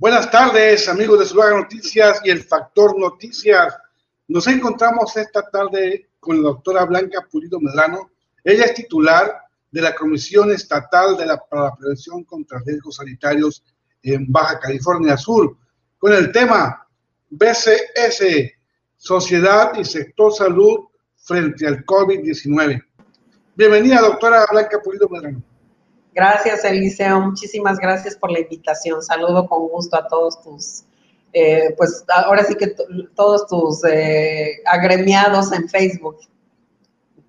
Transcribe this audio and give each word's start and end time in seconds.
Buenas 0.00 0.30
tardes, 0.30 0.88
amigos 0.88 1.18
de 1.18 1.26
Zuluaga 1.26 1.58
Noticias 1.58 2.20
y 2.22 2.30
el 2.30 2.44
Factor 2.44 2.96
Noticias. 2.96 3.76
Nos 4.28 4.46
encontramos 4.46 5.16
esta 5.16 5.42
tarde 5.50 6.10
con 6.20 6.40
la 6.40 6.50
doctora 6.50 6.84
Blanca 6.84 7.26
Pulido 7.28 7.58
Medrano. 7.58 8.12
Ella 8.44 8.66
es 8.66 8.74
titular 8.74 9.40
de 9.72 9.82
la 9.82 9.96
Comisión 9.96 10.52
Estatal 10.52 11.16
de 11.16 11.26
la, 11.26 11.36
para 11.36 11.64
la 11.64 11.74
Prevención 11.74 12.22
contra 12.22 12.60
Riesgos 12.64 12.94
Sanitarios 12.94 13.64
en 14.00 14.30
Baja 14.30 14.60
California 14.60 15.16
Sur, 15.16 15.56
con 15.98 16.12
el 16.12 16.30
tema 16.30 16.86
BCS, 17.30 18.52
Sociedad 18.96 19.72
y 19.76 19.84
Sector 19.84 20.32
Salud 20.32 20.78
frente 21.16 21.66
al 21.66 21.84
COVID-19. 21.84 22.84
Bienvenida, 23.56 24.00
doctora 24.00 24.46
Blanca 24.48 24.80
Pulido 24.80 25.08
Medrano. 25.08 25.42
Gracias, 26.18 26.64
Eliseo. 26.64 27.20
Muchísimas 27.20 27.78
gracias 27.78 28.16
por 28.16 28.32
la 28.32 28.40
invitación. 28.40 29.00
Saludo 29.00 29.46
con 29.46 29.68
gusto 29.68 29.96
a 29.96 30.08
todos 30.08 30.42
tus, 30.42 30.82
eh, 31.32 31.72
pues 31.76 32.04
ahora 32.08 32.42
sí 32.42 32.56
que 32.56 32.74
todos 33.14 33.46
tus 33.46 33.84
eh, 33.84 34.56
agremiados 34.66 35.52
en 35.52 35.68
Facebook. 35.68 36.16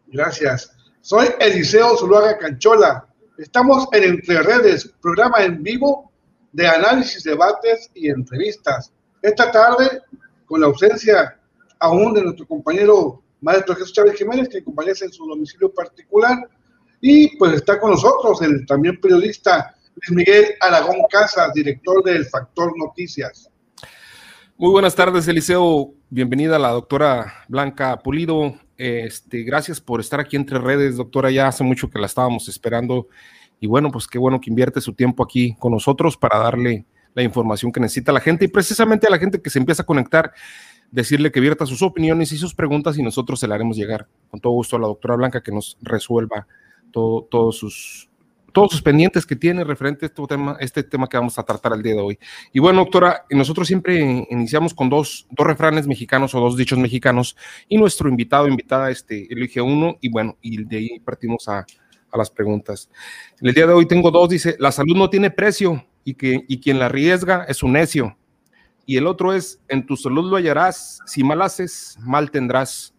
Gracias. 0.07 0.71
Soy 1.01 1.27
Eliseo 1.39 1.97
Zuluaga 1.97 2.39
Canchola. 2.39 3.05
Estamos 3.37 3.87
en 3.91 4.05
Entre 4.05 4.41
Redes, 4.41 4.91
programa 4.99 5.43
en 5.43 5.61
vivo 5.61 6.11
de 6.51 6.67
análisis, 6.67 7.23
debates 7.23 7.91
y 7.93 8.09
entrevistas. 8.09 8.91
Esta 9.21 9.51
tarde, 9.51 10.01
con 10.47 10.61
la 10.61 10.65
ausencia 10.65 11.39
aún 11.77 12.15
de 12.15 12.23
nuestro 12.23 12.47
compañero 12.47 13.21
maestro 13.39 13.75
Jesús 13.75 13.93
Chávez 13.93 14.15
Jiménez, 14.15 14.49
que 14.49 14.57
acompaña 14.57 14.93
en 14.99 15.13
su 15.13 15.27
domicilio 15.27 15.71
particular, 15.71 16.39
y 17.01 17.35
pues 17.37 17.53
está 17.53 17.79
con 17.79 17.91
nosotros 17.91 18.41
el 18.41 18.65
también 18.65 18.99
periodista 18.99 19.75
Luis 19.95 20.17
Miguel 20.17 20.45
Aragón 20.61 20.97
Casas, 21.09 21.53
director 21.53 22.03
del 22.03 22.25
Factor 22.25 22.71
Noticias. 22.77 23.49
Muy 24.57 24.71
buenas 24.71 24.95
tardes, 24.95 25.27
Eliseo. 25.27 25.93
Bienvenida 26.09 26.57
a 26.57 26.59
la 26.59 26.69
doctora 26.69 27.45
Blanca 27.47 27.99
Pulido. 27.99 28.55
Este, 28.77 29.43
gracias 29.43 29.79
por 29.79 29.99
estar 29.99 30.19
aquí 30.19 30.35
entre 30.35 30.59
redes, 30.59 30.97
doctora. 30.97 31.31
Ya 31.31 31.47
hace 31.47 31.63
mucho 31.63 31.89
que 31.89 31.99
la 31.99 32.07
estábamos 32.07 32.47
esperando. 32.49 33.07
Y 33.59 33.67
bueno, 33.67 33.91
pues 33.91 34.07
qué 34.07 34.17
bueno 34.17 34.39
que 34.39 34.49
invierte 34.49 34.81
su 34.81 34.93
tiempo 34.93 35.23
aquí 35.23 35.55
con 35.59 35.71
nosotros 35.71 36.17
para 36.17 36.39
darle 36.39 36.85
la 37.13 37.23
información 37.23 37.71
que 37.71 37.79
necesita 37.79 38.11
la 38.11 38.19
gente 38.19 38.45
y 38.45 38.47
precisamente 38.47 39.07
a 39.07 39.09
la 39.09 39.17
gente 39.17 39.41
que 39.41 39.49
se 39.49 39.59
empieza 39.59 39.83
a 39.83 39.85
conectar, 39.85 40.31
decirle 40.91 41.31
que 41.31 41.39
vierta 41.39 41.65
sus 41.65 41.81
opiniones 41.81 42.31
y 42.31 42.37
sus 42.37 42.53
preguntas 42.53 42.97
y 42.97 43.03
nosotros 43.03 43.39
se 43.39 43.47
le 43.47 43.55
haremos 43.55 43.75
llegar 43.75 44.07
con 44.29 44.39
todo 44.39 44.53
gusto 44.53 44.75
a 44.75 44.79
la 44.79 44.87
doctora 44.87 45.15
Blanca 45.15 45.41
que 45.41 45.51
nos 45.51 45.77
resuelva 45.81 46.47
todos 46.91 47.57
sus 47.57 48.09
todos 48.51 48.71
sus 48.71 48.81
pendientes 48.81 49.25
que 49.25 49.35
tiene 49.35 49.63
referente 49.63 50.05
a 50.05 50.07
este 50.07 50.25
tema, 50.27 50.57
este 50.59 50.83
tema 50.83 51.07
que 51.07 51.17
vamos 51.17 51.37
a 51.37 51.43
tratar 51.43 51.73
el 51.73 51.83
día 51.83 51.93
de 51.93 52.01
hoy. 52.01 52.19
Y 52.51 52.59
bueno, 52.59 52.79
doctora, 52.79 53.25
nosotros 53.29 53.67
siempre 53.67 54.25
iniciamos 54.29 54.73
con 54.73 54.89
dos, 54.89 55.27
dos 55.29 55.45
refranes 55.45 55.87
mexicanos 55.87 56.33
o 56.33 56.39
dos 56.39 56.57
dichos 56.57 56.79
mexicanos 56.79 57.35
y 57.67 57.77
nuestro 57.77 58.09
invitado, 58.09 58.47
invitada, 58.47 58.89
este, 58.89 59.31
elige 59.31 59.61
uno 59.61 59.97
y 60.01 60.09
bueno, 60.09 60.37
y 60.41 60.63
de 60.63 60.77
ahí 60.77 60.99
partimos 60.99 61.47
a, 61.47 61.65
a 62.11 62.17
las 62.17 62.29
preguntas. 62.29 62.89
El 63.39 63.53
día 63.53 63.67
de 63.67 63.73
hoy 63.73 63.87
tengo 63.87 64.11
dos, 64.11 64.29
dice, 64.29 64.55
la 64.59 64.71
salud 64.71 64.95
no 64.95 65.09
tiene 65.09 65.31
precio 65.31 65.85
y, 66.03 66.15
que, 66.15 66.43
y 66.47 66.59
quien 66.59 66.79
la 66.79 66.85
arriesga 66.87 67.45
es 67.47 67.63
un 67.63 67.73
necio. 67.73 68.17
Y 68.85 68.97
el 68.97 69.05
otro 69.05 69.33
es, 69.33 69.61
en 69.67 69.85
tu 69.85 69.95
salud 69.95 70.29
lo 70.29 70.37
hallarás, 70.37 70.99
si 71.05 71.23
mal 71.23 71.41
haces, 71.41 71.97
mal 72.01 72.31
tendrás. 72.31 72.93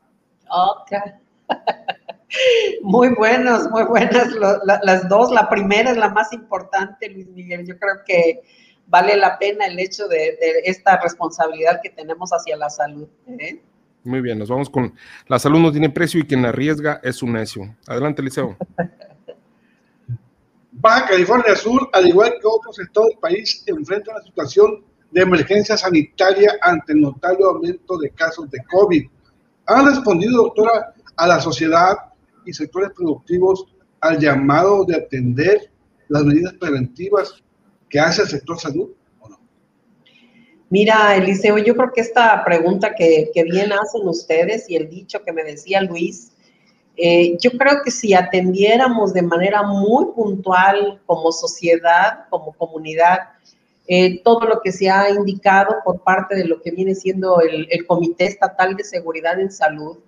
Ok. 0.48 0.92
Muy 2.83 3.09
buenos, 3.14 3.69
muy 3.70 3.84
buenas 3.84 4.28
las 4.64 5.09
dos. 5.09 5.31
La 5.31 5.48
primera 5.48 5.91
es 5.91 5.97
la 5.97 6.11
más 6.11 6.33
importante, 6.33 7.09
Luis 7.09 7.28
Miguel. 7.28 7.67
Yo 7.67 7.78
creo 7.78 7.97
que 8.06 8.42
vale 8.87 9.17
la 9.17 9.39
pena 9.39 9.67
el 9.67 9.78
hecho 9.78 10.09
de, 10.09 10.39
esta 10.64 11.00
responsabilidad 11.00 11.81
que 11.83 11.91
tenemos 11.91 12.31
hacia 12.31 12.56
la 12.56 12.70
salud. 12.70 13.09
¿eh? 13.27 13.61
Muy 14.05 14.20
bien, 14.20 14.39
nos 14.39 14.48
vamos 14.48 14.70
con 14.70 14.95
la 15.28 15.39
salud 15.39 15.61
no 15.61 15.70
tiene 15.72 15.91
precio 15.91 16.20
y 16.20 16.27
quien 16.27 16.45
arriesga 16.45 17.00
es 17.03 17.22
un 17.22 17.33
necio. 17.33 17.77
Adelante, 17.87 18.22
Liceo. 18.22 18.56
Baja 20.72 21.09
California 21.09 21.54
Sur, 21.56 21.91
al 21.93 22.09
igual 22.09 22.34
que 22.41 22.47
otros 22.47 22.78
estados 22.78 23.10
del 23.10 23.19
país, 23.19 23.62
enfrenta 23.66 24.12
una 24.12 24.22
situación 24.22 24.84
de 25.10 25.21
emergencia 25.22 25.77
sanitaria 25.77 26.56
ante 26.62 26.93
el 26.93 27.03
notable 27.03 27.44
aumento 27.44 27.99
de 27.99 28.10
casos 28.10 28.50
de 28.50 28.65
COVID. 28.65 29.06
¿Han 29.66 29.87
respondido, 29.87 30.44
doctora, 30.44 30.94
a 31.16 31.27
la 31.27 31.41
sociedad 31.41 31.97
y 32.47 32.53
sectores 32.53 32.91
productivos 32.97 33.67
al 34.01 34.19
llamado 34.19 34.84
de 34.84 34.97
atender 34.97 35.71
las 36.09 36.25
medidas 36.25 36.55
preventivas 36.55 37.43
que 37.89 38.01
hace 38.01 38.23
el 38.23 38.28
sector 38.28 38.59
salud? 38.59 38.91
Mira, 40.69 41.17
Eliseo, 41.17 41.59
yo 41.59 41.75
creo 41.75 41.93
que 41.93 42.01
esta 42.01 42.45
pregunta 42.45 42.95
que, 42.95 43.31
que 43.34 43.43
bien 43.43 43.73
hacen 43.73 44.06
ustedes 44.06 44.71
y 44.71 44.77
el 44.77 44.89
dicho 44.89 45.23
que 45.25 45.33
me 45.33 45.43
decía 45.43 45.83
Luis, 45.83 46.31
eh, 46.97 47.37
yo 47.41 47.51
creo 47.53 47.83
que 47.84 47.91
si 47.91 48.15
atendiéramos 48.15 49.12
de 49.12 49.22
manera 49.22 49.62
muy 49.62 50.07
puntual 50.15 51.01
como 51.07 51.33
sociedad, 51.33 52.27
como 52.31 52.53
comunidad, 52.53 53.19
eh, 53.89 54.22
todo 54.22 54.47
lo 54.47 54.61
que 54.61 54.71
se 54.71 54.89
ha 54.89 55.11
indicado 55.11 55.77
por 55.84 56.03
parte 56.03 56.37
de 56.37 56.45
lo 56.45 56.61
que 56.62 56.71
viene 56.71 56.95
siendo 56.95 57.41
el 57.41 57.87
Comité 57.87 58.27
Estatal 58.27 58.77
de 58.77 58.84
Seguridad 58.84 59.41
en 59.41 59.51
Salud, 59.51 59.99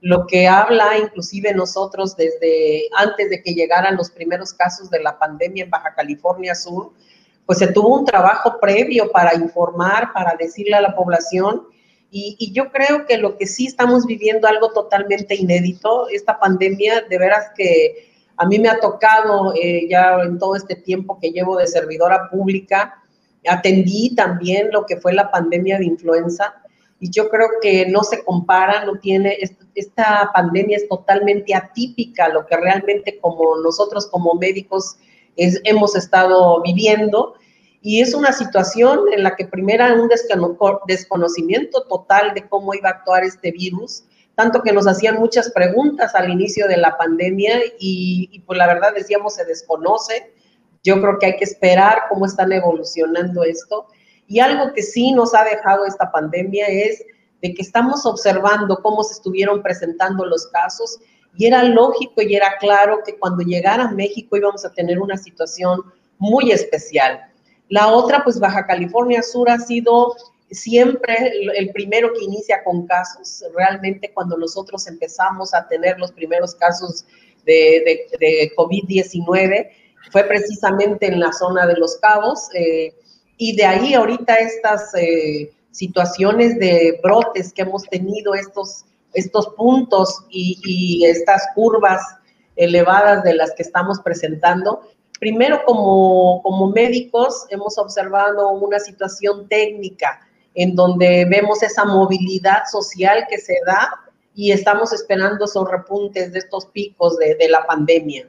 lo 0.00 0.26
que 0.26 0.46
habla 0.46 0.96
inclusive 0.98 1.52
nosotros 1.54 2.16
desde 2.16 2.88
antes 2.96 3.30
de 3.30 3.42
que 3.42 3.54
llegaran 3.54 3.96
los 3.96 4.10
primeros 4.10 4.52
casos 4.52 4.90
de 4.90 5.02
la 5.02 5.18
pandemia 5.18 5.64
en 5.64 5.70
Baja 5.70 5.94
California 5.94 6.54
Sur, 6.54 6.92
pues 7.46 7.58
se 7.58 7.68
tuvo 7.68 7.98
un 7.98 8.04
trabajo 8.04 8.58
previo 8.60 9.10
para 9.10 9.34
informar, 9.34 10.12
para 10.12 10.36
decirle 10.38 10.76
a 10.76 10.82
la 10.82 10.94
población. 10.94 11.66
Y, 12.10 12.52
yo 12.52 12.70
creo 12.70 13.06
que 13.06 13.18
lo 13.18 13.36
que 13.36 13.46
sí 13.46 13.66
estamos 13.66 14.06
viviendo 14.06 14.48
algo 14.48 14.72
totalmente 14.72 15.34
inédito, 15.34 16.08
esta 16.08 16.38
pandemia, 16.38 17.02
de 17.08 17.18
veras 17.18 17.46
que 17.56 18.12
a 18.36 18.46
mí 18.46 18.58
me 18.58 18.68
ha 18.68 18.78
tocado 18.80 19.52
eh, 19.54 19.86
ya 19.88 20.18
en 20.22 20.38
todo 20.38 20.56
este 20.56 20.76
tiempo 20.76 21.18
que 21.20 21.30
llevo 21.30 21.56
de 21.56 21.66
servidora 21.66 22.28
pública, 22.30 23.02
atendí 23.46 24.14
también 24.14 24.70
lo 24.70 24.86
que 24.86 24.98
fue 24.98 25.12
la 25.12 25.30
pandemia 25.30 25.78
de 25.78 25.86
influenza 25.86 26.54
y 27.00 27.10
yo 27.10 27.28
creo 27.28 27.48
que 27.62 27.86
no 27.86 28.02
se 28.02 28.24
compara, 28.24 28.84
no 28.84 28.98
tiene, 28.98 29.38
esta 29.74 30.30
pandemia 30.34 30.76
es 30.76 30.88
totalmente 30.88 31.54
atípica, 31.54 32.28
lo 32.28 32.44
que 32.46 32.56
realmente 32.56 33.18
como 33.20 33.56
nosotros 33.58 34.08
como 34.08 34.34
médicos 34.34 34.96
hemos 35.36 35.94
estado 35.94 36.60
viviendo. 36.62 37.34
Y 37.80 38.00
es 38.00 38.14
una 38.14 38.32
situación 38.32 39.12
en 39.12 39.22
la 39.22 39.36
que 39.36 39.46
primero 39.46 39.84
un 39.94 40.10
desconocimiento 40.88 41.84
total 41.84 42.34
de 42.34 42.48
cómo 42.48 42.74
iba 42.74 42.88
a 42.88 42.92
actuar 42.92 43.22
este 43.22 43.52
virus, 43.52 44.02
tanto 44.34 44.62
que 44.62 44.72
nos 44.72 44.88
hacían 44.88 45.18
muchas 45.18 45.52
preguntas 45.52 46.16
al 46.16 46.30
inicio 46.30 46.66
de 46.66 46.76
la 46.76 46.96
pandemia 46.96 47.60
y, 47.78 48.28
y 48.32 48.40
pues 48.40 48.58
la 48.58 48.66
verdad 48.66 48.92
decíamos 48.94 49.36
se 49.36 49.44
desconoce. 49.44 50.32
Yo 50.82 51.00
creo 51.00 51.18
que 51.20 51.26
hay 51.26 51.36
que 51.36 51.44
esperar 51.44 52.02
cómo 52.08 52.26
están 52.26 52.50
evolucionando 52.50 53.44
esto 53.44 53.86
y 54.28 54.40
algo 54.40 54.72
que 54.74 54.82
sí 54.82 55.12
nos 55.12 55.34
ha 55.34 55.42
dejado 55.42 55.86
esta 55.86 56.12
pandemia 56.12 56.66
es 56.66 57.02
de 57.40 57.54
que 57.54 57.62
estamos 57.62 58.04
observando 58.04 58.78
cómo 58.82 59.02
se 59.02 59.14
estuvieron 59.14 59.62
presentando 59.62 60.24
los 60.26 60.46
casos 60.48 60.98
y 61.36 61.46
era 61.46 61.62
lógico 61.62 62.20
y 62.20 62.34
era 62.34 62.56
claro 62.58 63.00
que 63.04 63.18
cuando 63.18 63.42
llegara 63.42 63.84
a 63.84 63.92
México 63.92 64.36
íbamos 64.36 64.64
a 64.64 64.72
tener 64.72 65.00
una 65.00 65.16
situación 65.16 65.82
muy 66.18 66.50
especial. 66.50 67.20
La 67.68 67.88
otra, 67.88 68.24
pues 68.24 68.38
Baja 68.38 68.66
California 68.66 69.22
Sur 69.22 69.48
ha 69.50 69.58
sido 69.58 70.16
siempre 70.50 71.32
el 71.56 71.70
primero 71.72 72.12
que 72.12 72.24
inicia 72.24 72.64
con 72.64 72.86
casos. 72.86 73.44
Realmente 73.54 74.10
cuando 74.12 74.36
nosotros 74.36 74.86
empezamos 74.86 75.54
a 75.54 75.66
tener 75.68 75.98
los 75.98 76.12
primeros 76.12 76.54
casos 76.54 77.04
de, 77.44 78.08
de, 78.18 78.52
COVID-19 78.56 79.70
fue 80.10 80.24
precisamente 80.24 81.06
en 81.06 81.20
la 81.20 81.32
zona 81.32 81.66
de 81.66 81.76
Los 81.76 81.96
Cabos. 81.96 82.48
Eh, 82.54 82.94
y 83.38 83.54
de 83.56 83.64
ahí 83.64 83.94
ahorita 83.94 84.34
estas 84.34 84.92
eh, 84.96 85.52
situaciones 85.70 86.58
de 86.58 87.00
brotes 87.02 87.52
que 87.52 87.62
hemos 87.62 87.84
tenido, 87.84 88.34
estos, 88.34 88.84
estos 89.14 89.48
puntos 89.56 90.24
y, 90.28 91.04
estas 91.04 91.46
curvas 91.54 92.02
elevadas 92.56 93.22
de 93.22 93.34
las 93.34 93.52
que 93.54 93.62
estamos 93.62 94.00
presentando, 94.00 94.82
primero 95.20 95.62
como, 95.64 96.42
como 96.42 96.66
médicos 96.70 97.46
hemos 97.50 97.78
observado 97.78 98.50
una 98.50 98.80
situación 98.80 99.48
técnica 99.48 100.20
en 100.54 100.74
donde 100.74 101.24
vemos 101.24 101.62
esa 101.62 101.84
movilidad 101.84 102.64
social 102.70 103.26
que 103.30 103.38
se 103.38 103.58
da 103.64 103.88
y 104.34 104.50
estamos 104.50 104.92
esperando 104.92 105.44
esos 105.44 105.70
repuntes 105.70 106.32
de 106.32 106.40
estos 106.40 106.66
picos 106.66 107.16
de, 107.18 107.36
de 107.36 107.48
la 107.48 107.64
pandemia. 107.64 108.28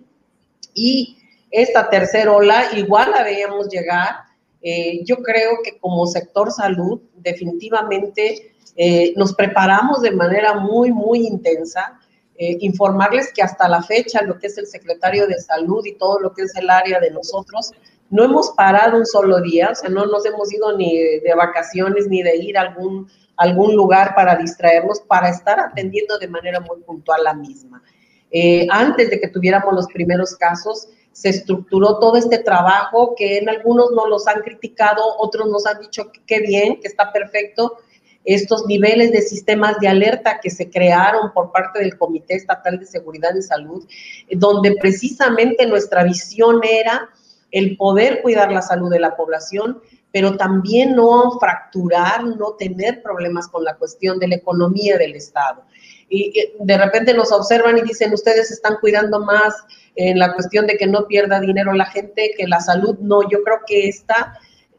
Y 0.75 1.17
esta 1.49 1.89
tercera 1.89 2.31
ola 2.31 2.65
igual 2.75 3.09
la 3.11 3.23
veíamos 3.23 3.69
llegar, 3.69 4.28
eh, 4.61 5.03
yo 5.05 5.17
creo 5.17 5.59
que 5.63 5.77
como 5.79 6.05
sector 6.07 6.51
salud 6.51 7.01
definitivamente 7.15 8.53
eh, 8.75 9.13
nos 9.15 9.33
preparamos 9.33 10.01
de 10.01 10.11
manera 10.11 10.55
muy, 10.55 10.91
muy 10.91 11.27
intensa. 11.27 11.99
Eh, 12.41 12.57
informarles 12.61 13.33
que 13.33 13.41
hasta 13.41 13.67
la 13.67 13.83
fecha 13.83 14.21
lo 14.21 14.39
que 14.39 14.47
es 14.47 14.57
el 14.57 14.65
secretario 14.65 15.27
de 15.27 15.37
salud 15.39 15.85
y 15.85 15.95
todo 15.95 16.19
lo 16.21 16.33
que 16.33 16.43
es 16.43 16.55
el 16.55 16.69
área 16.69 16.97
de 17.01 17.11
nosotros, 17.11 17.73
no 18.09 18.23
hemos 18.23 18.51
parado 18.51 18.97
un 18.97 19.05
solo 19.05 19.41
día, 19.41 19.71
o 19.71 19.75
sea, 19.75 19.89
no 19.89 20.05
nos 20.05 20.25
hemos 20.25 20.51
ido 20.53 20.75
ni 20.77 20.97
de 20.97 21.33
vacaciones 21.35 22.07
ni 22.07 22.23
de 22.23 22.37
ir 22.37 22.57
a 22.57 22.61
algún, 22.61 23.09
algún 23.35 23.75
lugar 23.75 24.15
para 24.15 24.37
distraernos, 24.37 25.01
para 25.01 25.29
estar 25.29 25.59
atendiendo 25.59 26.17
de 26.17 26.29
manera 26.29 26.61
muy 26.61 26.81
puntual 26.81 27.25
la 27.25 27.33
misma. 27.33 27.83
Eh, 28.31 28.67
antes 28.69 29.09
de 29.09 29.19
que 29.19 29.27
tuviéramos 29.27 29.73
los 29.73 29.87
primeros 29.87 30.35
casos, 30.35 30.87
se 31.19 31.27
estructuró 31.27 31.99
todo 31.99 32.15
este 32.15 32.37
trabajo 32.37 33.13
que 33.13 33.39
en 33.39 33.49
algunos 33.49 33.91
no 33.91 34.07
los 34.07 34.25
han 34.25 34.39
criticado, 34.39 35.03
otros 35.17 35.49
nos 35.49 35.65
han 35.65 35.81
dicho 35.81 36.13
que 36.25 36.39
bien, 36.39 36.79
que 36.79 36.87
está 36.87 37.11
perfecto, 37.11 37.75
estos 38.23 38.65
niveles 38.67 39.11
de 39.11 39.21
sistemas 39.21 39.77
de 39.81 39.89
alerta 39.89 40.39
que 40.39 40.49
se 40.49 40.69
crearon 40.69 41.33
por 41.33 41.51
parte 41.51 41.79
del 41.79 41.97
Comité 41.97 42.35
Estatal 42.35 42.79
de 42.79 42.85
Seguridad 42.85 43.35
y 43.35 43.41
Salud, 43.41 43.85
donde 44.31 44.77
precisamente 44.79 45.65
nuestra 45.65 46.05
visión 46.05 46.61
era 46.63 47.09
el 47.51 47.75
poder 47.75 48.21
cuidar 48.21 48.53
la 48.53 48.61
salud 48.61 48.89
de 48.89 49.01
la 49.01 49.17
población, 49.17 49.81
pero 50.13 50.37
también 50.37 50.95
no 50.95 51.37
fracturar, 51.37 52.23
no 52.23 52.53
tener 52.53 53.03
problemas 53.03 53.49
con 53.49 53.65
la 53.65 53.75
cuestión 53.75 54.19
de 54.19 54.29
la 54.29 54.35
economía 54.35 54.97
del 54.97 55.15
Estado. 55.15 55.63
Y 56.09 56.33
de 56.59 56.77
repente 56.77 57.13
nos 57.13 57.31
observan 57.31 57.77
y 57.77 57.81
dicen, 57.81 58.13
ustedes 58.13 58.51
están 58.51 58.77
cuidando 58.81 59.19
más 59.19 59.53
en 59.95 60.17
la 60.17 60.33
cuestión 60.33 60.65
de 60.65 60.77
que 60.77 60.87
no 60.87 61.05
pierda 61.07 61.39
dinero 61.39 61.73
la 61.73 61.85
gente 61.85 62.33
que 62.37 62.47
la 62.47 62.59
salud. 62.59 62.97
No, 62.99 63.21
yo 63.29 63.43
creo 63.43 63.59
que 63.67 63.87
esta 63.87 64.37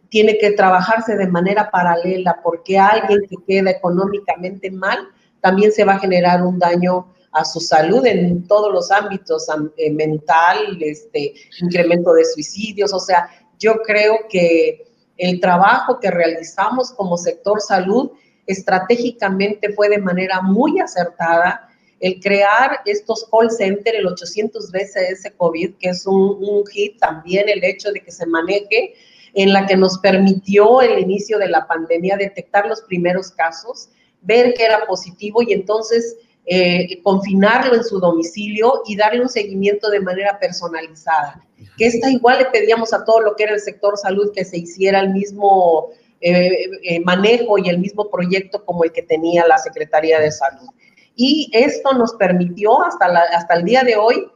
tiene 0.08 0.38
que 0.38 0.50
trabajarse 0.52 1.16
de 1.16 1.28
manera 1.28 1.70
paralela 1.70 2.40
porque 2.42 2.78
alguien 2.78 3.20
que 3.28 3.36
queda 3.46 3.70
económicamente 3.70 4.70
mal 4.70 4.98
también 5.40 5.72
se 5.72 5.84
va 5.84 5.94
a 5.94 5.98
generar 6.00 6.42
un 6.42 6.58
daño 6.58 7.14
a 7.32 7.44
su 7.44 7.60
salud 7.60 8.04
en 8.06 8.46
todos 8.46 8.72
los 8.72 8.90
ámbitos, 8.90 9.46
eh, 9.76 9.90
mental, 9.90 10.78
este, 10.80 11.34
incremento 11.60 12.12
de 12.12 12.24
suicidios. 12.24 12.92
O 12.92 12.98
sea, 12.98 13.30
yo 13.58 13.76
creo 13.82 14.18
que 14.28 14.86
el 15.16 15.40
trabajo 15.40 16.00
que 16.00 16.10
realizamos 16.10 16.92
como 16.92 17.16
sector 17.16 17.60
salud 17.60 18.10
estratégicamente 18.52 19.73
fue 19.73 19.88
de 19.88 19.99
manera 19.99 20.41
muy 20.41 20.81
acertada 20.81 21.69
el 22.00 22.19
crear 22.20 22.81
estos 22.87 23.26
call 23.31 23.50
center, 23.50 23.94
el 23.94 24.06
800 24.06 24.70
veces 24.73 25.23
COVID, 25.37 25.75
que 25.79 25.91
es 25.91 26.06
un, 26.06 26.38
un 26.41 26.67
hit, 26.67 26.99
también 26.99 27.49
el 27.49 27.62
hecho 27.62 27.93
de 27.93 28.00
que 28.00 28.11
se 28.11 28.26
maneje, 28.26 28.94
en 29.35 29.52
la 29.52 29.67
que 29.67 29.76
nos 29.76 29.99
permitió 29.99 30.81
el 30.81 30.99
inicio 30.99 31.38
de 31.38 31.49
la 31.49 31.67
pandemia 31.67 32.17
detectar 32.17 32.67
los 32.67 32.81
primeros 32.82 33.31
casos, 33.31 33.91
ver 34.23 34.55
que 34.55 34.64
era 34.64 34.87
positivo 34.87 35.43
y 35.43 35.52
entonces 35.52 36.17
eh, 36.47 37.00
confinarlo 37.02 37.76
en 37.76 37.85
su 37.85 38.00
domicilio 38.00 38.82
y 38.87 38.97
darle 38.97 39.20
un 39.20 39.29
seguimiento 39.29 39.91
de 39.91 40.00
manera 40.00 40.38
personalizada. 40.41 41.47
Que 41.76 41.87
esta 41.87 42.11
igual 42.11 42.38
le 42.38 42.47
pedíamos 42.47 42.93
a 42.93 43.05
todo 43.05 43.20
lo 43.20 43.37
que 43.37 43.44
era 43.44 43.52
el 43.52 43.61
sector 43.61 43.97
salud 43.97 44.32
que 44.35 44.44
se 44.44 44.58
hiciera 44.58 45.00
el 45.00 45.11
mismo 45.11 45.91
eh, 46.20 46.70
eh, 46.82 47.00
manejo 47.00 47.58
y 47.58 47.69
el 47.69 47.78
mismo 47.78 48.11
proyecto 48.11 48.64
como 48.64 48.84
el 48.84 48.93
que 48.93 49.02
tenía 49.02 49.46
la 49.46 49.58
Secretaría 49.58 50.20
de 50.20 50.31
Salud. 50.31 50.69
Y 51.17 51.50
esto 51.52 51.93
nos 51.93 52.14
permitió 52.14 52.82
hasta, 52.84 53.06
hasta 53.06 53.55
el 53.55 53.64
día 53.64 53.82
de 53.82 53.96
hoy 53.96 54.26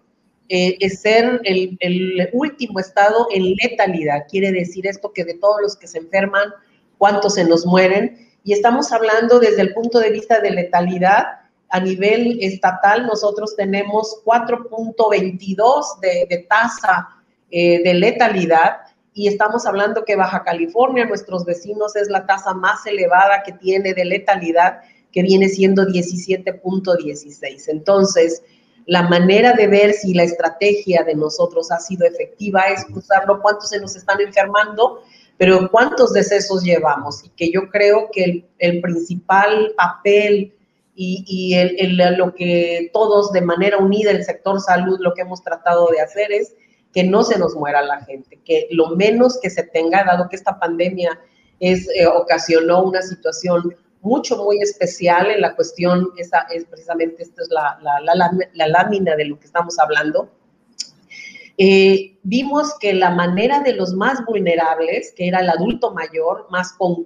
ser 0.49 1.41
el, 1.45 1.77
el, 1.81 2.29
último 2.33 2.79
estado 2.79 3.29
en 3.33 3.55
letalidad. 3.63 4.27
Quiere 4.31 4.53
decir 4.53 4.87
esto 4.87 5.13
que 5.13 5.25
de 5.25 5.35
todos 5.35 5.57
los 5.63 5.77
que 5.77 5.87
se 5.87 5.99
enferman, 5.99 6.51
cuántos 6.99 7.35
se 7.35 7.45
nos 7.45 7.65
mueren. 7.65 8.29
Y 8.45 8.53
estamos 8.53 8.93
hablando 8.93 9.39
desde 9.41 9.63
el 9.63 9.73
punto 9.73 9.99
de 10.01 10.11
vista 10.11 10.41
de 10.41 10.51
letalidad 10.51 11.45
a 11.75 11.81
nivel 11.81 12.39
estatal 12.41 13.05
nosotros 13.05 13.57
tenemos 13.57 14.23
4.22 14.25 15.99
de, 16.01 16.47
tasa 16.49 17.09
eh, 17.51 17.83
de 17.83 17.95
letalidad 17.95 18.77
y 19.15 19.29
estamos 19.29 19.65
hablando 19.65 20.05
que 20.05 20.17
Baja 20.17 20.43
California, 20.43 21.07
nuestros 21.07 21.45
vecinos, 21.45 21.95
es 21.95 22.09
la 22.09 22.27
tasa 22.27 22.53
más 22.53 22.85
elevada 22.85 23.45
que 23.45 23.53
tiene 23.53 23.95
de 23.95 24.05
letalidad, 24.05 24.81
que 25.13 25.23
viene 25.23 25.49
siendo 25.49 25.85
17.16. 25.85 27.69
Entonces, 27.69 28.43
la 28.87 29.03
manera 29.03 29.53
de 29.53 29.69
ver 29.69 29.93
si 29.93 30.13
la 30.15 30.25
estrategia 30.25 31.05
de 31.05 31.15
nosotros 31.15 31.71
ha 31.71 31.79
sido 31.79 32.05
efectiva 32.05 32.63
es 32.63 32.85
cruzarlo 32.87 33.41
cuántos 33.41 33.71
se 33.71 33.81
nos 33.81 33.95
están 33.95 34.21
enfermando, 34.21 35.03
pero 35.39 35.71
cuántos 35.71 36.13
decesos 36.13 36.65
llevamos. 36.65 37.25
Y 37.25 37.29
que 37.31 37.53
yo 37.53 37.71
creo 37.71 38.11
que 38.13 38.25
el, 38.25 38.45
el 38.59 38.81
principal 38.81 39.73
papel 39.77 40.53
y, 40.97 41.55
el, 41.55 41.97
lo 42.17 42.35
que 42.35 42.91
todos 42.93 43.33
de 43.33 43.41
manera 43.41 43.79
unida, 43.79 44.11
el 44.11 44.25
sector 44.25 44.61
salud, 44.61 44.99
lo 45.01 45.15
que 45.15 45.23
hemos 45.23 45.43
tratado 45.43 45.89
de 45.89 46.01
hacer 46.01 46.33
es 46.33 46.55
que 46.95 47.03
no 47.05 47.25
se 47.25 47.39
nos 47.39 47.57
muera 47.57 47.83
la 47.83 48.01
gente, 48.05 48.41
que 48.45 48.69
lo 48.71 48.91
menos 48.91 49.39
que 49.43 49.51
se 49.51 49.65
tenga, 49.65 50.05
dado 50.05 50.29
que 50.29 50.37
esta 50.37 50.59
pandemia 50.61 51.21
es, 51.59 51.89
eh, 51.89 52.07
ocasionó 52.07 52.85
una 52.85 53.03
situación 53.03 53.75
mucho, 54.01 54.37
muy 54.37 54.61
especial 54.61 55.31
en 55.31 55.41
la 55.41 55.57
cuestión, 55.57 56.11
esa 56.17 56.47
es 56.53 56.65
precisamente, 56.67 57.23
esta 57.23 57.43
es 57.43 57.49
la, 57.51 57.79
la, 57.83 58.69
lámina 58.69 59.17
de 59.17 59.25
lo 59.25 59.41
que 59.41 59.47
estamos 59.47 59.79
hablando. 59.79 60.31
Eh, 61.57 62.17
vimos 62.23 62.75
que 62.79 62.93
la 62.93 63.11
manera 63.11 63.61
de 63.61 63.73
los 63.73 63.95
más 63.95 64.25
vulnerables, 64.25 65.13
que 65.17 65.27
era 65.27 65.41
el 65.41 65.49
adulto 65.49 65.93
mayor, 65.93 66.47
más 66.51 66.75
con 66.75 67.05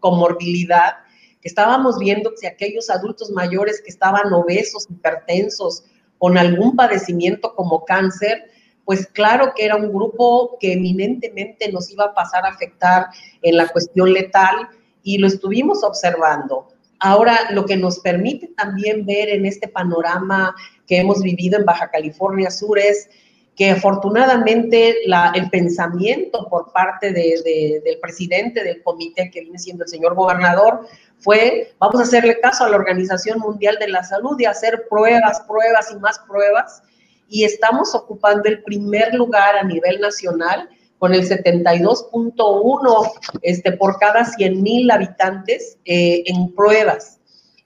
comorbilidad, 0.00 0.92
que 1.40 1.48
estábamos 1.48 1.98
viendo 1.98 2.32
que 2.38 2.46
aquellos 2.46 2.90
adultos 2.90 3.30
mayores 3.30 3.80
que 3.80 3.90
estaban 3.90 4.32
obesos, 4.32 4.86
hipertensos, 4.90 5.84
con 6.18 6.36
algún 6.36 6.76
padecimiento 6.76 7.54
como 7.54 7.86
cáncer, 7.86 8.50
pues 8.90 9.06
claro 9.06 9.52
que 9.54 9.64
era 9.64 9.76
un 9.76 9.92
grupo 9.92 10.58
que 10.58 10.72
eminentemente 10.72 11.70
nos 11.70 11.92
iba 11.92 12.06
a 12.06 12.12
pasar 12.12 12.44
a 12.44 12.48
afectar 12.48 13.06
en 13.40 13.56
la 13.56 13.68
cuestión 13.68 14.12
letal 14.12 14.68
y 15.04 15.18
lo 15.18 15.28
estuvimos 15.28 15.84
observando. 15.84 16.66
Ahora, 16.98 17.52
lo 17.52 17.66
que 17.66 17.76
nos 17.76 18.00
permite 18.00 18.48
también 18.56 19.06
ver 19.06 19.28
en 19.28 19.46
este 19.46 19.68
panorama 19.68 20.56
que 20.88 20.98
hemos 20.98 21.22
vivido 21.22 21.56
en 21.56 21.66
Baja 21.66 21.88
California 21.88 22.50
Sur 22.50 22.80
es 22.80 23.08
que 23.54 23.70
afortunadamente 23.70 24.96
el 25.34 25.50
pensamiento 25.50 26.48
por 26.50 26.72
parte 26.72 27.12
del 27.12 27.98
presidente 28.02 28.64
del 28.64 28.82
comité, 28.82 29.30
que 29.30 29.42
viene 29.42 29.60
siendo 29.60 29.84
el 29.84 29.88
señor 29.88 30.16
gobernador, 30.16 30.80
fue, 31.20 31.74
vamos 31.78 32.00
a 32.00 32.02
hacerle 32.02 32.40
caso 32.40 32.64
a 32.64 32.68
la 32.68 32.76
Organización 32.76 33.38
Mundial 33.38 33.76
de 33.78 33.86
la 33.86 34.02
Salud 34.02 34.34
y 34.40 34.46
hacer 34.46 34.88
pruebas, 34.90 35.42
pruebas 35.42 35.92
y 35.92 35.98
más 36.00 36.18
pruebas. 36.26 36.82
Y 37.30 37.44
estamos 37.44 37.94
ocupando 37.94 38.42
el 38.50 38.62
primer 38.62 39.14
lugar 39.14 39.56
a 39.56 39.64
nivel 39.64 40.00
nacional 40.00 40.68
con 40.98 41.14
el 41.14 41.26
72.1 41.26 43.12
este, 43.40 43.72
por 43.72 43.98
cada 43.98 44.26
100 44.26 44.62
mil 44.62 44.90
habitantes 44.90 45.78
eh, 45.86 46.24
en 46.26 46.54
pruebas. 46.54 47.18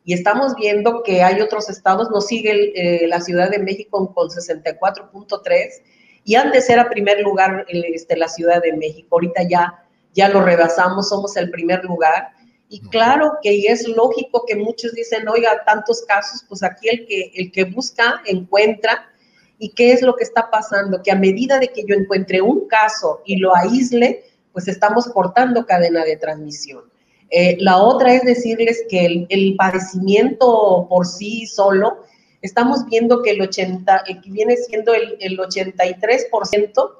Y 0.04 0.12
estamos 0.12 0.54
viendo 0.54 1.02
que 1.02 1.22
hay 1.22 1.40
otros 1.40 1.68
estados, 1.68 2.10
nos 2.10 2.26
sigue 2.26 2.72
eh, 2.76 3.08
la 3.08 3.20
Ciudad 3.20 3.50
de 3.50 3.58
México 3.58 4.12
con 4.14 4.28
64.3 4.28 5.82
y 6.24 6.36
antes 6.36 6.68
era 6.70 6.88
primer 6.88 7.20
lugar 7.20 7.66
este, 7.68 8.16
la 8.16 8.28
Ciudad 8.28 8.62
de 8.62 8.72
México. 8.74 9.08
Ahorita 9.12 9.42
ya, 9.48 9.84
ya 10.14 10.28
lo 10.28 10.42
rebasamos, 10.42 11.08
somos 11.08 11.36
el 11.36 11.50
primer 11.50 11.84
lugar. 11.84 12.32
Y 12.68 12.80
claro 12.88 13.32
que 13.42 13.66
es 13.66 13.86
lógico 13.88 14.44
que 14.46 14.56
muchos 14.56 14.92
dicen, 14.94 15.28
oiga, 15.28 15.64
tantos 15.64 16.02
casos, 16.06 16.44
pues 16.48 16.62
aquí 16.62 16.88
el 16.88 17.06
que, 17.06 17.32
el 17.34 17.52
que 17.52 17.64
busca 17.64 18.22
encuentra. 18.26 19.10
¿Y 19.58 19.70
qué 19.70 19.92
es 19.92 20.02
lo 20.02 20.16
que 20.16 20.24
está 20.24 20.50
pasando? 20.50 21.02
Que 21.02 21.10
a 21.10 21.16
medida 21.16 21.58
de 21.58 21.68
que 21.68 21.84
yo 21.86 21.94
encuentre 21.94 22.40
un 22.40 22.66
caso 22.66 23.22
y 23.24 23.36
lo 23.36 23.54
aísle, 23.54 24.24
pues 24.52 24.68
estamos 24.68 25.06
cortando 25.08 25.66
cadena 25.66 26.04
de 26.04 26.16
transmisión. 26.16 26.84
Eh, 27.30 27.56
la 27.60 27.78
otra 27.78 28.14
es 28.14 28.22
decirles 28.22 28.84
que 28.88 29.04
el, 29.06 29.26
el, 29.28 29.56
padecimiento 29.56 30.86
por 30.88 31.06
sí 31.06 31.46
solo, 31.46 32.04
estamos 32.42 32.84
viendo 32.86 33.22
que 33.22 33.30
el 33.30 33.40
80, 33.40 34.04
eh, 34.06 34.20
que 34.20 34.30
viene 34.30 34.56
siendo 34.56 34.94
el, 34.94 35.16
el 35.20 35.38
83%, 35.38 36.90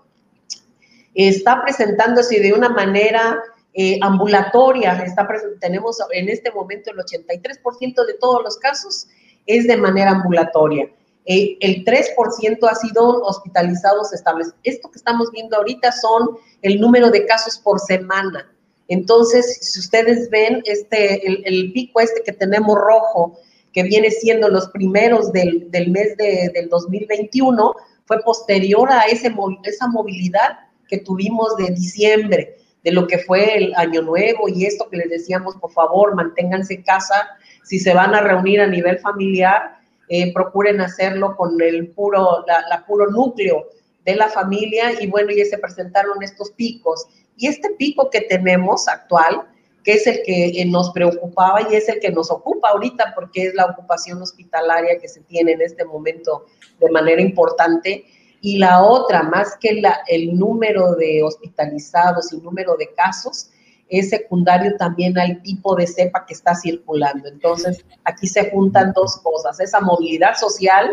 está 1.15 1.63
presentándose 1.63 2.41
de 2.41 2.53
una 2.53 2.69
manera 2.69 3.41
eh, 3.73 3.99
ambulatoria. 4.03 4.93
Está, 5.05 5.27
tenemos 5.61 5.99
en 6.13 6.29
este 6.29 6.51
momento 6.51 6.91
el 6.91 6.99
83% 6.99 8.07
de 8.07 8.15
todos 8.21 8.43
los 8.43 8.57
casos 8.59 9.09
es 9.47 9.67
de 9.67 9.77
manera 9.77 10.11
ambulatoria. 10.11 10.89
Eh, 11.27 11.57
el 11.61 11.85
3% 11.85 12.69
ha 12.69 12.75
sido 12.75 13.23
hospitalizados 13.23 14.13
estables. 14.13 14.53
Esto 14.63 14.91
que 14.91 14.99
estamos 14.99 15.31
viendo 15.31 15.57
ahorita 15.57 15.93
son 15.93 16.37
el 16.63 16.81
número 16.81 17.11
de 17.11 17.25
casos 17.27 17.59
por 17.59 17.81
semana. 17.81 18.51
Entonces, 18.89 19.59
si 19.63 19.81
ustedes 19.81 20.29
ven 20.29 20.63
este, 20.67 21.49
el, 21.49 21.73
pico 21.73 22.01
este 22.01 22.23
que 22.23 22.33
tenemos 22.33 22.79
rojo, 22.79 23.39
que 23.73 23.83
viene 23.83 24.11
siendo 24.11 24.49
los 24.49 24.69
primeros 24.69 25.33
del, 25.33 25.71
del 25.71 25.91
mes 25.91 26.17
de, 26.19 26.51
del 26.55 26.69
2021, 26.69 27.75
fue 28.05 28.23
posterior 28.23 28.91
a 28.93 29.03
ese, 29.03 29.35
esa 29.65 29.89
movilidad 29.89 30.59
que 30.89 30.99
tuvimos 30.99 31.57
de 31.57 31.71
diciembre 31.71 32.59
de 32.83 32.93
lo 32.93 33.07
que 33.07 33.19
fue 33.19 33.57
el 33.57 33.75
año 33.77 34.03
nuevo 34.03 34.47
y 34.49 34.67
esto 34.67 34.89
que 34.91 34.99
les 34.99 35.09
decíamos, 35.09 35.57
por 35.57 35.73
favor, 35.73 36.15
manténganse 36.15 36.75
en 36.75 36.83
casa, 36.83 37.29
si 37.63 37.79
se 37.79 37.95
van 37.95 38.15
a 38.15 38.21
reunir 38.21 38.61
a 38.61 38.67
nivel 38.67 38.99
familiar, 38.99 39.79
eh, 40.09 40.33
procuren 40.33 40.81
hacerlo 40.81 41.37
con 41.37 41.61
el 41.61 41.89
puro, 41.89 42.45
la, 42.47 42.85
puro 42.87 43.11
núcleo 43.11 43.67
de 44.05 44.17
la 44.17 44.29
familia 44.29 45.01
y 45.01 45.07
bueno, 45.07 45.31
ya 45.33 45.45
se 45.45 45.59
presentaron 45.59 46.23
estos 46.23 46.51
picos. 46.53 47.07
Y 47.37 47.47
este 47.47 47.71
pico 47.71 48.11
que 48.11 48.21
tenemos 48.23 48.87
actual, 48.87 49.43
que 49.83 49.95
es 49.95 50.07
el 50.07 50.23
que 50.25 50.47
eh, 50.61 50.65
nos 50.67 50.91
preocupaba 50.91 51.61
y 51.71 51.75
es 51.75 51.89
el 51.89 52.01
que 52.01 52.11
nos 52.11 52.31
ocupa 52.31 52.71
ahorita 52.71 53.13
porque 53.15 53.47
es 53.47 53.55
la 53.55 53.67
ocupación 53.67 54.21
hospitalaria 54.21 54.99
que 54.99 55.09
se 55.09 55.21
tiene 55.21 55.53
en 55.53 55.63
este 55.63 55.85
momento 55.85 56.47
de 56.81 56.91
manera 56.91 57.21
importante. 57.21 58.05
Y 58.41 58.59
la 58.59 58.83
otra, 58.83 59.23
más 59.23 59.57
que 59.59 59.81
la, 59.81 60.01
el 60.07 60.39
número 60.39 60.95
de 60.97 61.23
hospitalizados 61.23 62.31
y 62.33 62.37
número 62.39 62.77
de 62.77 62.93
casos, 62.95 63.51
es 63.99 64.11
secundario 64.11 64.77
también 64.77 65.19
al 65.19 65.43
tipo 65.43 65.75
de 65.77 65.87
cepa 65.87 66.25
que 66.27 66.35
está 66.35 66.55
circulando. 66.55 67.29
Entonces, 67.29 67.85
aquí 68.05 68.27
se 68.27 68.51
juntan 68.51 68.93
dos 68.93 69.17
cosas, 69.19 69.61
esa 69.61 69.81
movilidad 69.81 70.37
social 70.37 70.91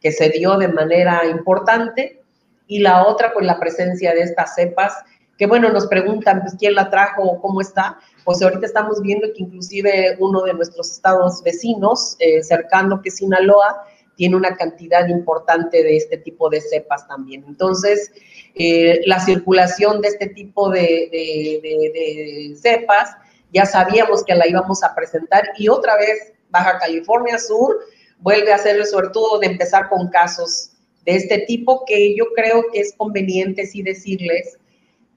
que 0.00 0.12
se 0.12 0.30
dio 0.30 0.56
de 0.56 0.68
manera 0.68 1.26
importante 1.26 2.22
y 2.66 2.78
la 2.78 3.06
otra, 3.06 3.32
pues 3.32 3.44
la 3.44 3.58
presencia 3.58 4.14
de 4.14 4.22
estas 4.22 4.54
cepas, 4.54 4.94
que 5.36 5.46
bueno, 5.46 5.70
nos 5.70 5.86
preguntan, 5.86 6.42
pues, 6.42 6.54
¿quién 6.58 6.74
la 6.74 6.90
trajo 6.90 7.22
o 7.22 7.40
cómo 7.40 7.60
está? 7.60 7.98
Pues 8.24 8.42
ahorita 8.42 8.66
estamos 8.66 9.00
viendo 9.02 9.26
que 9.34 9.42
inclusive 9.42 10.16
uno 10.18 10.42
de 10.42 10.54
nuestros 10.54 10.90
estados 10.90 11.42
vecinos, 11.42 12.16
eh, 12.18 12.42
cercano, 12.42 13.00
que 13.02 13.08
es 13.08 13.16
Sinaloa, 13.16 13.82
tiene 14.16 14.36
una 14.36 14.54
cantidad 14.54 15.08
importante 15.08 15.82
de 15.82 15.96
este 15.96 16.18
tipo 16.18 16.50
de 16.50 16.60
cepas 16.60 17.08
también. 17.08 17.42
Entonces, 17.48 18.12
eh, 18.54 19.00
la 19.06 19.20
circulación 19.20 20.00
de 20.00 20.08
este 20.08 20.26
tipo 20.28 20.70
de, 20.70 22.54
cepas, 22.60 23.10
ya 23.52 23.64
sabíamos 23.66 24.24
que 24.24 24.34
la 24.34 24.46
íbamos 24.46 24.82
a 24.82 24.94
presentar 24.94 25.44
y 25.58 25.68
otra 25.68 25.96
vez 25.96 26.32
Baja 26.50 26.78
California 26.78 27.38
Sur 27.38 27.78
vuelve 28.18 28.52
a 28.52 28.56
hacer 28.56 28.76
el 28.76 28.86
suertudo 28.86 29.38
de 29.38 29.46
empezar 29.46 29.88
con 29.88 30.08
casos 30.08 30.72
de 31.04 31.16
este 31.16 31.38
tipo 31.46 31.84
que 31.86 32.14
yo 32.16 32.26
creo 32.34 32.64
que 32.72 32.80
es 32.80 32.94
conveniente 32.96 33.66
sí 33.66 33.82
decirles 33.82 34.58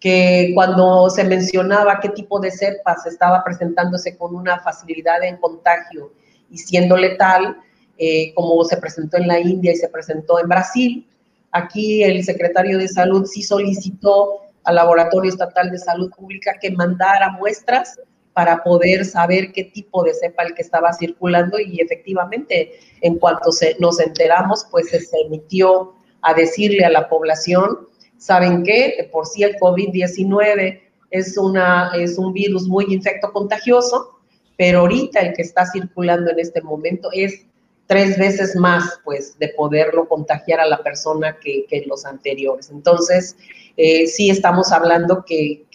que 0.03 0.51
cuando 0.53 1.09
se 1.09 1.23
mencionaba 1.23 2.01
qué 2.01 2.09
tipo 2.09 2.37
de 2.39 2.51
cepas 2.51 3.05
estaba 3.05 3.41
presentándose 3.41 4.17
con 4.17 4.35
una 4.35 4.59
facilidad 4.59 5.23
en 5.23 5.37
contagio 5.37 6.11
y 6.49 6.57
siendo 6.57 6.97
letal, 6.97 7.57
eh, 7.97 8.33
como 8.33 8.63
se 8.65 8.75
presentó 8.75 9.15
en 9.15 9.29
la 9.29 9.39
India 9.39 9.71
y 9.71 9.77
se 9.77 9.87
presentó 9.87 10.41
en 10.41 10.49
Brasil. 10.49 11.07
Aquí 11.53 12.03
el 12.03 12.24
secretario 12.24 12.79
de 12.79 12.88
Salud 12.88 13.25
sí 13.25 13.43
solicitó 13.43 14.41
al 14.63 14.75
Laboratorio 14.75 15.29
Estatal 15.29 15.69
de 15.69 15.77
Salud 15.77 16.10
Pública 16.10 16.57
que 16.60 16.72
mandara 16.72 17.31
muestras 17.33 18.00
para 18.33 18.63
poder 18.63 19.05
saber 19.05 19.51
qué 19.51 19.65
tipo 19.65 20.03
de 20.03 20.15
cepa 20.15 20.43
el 20.43 20.55
que 20.55 20.63
estaba 20.63 20.91
circulando 20.93 21.60
y 21.60 21.79
efectivamente 21.79 22.72
en 23.01 23.19
cuanto 23.19 23.51
se, 23.51 23.75
nos 23.79 24.00
enteramos, 24.00 24.65
pues 24.72 24.89
se 24.89 25.00
emitió 25.25 25.93
a 26.24 26.33
decirle 26.33 26.86
a 26.86 26.89
la 26.89 27.07
población, 27.07 27.88
¿saben 28.17 28.63
qué? 28.63 29.07
por 29.12 29.27
sí 29.27 29.43
el 29.43 29.55
COVID-19 29.57 30.81
es, 31.12 31.38
una, 31.38 31.91
es 31.95 32.17
un 32.17 32.33
virus 32.33 32.67
muy 32.67 32.86
infecto 32.89 33.31
contagioso, 33.31 34.19
pero 34.57 34.79
ahorita 34.79 35.19
el 35.19 35.36
que 35.36 35.43
está 35.43 35.67
circulando 35.67 36.31
en 36.31 36.39
este 36.39 36.62
momento 36.62 37.10
es 37.12 37.45
tres 37.87 38.17
veces 38.17 38.55
más, 38.55 38.99
pues, 39.03 39.37
de 39.39 39.49
poderlo 39.49 40.07
contagiar 40.07 40.59
a 40.59 40.67
la 40.67 40.81
persona 40.81 41.37
que, 41.39 41.65
los 41.85 42.05
anteriores. 42.05 42.69
Entonces, 42.69 43.35
eh, 43.75 44.07
sí 44.07 44.29
estamos 44.29 44.71
hablando 44.71 45.25
que, 45.25 45.65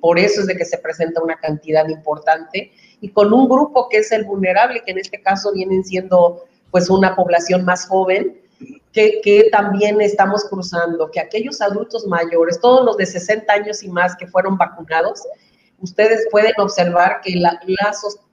por 0.00 0.18
eso 0.18 0.42
es 0.42 0.46
de 0.46 0.56
que 0.56 0.64
se 0.64 0.78
presenta 0.78 1.22
una 1.22 1.36
cantidad 1.36 1.88
importante 1.88 2.72
y 3.00 3.08
con 3.08 3.32
un 3.32 3.48
grupo 3.48 3.88
que 3.88 3.98
es 3.98 4.12
el 4.12 4.24
vulnerable, 4.24 4.82
que 4.84 4.92
en 4.92 4.98
este 4.98 5.20
caso 5.20 5.52
vienen 5.52 5.84
siendo, 5.84 6.44
pues, 6.70 6.88
una 6.88 7.16
población 7.16 7.64
más 7.64 7.86
joven, 7.86 8.40
que, 8.92 9.20
que, 9.22 9.50
también 9.50 10.00
estamos 10.00 10.44
cruzando, 10.44 11.10
que 11.10 11.20
aquellos 11.20 11.60
adultos 11.60 12.06
mayores, 12.06 12.58
todos 12.60 12.84
los 12.84 12.96
de 12.96 13.04
60 13.04 13.52
años 13.52 13.82
y 13.82 13.88
más 13.88 14.16
que 14.16 14.26
fueron 14.26 14.56
vacunados, 14.56 15.22
ustedes 15.80 16.26
pueden 16.30 16.52
observar 16.58 17.20
que 17.22 17.32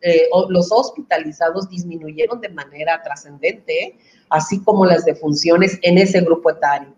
eh, 0.02 0.30
los 0.50 0.72
hospitalizados 0.72 1.70
disminuyeron 1.70 2.40
de 2.42 2.50
manera 2.50 3.02
trascendente, 3.04 3.98
así 4.30 4.62
como 4.64 4.86
las 4.86 5.06
defunciones 5.06 5.78
en 5.82 5.98
ese 5.98 6.22
grupo 6.22 6.52
etario. 6.52 6.94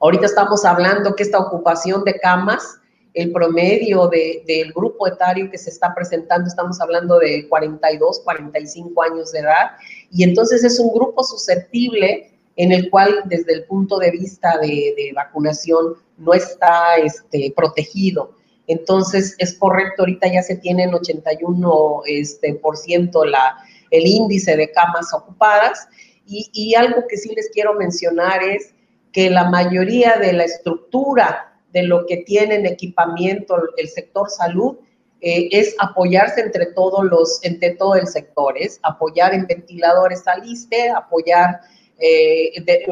Ahorita 0.00 0.26
estamos 0.26 0.64
hablando 0.64 1.14
que 1.14 1.22
esta 1.22 1.38
ocupación 1.38 2.04
de 2.04 2.18
camas, 2.18 2.80
el 3.14 3.32
promedio 3.32 4.08
del 4.08 4.72
grupo 4.74 5.06
etario 5.06 5.50
que 5.50 5.56
se 5.56 5.70
está 5.70 5.94
presentando, 5.94 6.48
estamos 6.48 6.80
hablando 6.82 7.18
de 7.18 7.48
42, 7.48 8.20
45 8.20 9.02
años 9.02 9.32
de 9.32 9.40
edad, 9.40 9.70
y 10.10 10.22
entonces 10.22 10.62
es 10.64 10.78
un 10.78 10.92
grupo 10.92 11.24
susceptible 11.24 12.30
en 12.56 12.72
el 12.72 12.90
cual 12.90 13.22
desde 13.24 13.54
el 13.54 13.64
punto 13.64 13.98
de 13.98 14.10
vista 14.10 14.58
de, 14.58 15.12
vacunación 15.14 15.94
no 16.18 16.34
está 16.34 16.96
este, 16.96 17.52
protegido. 17.56 18.34
Entonces, 18.66 19.34
es 19.38 19.56
correcto, 19.58 20.02
ahorita 20.02 20.32
ya 20.32 20.42
se 20.42 20.56
tiene 20.56 20.84
en 20.84 20.92
81% 20.92 22.02
este, 22.06 22.54
por 22.54 22.76
ciento 22.76 23.24
la, 23.24 23.56
el 23.90 24.06
índice 24.06 24.56
de 24.56 24.70
camas 24.70 25.12
ocupadas. 25.14 25.88
Y, 26.28 26.74
algo 26.74 27.04
que 27.08 27.16
sí 27.16 27.32
les 27.36 27.50
quiero 27.50 27.74
mencionar 27.74 28.42
es 28.42 28.74
que 29.12 29.30
la 29.30 29.48
mayoría 29.48 30.16
de 30.16 30.32
la 30.32 30.42
estructura 30.44 31.60
de 31.72 31.84
lo 31.84 32.04
que 32.06 32.18
tienen 32.18 32.66
equipamiento 32.66 33.56
el 33.76 33.88
sector 33.88 34.28
salud 34.28 34.76
eh, 35.20 35.48
es 35.52 35.76
apoyarse 35.78 36.40
entre 36.40 36.66
todos 36.66 37.04
los, 37.04 37.38
entre 37.42 37.70
todo 37.76 37.94
el 37.94 38.08
sector, 38.08 38.58
es 38.58 38.80
apoyar 38.82 39.34
en 39.34 39.46
ventiladores 39.46 40.26
al 40.26 40.46
ISTE, 40.46 40.90
apoyar, 40.90 41.60
eh, 41.98 42.50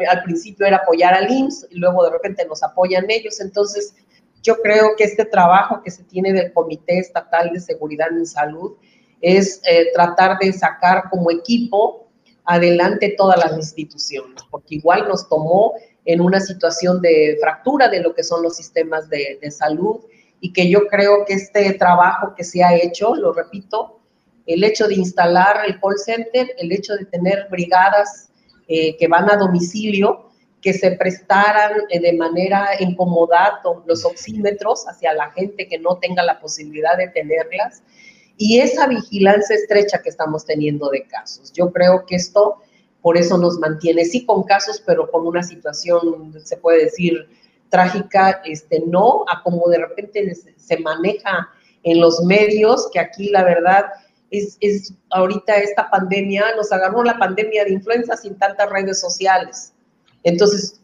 al 0.08 0.22
principio 0.22 0.66
era 0.66 0.76
apoyar 0.78 1.12
al 1.12 1.30
IMSS, 1.30 1.66
y 1.70 1.78
luego 1.78 2.04
de 2.04 2.10
repente 2.10 2.46
nos 2.46 2.62
apoyan 2.62 3.10
ellos, 3.10 3.40
entonces 3.40 3.94
yo 4.44 4.60
creo 4.60 4.94
que 4.96 5.04
este 5.04 5.24
trabajo 5.24 5.80
que 5.82 5.90
se 5.90 6.04
tiene 6.04 6.32
del 6.32 6.52
Comité 6.52 6.98
Estatal 6.98 7.50
de 7.52 7.60
Seguridad 7.60 8.08
en 8.12 8.26
Salud 8.26 8.74
es 9.22 9.62
eh, 9.66 9.90
tratar 9.94 10.38
de 10.38 10.52
sacar 10.52 11.04
como 11.10 11.30
equipo 11.30 12.06
adelante 12.44 13.14
todas 13.16 13.38
las 13.38 13.56
instituciones, 13.56 14.42
porque 14.50 14.74
igual 14.74 15.08
nos 15.08 15.26
tomó 15.30 15.72
en 16.04 16.20
una 16.20 16.40
situación 16.40 17.00
de 17.00 17.38
fractura 17.40 17.88
de 17.88 18.02
lo 18.02 18.14
que 18.14 18.22
son 18.22 18.42
los 18.42 18.54
sistemas 18.54 19.08
de, 19.08 19.38
salud 19.50 20.00
y 20.40 20.52
que 20.52 20.68
yo 20.68 20.86
creo 20.88 21.24
que 21.24 21.32
este 21.32 21.72
trabajo 21.72 22.34
que 22.36 22.44
se 22.44 22.62
ha 22.62 22.74
hecho, 22.74 23.14
lo 23.14 23.32
repito, 23.32 24.00
el 24.44 24.62
hecho 24.62 24.86
de 24.86 24.96
instalar 24.96 25.62
el 25.66 25.80
call 25.80 25.96
center, 25.96 26.50
el 26.58 26.70
hecho 26.70 26.94
de 26.94 27.06
tener 27.06 27.46
brigadas 27.50 28.28
eh, 28.68 28.94
que 28.98 29.08
van 29.08 29.30
a 29.30 29.36
domicilio, 29.36 30.30
que 30.64 30.72
se 30.72 30.92
prestaran 30.92 31.72
eh, 31.90 32.00
de 32.00 32.14
manera 32.14 32.70
en 32.78 32.96
los 33.84 34.04
oxímetros 34.06 34.86
hacia 34.88 35.12
la 35.12 35.30
gente 35.32 35.68
que 35.68 35.78
no 35.78 35.98
tenga 35.98 36.22
la 36.22 36.40
posibilidad 36.40 36.96
de 36.96 37.08
tenerlas. 37.08 37.82
Y 38.38 38.60
esa 38.60 38.86
vigilancia 38.86 39.56
estrecha 39.56 40.00
que 40.02 40.08
estamos 40.08 40.46
teniendo 40.46 40.88
de 40.88 41.06
casos. 41.06 41.52
Yo 41.52 41.70
creo 41.70 42.06
que 42.06 42.16
esto 42.16 42.62
por 43.02 43.18
eso 43.18 43.36
nos 43.36 43.58
mantiene, 43.58 44.06
sí 44.06 44.24
con 44.24 44.44
casos, 44.44 44.82
pero 44.86 45.10
con 45.10 45.26
una 45.26 45.42
situación, 45.42 46.32
se 46.42 46.56
puede 46.56 46.84
decir, 46.84 47.28
trágica, 47.68 48.40
este, 48.46 48.82
no 48.86 49.26
a 49.28 49.42
como 49.42 49.68
de 49.68 49.76
repente 49.76 50.34
se 50.56 50.78
maneja 50.78 51.50
en 51.82 52.00
los 52.00 52.22
medios, 52.22 52.88
que 52.90 53.00
aquí 53.00 53.28
la 53.28 53.44
verdad 53.44 53.84
es, 54.30 54.56
es 54.60 54.94
ahorita 55.10 55.56
esta 55.56 55.90
pandemia, 55.90 56.56
nos 56.56 56.72
agarró 56.72 57.04
la 57.04 57.18
pandemia 57.18 57.66
de 57.66 57.74
influenza 57.74 58.16
sin 58.16 58.38
tantas 58.38 58.70
redes 58.70 58.98
sociales 58.98 59.73
entonces, 60.24 60.80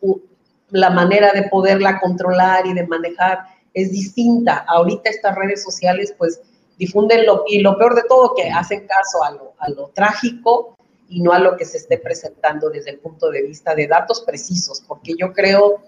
la 0.70 0.90
manera 0.90 1.32
de 1.32 1.44
poderla 1.44 1.98
controlar 1.98 2.66
y 2.66 2.74
de 2.74 2.86
manejar 2.86 3.40
es 3.74 3.90
distinta. 3.90 4.64
Ahorita 4.68 5.10
estas 5.10 5.34
redes 5.34 5.62
sociales, 5.62 6.14
pues, 6.16 6.40
difunden 6.78 7.26
lo, 7.26 7.44
y 7.46 7.60
lo 7.60 7.76
peor 7.76 7.94
de 7.94 8.02
todo, 8.08 8.34
que 8.34 8.50
hacen 8.50 8.86
caso 8.86 9.22
a 9.58 9.68
lo, 9.70 9.88
trágico 9.94 10.76
y 11.08 11.20
no 11.20 11.32
a 11.32 11.38
lo 11.38 11.56
que 11.56 11.64
se 11.64 11.78
esté 11.78 11.98
presentando 11.98 12.70
desde 12.70 12.90
el 12.90 12.98
punto 12.98 13.30
de 13.30 13.42
vista 13.42 13.74
de 13.74 13.86
datos 13.86 14.22
precisos, 14.22 14.82
porque 14.86 15.14
yo 15.18 15.32
creo 15.32 15.82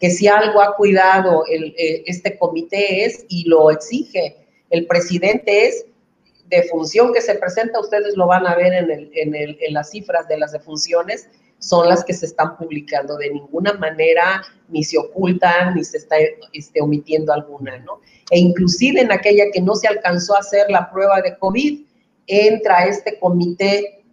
que 0.00 0.10
si 0.10 0.26
algo 0.26 0.60
ha 0.60 0.76
cuidado 0.76 1.44
eh, 1.46 2.02
este 2.06 2.36
comité 2.36 3.04
es, 3.04 3.24
y 3.28 3.48
lo 3.48 3.70
exige 3.70 4.36
el 4.70 4.86
presidente, 4.86 5.66
es 5.66 5.86
defunción 6.48 7.12
que 7.12 7.20
se 7.20 7.36
presenta, 7.36 7.80
ustedes 7.80 8.16
lo 8.16 8.26
van 8.26 8.46
a 8.46 8.54
ver 8.54 8.72
en, 8.74 8.90
en 9.14 9.74
las 9.74 9.90
cifras 9.90 10.28
de 10.28 10.38
las 10.38 10.52
defunciones, 10.52 11.28
son 11.64 11.88
las 11.88 12.04
que 12.04 12.12
se 12.12 12.26
están 12.26 12.56
publicando. 12.58 13.16
De 13.16 13.30
ninguna 13.30 13.72
manera 13.72 14.42
ni 14.68 14.84
se 14.84 14.98
ocultan 14.98 15.74
ni 15.74 15.84
se 15.84 15.96
está 15.96 16.16
este, 16.52 16.82
omitiendo 16.82 17.32
alguna, 17.32 17.78
¿no? 17.78 18.00
E 18.30 18.38
inclusive 18.38 19.00
en 19.00 19.10
aquella 19.10 19.44
que 19.52 19.62
no 19.62 19.74
se 19.74 19.88
alcanzó 19.88 20.36
a 20.36 20.40
hacer 20.40 20.66
la 20.68 20.90
prueba 20.90 21.22
de 21.22 21.38
COVID, 21.38 21.86
entra 22.26 22.84
este 22.84 23.18
comité 23.18 24.04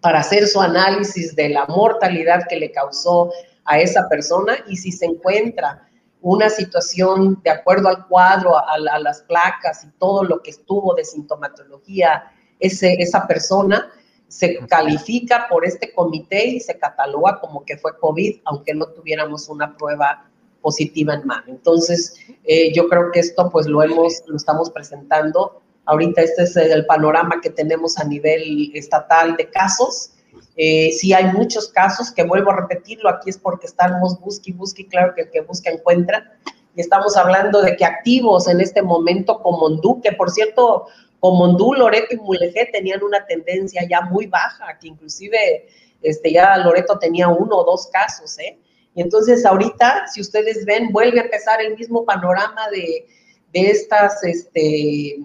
para 0.00 0.20
hacer 0.20 0.46
su 0.46 0.60
análisis 0.60 1.34
de 1.36 1.50
la 1.50 1.66
mortalidad 1.66 2.46
que 2.48 2.56
le 2.56 2.72
causó 2.72 3.32
a 3.64 3.78
esa 3.78 4.08
persona 4.08 4.56
y 4.66 4.76
si 4.76 4.90
se 4.90 5.06
encuentra 5.06 5.88
una 6.20 6.50
situación 6.50 7.40
de 7.44 7.50
acuerdo 7.50 7.88
al 7.88 8.06
cuadro, 8.08 8.56
a, 8.58 8.78
las 8.78 9.22
placas 9.22 9.84
y 9.84 9.88
todo 9.98 10.24
lo 10.24 10.42
que 10.42 10.50
estuvo 10.50 10.94
de 10.94 11.04
sintomatología 11.04 12.24
ese, 12.58 12.94
esa 12.94 13.26
persona, 13.28 13.88
se 14.28 14.58
califica 14.66 15.46
por 15.48 15.64
este 15.64 15.92
comité 15.92 16.46
y 16.46 16.60
se 16.60 16.78
cataloga 16.78 17.40
como 17.40 17.64
que 17.64 17.78
fue 17.78 17.98
COVID, 17.98 18.40
aunque 18.44 18.74
no 18.74 18.86
tuviéramos 18.88 19.48
una 19.48 19.76
prueba 19.76 20.28
positiva 20.60 21.14
en 21.14 21.26
mano. 21.26 21.44
Entonces, 21.48 22.14
eh, 22.44 22.72
yo 22.74 22.88
creo 22.88 23.10
que 23.10 23.20
esto 23.20 23.48
pues 23.50 23.66
lo 23.66 23.82
hemos, 23.82 24.22
lo 24.26 24.36
estamos 24.36 24.70
presentando. 24.70 25.62
Ahorita 25.86 26.20
este 26.20 26.42
es 26.42 26.56
el 26.56 26.84
panorama 26.84 27.40
que 27.40 27.48
tenemos 27.50 27.98
a 27.98 28.04
nivel 28.04 28.70
estatal 28.74 29.36
de 29.36 29.48
casos. 29.48 30.12
Eh, 30.56 30.90
sí 30.92 31.14
hay 31.14 31.32
muchos 31.32 31.68
casos, 31.68 32.10
que 32.10 32.24
vuelvo 32.24 32.50
a 32.50 32.56
repetirlo, 32.56 33.08
aquí 33.08 33.30
es 33.30 33.38
porque 33.38 33.66
estamos 33.66 34.20
busque 34.20 34.50
y 34.50 34.54
busque, 34.54 34.86
claro 34.86 35.14
que 35.14 35.22
el 35.22 35.30
que 35.30 35.40
busca 35.40 35.70
encuentra. 35.70 36.36
Y 36.74 36.80
estamos 36.80 37.16
hablando 37.16 37.62
de 37.62 37.76
que 37.76 37.84
activos 37.84 38.46
en 38.48 38.60
este 38.60 38.82
momento 38.82 39.40
como 39.40 39.66
Hondú, 39.66 40.00
que 40.02 40.12
por 40.12 40.30
cierto, 40.30 40.86
como 41.20 41.44
Hondú, 41.44 41.74
Loreto 41.74 42.14
y 42.14 42.18
Mulegé 42.18 42.68
tenían 42.72 43.02
una 43.02 43.26
tendencia 43.26 43.82
ya 43.88 44.02
muy 44.02 44.26
baja, 44.26 44.78
que 44.78 44.88
inclusive 44.88 45.68
este, 46.02 46.32
ya 46.32 46.56
Loreto 46.58 46.98
tenía 46.98 47.28
uno 47.28 47.56
o 47.56 47.64
dos 47.64 47.88
casos, 47.88 48.38
¿eh? 48.38 48.58
Y 48.94 49.02
entonces 49.02 49.44
ahorita, 49.44 50.06
si 50.12 50.20
ustedes 50.20 50.64
ven, 50.64 50.90
vuelve 50.90 51.20
a 51.20 51.24
empezar 51.24 51.60
el 51.60 51.76
mismo 51.76 52.04
panorama 52.04 52.68
de, 52.70 53.06
de 53.52 53.70
estas 53.70 54.22
este, 54.24 55.16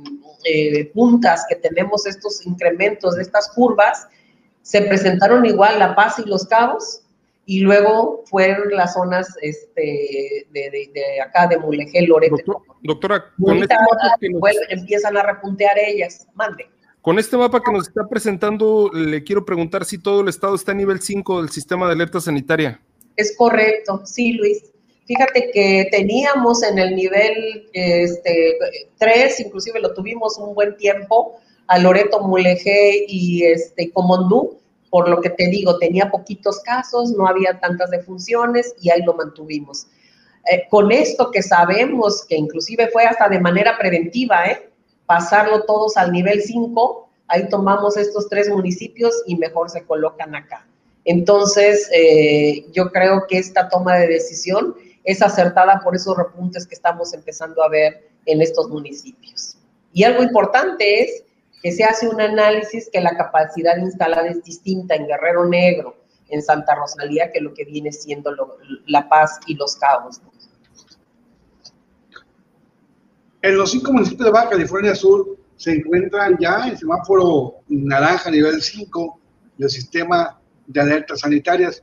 eh, 0.45 0.85
puntas 0.93 1.45
que 1.47 1.55
tenemos, 1.55 2.05
estos 2.05 2.45
incrementos 2.45 3.15
de 3.15 3.23
estas 3.23 3.49
curvas, 3.49 4.07
se 4.61 4.81
presentaron 4.81 5.45
igual 5.45 5.79
La 5.79 5.95
Paz 5.95 6.19
y 6.19 6.27
Los 6.27 6.45
Cabos, 6.45 7.02
y 7.45 7.59
luego 7.59 8.23
fueron 8.25 8.69
las 8.71 8.93
zonas 8.93 9.27
este, 9.41 10.47
de, 10.51 10.89
de, 10.93 11.21
acá 11.21 11.47
de 11.47 11.57
Mulegé, 11.57 12.01
Loreto. 12.07 12.63
doctora, 12.81 13.25
con 13.41 13.57
este 13.57 13.75
mapa 13.75 14.15
que 14.19 14.29
nos... 14.29 14.41
empiezan 14.69 15.17
a 15.17 15.23
repuntear 15.23 15.77
ellas. 15.77 16.27
Mande. 16.35 16.69
Con 17.01 17.19
este 17.19 17.35
mapa 17.35 17.61
que 17.61 17.71
nos 17.71 17.89
está 17.89 18.07
presentando, 18.07 18.89
le 18.93 19.23
quiero 19.25 19.43
preguntar 19.43 19.83
si 19.83 19.97
todo 19.97 20.21
el 20.21 20.29
estado 20.29 20.55
está 20.55 20.71
a 20.71 20.75
nivel 20.75 21.01
5 21.01 21.41
del 21.41 21.49
sistema 21.49 21.87
de 21.87 21.93
alerta 21.93 22.21
sanitaria. 22.21 22.79
Es 23.17 23.35
correcto, 23.35 24.01
sí, 24.05 24.33
Luis. 24.33 24.71
Fíjate 25.05 25.51
que 25.53 25.89
teníamos 25.91 26.63
en 26.63 26.79
el 26.79 26.95
nivel 26.95 27.67
este, 27.73 28.57
3, 28.99 29.39
inclusive 29.41 29.81
lo 29.81 29.93
tuvimos 29.93 30.37
un 30.37 30.55
buen 30.55 30.77
tiempo, 30.77 31.35
a 31.67 31.77
Loreto 31.77 32.21
Mulegé 32.21 33.05
y 33.07 33.43
este, 33.43 33.91
Comondú, 33.91 34.59
por 34.93 35.09
lo 35.09 35.21
que 35.21 35.31
te 35.31 35.47
digo, 35.47 35.79
tenía 35.79 36.11
poquitos 36.11 36.59
casos, 36.59 37.13
no 37.13 37.25
había 37.25 37.59
tantas 37.59 37.89
defunciones 37.89 38.75
y 38.79 38.91
ahí 38.91 39.01
lo 39.01 39.15
mantuvimos. 39.15 39.87
Eh, 40.51 40.67
con 40.69 40.91
esto 40.91 41.31
que 41.31 41.41
sabemos 41.41 42.23
que 42.29 42.35
inclusive 42.35 42.89
fue 42.89 43.03
hasta 43.05 43.27
de 43.27 43.39
manera 43.39 43.75
preventiva, 43.75 44.45
¿eh? 44.45 44.69
pasarlo 45.07 45.63
todos 45.63 45.97
al 45.97 46.11
nivel 46.11 46.43
5, 46.43 47.09
ahí 47.27 47.49
tomamos 47.49 47.97
estos 47.97 48.29
tres 48.29 48.51
municipios 48.51 49.23
y 49.25 49.35
mejor 49.35 49.71
se 49.71 49.83
colocan 49.83 50.35
acá. 50.35 50.67
Entonces, 51.05 51.89
eh, 51.91 52.63
yo 52.71 52.91
creo 52.91 53.25
que 53.27 53.39
esta 53.39 53.69
toma 53.69 53.95
de 53.95 54.07
decisión 54.07 54.75
es 55.03 55.23
acertada 55.23 55.81
por 55.83 55.95
esos 55.95 56.15
repuntes 56.15 56.67
que 56.67 56.75
estamos 56.75 57.15
empezando 57.15 57.63
a 57.63 57.69
ver 57.69 58.11
en 58.27 58.43
estos 58.43 58.69
municipios. 58.69 59.57
Y 59.91 60.03
algo 60.03 60.21
importante 60.21 61.01
es 61.01 61.23
que 61.63 61.71
se 61.71 61.85
hace 61.85 62.09
un 62.09 62.19
análisis 62.19 62.89
que 62.91 62.99
la 62.99 63.15
capacidad 63.15 63.77
instalada 63.77 64.27
es 64.27 64.43
distinta 64.43 64.95
en 64.95 65.07
Guerrero 65.07 65.47
Negro, 65.47 65.95
en 66.27 66.41
Santa 66.41 66.75
Rosalía, 66.75 67.31
que 67.31 67.39
lo 67.39 67.53
que 67.53 67.63
viene 67.63 67.93
siendo 67.93 68.35
La 68.85 69.07
Paz 69.07 69.39
y 69.47 69.55
Los 69.55 69.77
Cabos. 69.77 70.21
En 73.41 73.57
los 73.57 73.71
cinco 73.71 73.93
municipios 73.93 74.25
de 74.25 74.31
Baja 74.31 74.49
California 74.49 74.93
Sur 74.93 75.37
se 75.55 75.71
encuentran 75.71 76.37
ya 76.37 76.67
en 76.67 76.77
semáforo 76.77 77.55
naranja 77.69 78.29
nivel 78.29 78.61
5 78.61 79.19
del 79.57 79.69
sistema 79.69 80.39
de 80.67 80.81
alertas 80.81 81.21
sanitarias 81.21 81.81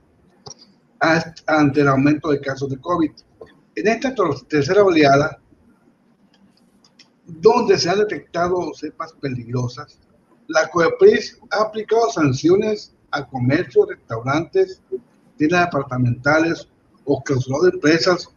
ante 1.47 1.81
el 1.81 1.89
aumento 1.89 2.31
de 2.31 2.41
casos 2.41 2.69
de 2.69 2.79
COVID. 2.79 3.13
En 3.77 3.89
esta 3.89 4.15
tercera 4.47 4.83
oleada, 4.83 5.41
donde 7.41 7.79
se 7.79 7.91
han 7.91 7.99
detectado 7.99 8.73
cepas 8.75 9.13
peligrosas, 9.15 9.99
la 10.49 10.69
COEPRIS 10.69 11.39
ha 11.51 11.63
aplicado 11.63 12.11
sanciones 12.11 12.95
a 13.11 13.27
comercios, 13.27 13.89
restaurantes, 13.89 14.83
tiendas 15.37 15.67
departamentales 15.67 16.69
o 17.05 17.23
clausurado 17.23 17.65
de 17.65 17.71
empresas 17.71 18.29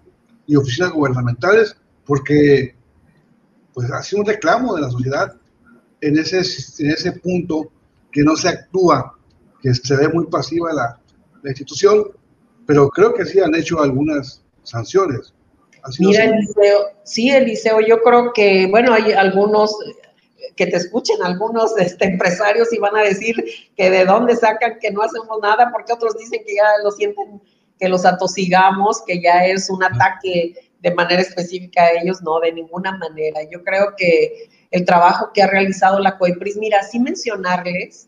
y 0.46 0.56
oficinas 0.56 0.92
gubernamentales 0.92 1.76
porque 2.06 2.76
pues 3.74 3.90
ha 3.92 4.04
sido 4.04 4.22
un 4.22 4.28
reclamo 4.28 4.76
de 4.76 4.82
la 4.82 4.92
sociedad 4.92 5.36
en 6.02 6.18
ese, 6.18 6.40
en 6.84 6.92
ese 6.92 7.14
punto 7.14 7.72
que 8.12 8.24
no 8.24 8.36
se 8.36 8.50
actúa 8.50 9.18
que 9.62 9.74
se 9.74 9.96
ve 9.96 10.10
muy 10.10 10.28
pasiva 10.28 10.74
la, 10.74 11.00
la 11.42 11.50
institución, 11.50 12.04
pero 12.68 12.90
creo 12.90 13.14
que 13.14 13.26
sí 13.26 13.40
han 13.40 13.56
hecho 13.56 13.82
algunas 13.82 14.44
sanciones. 14.64 15.34
Mira, 16.00 16.26
Eliseo, 16.26 16.80
sí, 17.04 17.30
Eliseo, 17.30 17.82
yo 17.82 18.02
creo 18.02 18.32
que, 18.34 18.68
bueno, 18.68 18.94
hay 18.94 19.12
algunos 19.12 19.76
que 20.56 20.68
te 20.68 20.78
escuchen, 20.78 21.18
algunos 21.24 21.78
este, 21.78 22.06
empresarios 22.06 22.72
y 22.72 22.78
van 22.78 22.96
a 22.96 23.04
decir 23.04 23.36
que 23.76 23.90
de 23.90 24.06
dónde 24.06 24.36
sacan 24.36 24.78
que 24.80 24.92
no 24.92 25.02
hacemos 25.02 25.40
nada, 25.42 25.70
porque 25.72 25.94
otros 25.94 26.18
dicen 26.18 26.42
que 26.46 26.56
ya 26.56 26.68
lo 26.84 26.92
sienten, 26.92 27.42
que 27.80 27.90
los 27.90 28.06
atosigamos, 28.06 29.02
que 29.06 29.22
ya 29.22 29.46
es 29.46 29.70
un 29.70 29.84
ataque 29.84 30.56
de 30.80 30.92
manera 30.92 31.22
específica 31.22 31.84
a 31.84 32.02
ellos, 32.02 32.22
no, 32.22 32.40
de 32.40 32.52
ninguna 32.52 32.98
manera. 32.98 33.42
Yo 33.50 33.64
creo 33.64 33.96
que 33.98 34.50
el 34.72 34.86
trabajo 34.86 35.32
que 35.34 35.42
ha 35.42 35.48
realizado 35.48 36.00
la 36.00 36.18
COEPRIS, 36.18 36.58
mira, 36.58 36.84
sí 36.84 37.00
mencionarles 37.00 38.08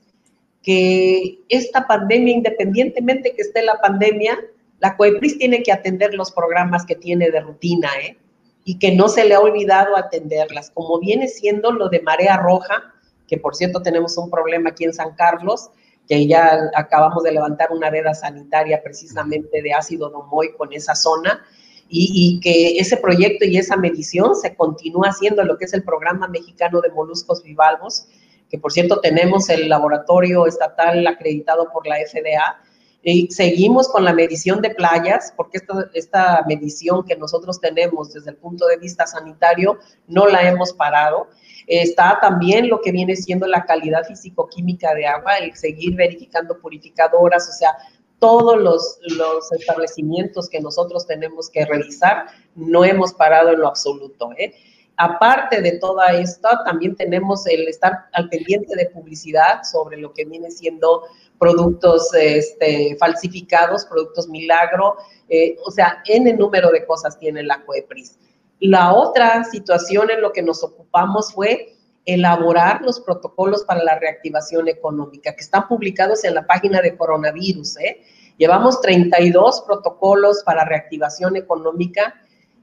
que 0.62 1.40
esta 1.48 1.88
pandemia, 1.88 2.34
independientemente 2.34 3.34
que 3.34 3.42
esté 3.44 3.62
la 3.62 3.80
pandemia, 3.80 4.38
la 4.80 4.98
COEPRIS 4.98 5.38
tiene 5.38 5.64
que 5.64 5.72
atender 5.72 6.14
los 6.14 6.32
programas 6.32 6.86
que 6.86 6.96
tiene 6.96 7.32
de 7.32 7.40
rutina, 7.40 7.90
¿eh? 8.02 8.18
Y 8.64 8.80
que 8.80 8.96
no 8.96 9.08
se 9.08 9.26
le 9.26 9.36
ha 9.36 9.40
olvidado 9.40 9.96
atenderlas, 9.96 10.72
como 10.72 11.00
viene 11.00 11.28
siendo 11.28 11.72
lo 11.72 11.88
de 11.90 12.02
Marea 12.02 12.38
Roja, 12.38 12.94
que 13.28 13.38
por 13.38 13.56
cierto 13.56 13.82
tenemos 13.82 14.18
un 14.18 14.30
problema 14.30 14.72
aquí 14.72 14.86
en 14.86 14.94
San 14.94 15.16
Carlos, 15.16 15.70
que 16.08 16.28
ya 16.28 16.70
acabamos 16.76 17.24
de 17.24 17.32
levantar 17.32 17.72
una 17.72 17.90
veda 17.90 18.14
sanitaria 18.14 18.82
precisamente 18.84 19.62
de 19.62 19.74
ácido 19.74 20.10
domoico 20.10 20.66
en 20.66 20.74
esa 20.74 20.96
zona, 20.96 21.46
y, 21.88 22.10
y, 22.14 22.40
que 22.40 22.80
ese 22.80 22.98
proyecto 22.98 23.46
y 23.46 23.58
esa 23.58 23.78
medición 23.78 24.36
se 24.36 24.56
continúa 24.56 25.10
haciendo 25.10 25.44
lo 25.44 25.56
que 25.58 25.66
es 25.66 25.74
el 25.74 25.84
programa 25.84 26.28
mexicano 26.28 26.82
de 26.82 26.90
moluscos 26.90 27.44
bivalvos, 27.44 28.08
que 28.50 28.58
por 28.58 28.72
cierto 28.72 29.00
tenemos 29.02 29.50
el 29.50 29.70
laboratorio 29.70 30.48
estatal 30.48 31.06
acreditado 31.06 31.72
por 31.72 31.86
la 31.86 31.98
FDA, 31.98 32.60
y 33.08 33.28
seguimos 33.30 33.88
con 33.88 34.04
la 34.04 34.14
medición 34.14 34.64
de 34.64 34.72
playas, 34.72 35.32
porque 35.38 35.60
esta, 35.60 35.90
esta 35.94 36.44
medición 36.48 37.06
que 37.06 37.16
nosotros 37.16 37.62
tenemos 37.62 38.12
desde 38.12 38.32
el 38.32 38.38
punto 38.38 38.66
de 38.66 38.78
vista 38.78 39.06
sanitario 39.06 39.78
no 40.08 40.26
la 40.26 40.42
hemos 40.50 40.74
parado. 40.74 41.28
Está 41.68 42.18
también 42.20 42.68
lo 42.68 42.82
que 42.82 42.92
viene 42.92 43.16
siendo 43.16 43.46
la 43.46 43.64
calidad 43.64 44.06
físico-química 44.06 44.96
de 44.96 45.06
agua, 45.06 45.38
el 45.38 45.56
seguir 45.56 45.96
verificando 45.96 46.58
purificadoras, 46.60 47.48
o 47.48 47.54
sea, 47.54 47.78
todos 48.18 48.60
los, 48.60 48.98
los, 49.16 49.52
establecimientos 49.52 50.50
que 50.50 50.60
nosotros 50.60 51.06
tenemos 51.06 51.52
que 51.52 51.64
revisar, 51.64 52.26
no 52.56 52.84
hemos 52.84 53.14
parado 53.14 53.52
en 53.52 53.60
lo 53.60 53.68
absoluto. 53.68 54.32
¿eh? 54.36 54.56
Aparte 54.98 55.62
de 55.62 55.80
toda 55.80 56.14
esto, 56.14 56.48
también 56.66 56.96
tenemos 56.96 57.46
el 57.48 57.68
estar 57.68 58.06
al 58.14 58.30
pendiente 58.30 58.76
de 58.76 58.88
publicidad 58.88 59.64
sobre 59.64 59.98
lo 59.98 60.14
que 60.14 60.26
viene 60.26 60.52
siendo 60.52 61.04
productos 61.40 62.14
este, 62.14 62.96
falsificados, 63.00 63.86
productos 63.86 64.28
milagro, 64.28 64.96
eh, 65.30 65.58
o 65.66 65.72
sea, 65.72 66.02
el 66.06 66.38
número 66.38 66.72
de 66.72 66.86
cosas 66.86 67.20
tiene 67.20 67.44
la 67.44 67.64
COEPRIS. 67.64 68.18
La 68.60 68.94
otra 68.94 69.44
situación 69.44 70.10
en 70.12 70.22
lo 70.22 70.32
que 70.32 70.42
nos 70.42 70.64
ocupamos 70.64 71.34
fue 71.34 71.74
elaborar 72.06 72.82
los 72.82 73.00
protocolos 73.00 73.64
para 73.64 73.84
la 73.84 74.00
reactivación 74.00 74.68
económica, 74.68 75.36
que 75.36 75.42
están 75.42 75.68
publicados 75.68 76.24
en 76.24 76.36
la 76.36 76.46
página 76.46 76.82
de 76.82 76.96
coronavirus. 76.96 77.78
¿eh? 77.78 78.02
Llevamos 78.38 78.80
32 78.82 79.64
protocolos 79.66 80.44
para 80.46 80.66
reactivación 80.66 81.36
económica 81.36 82.14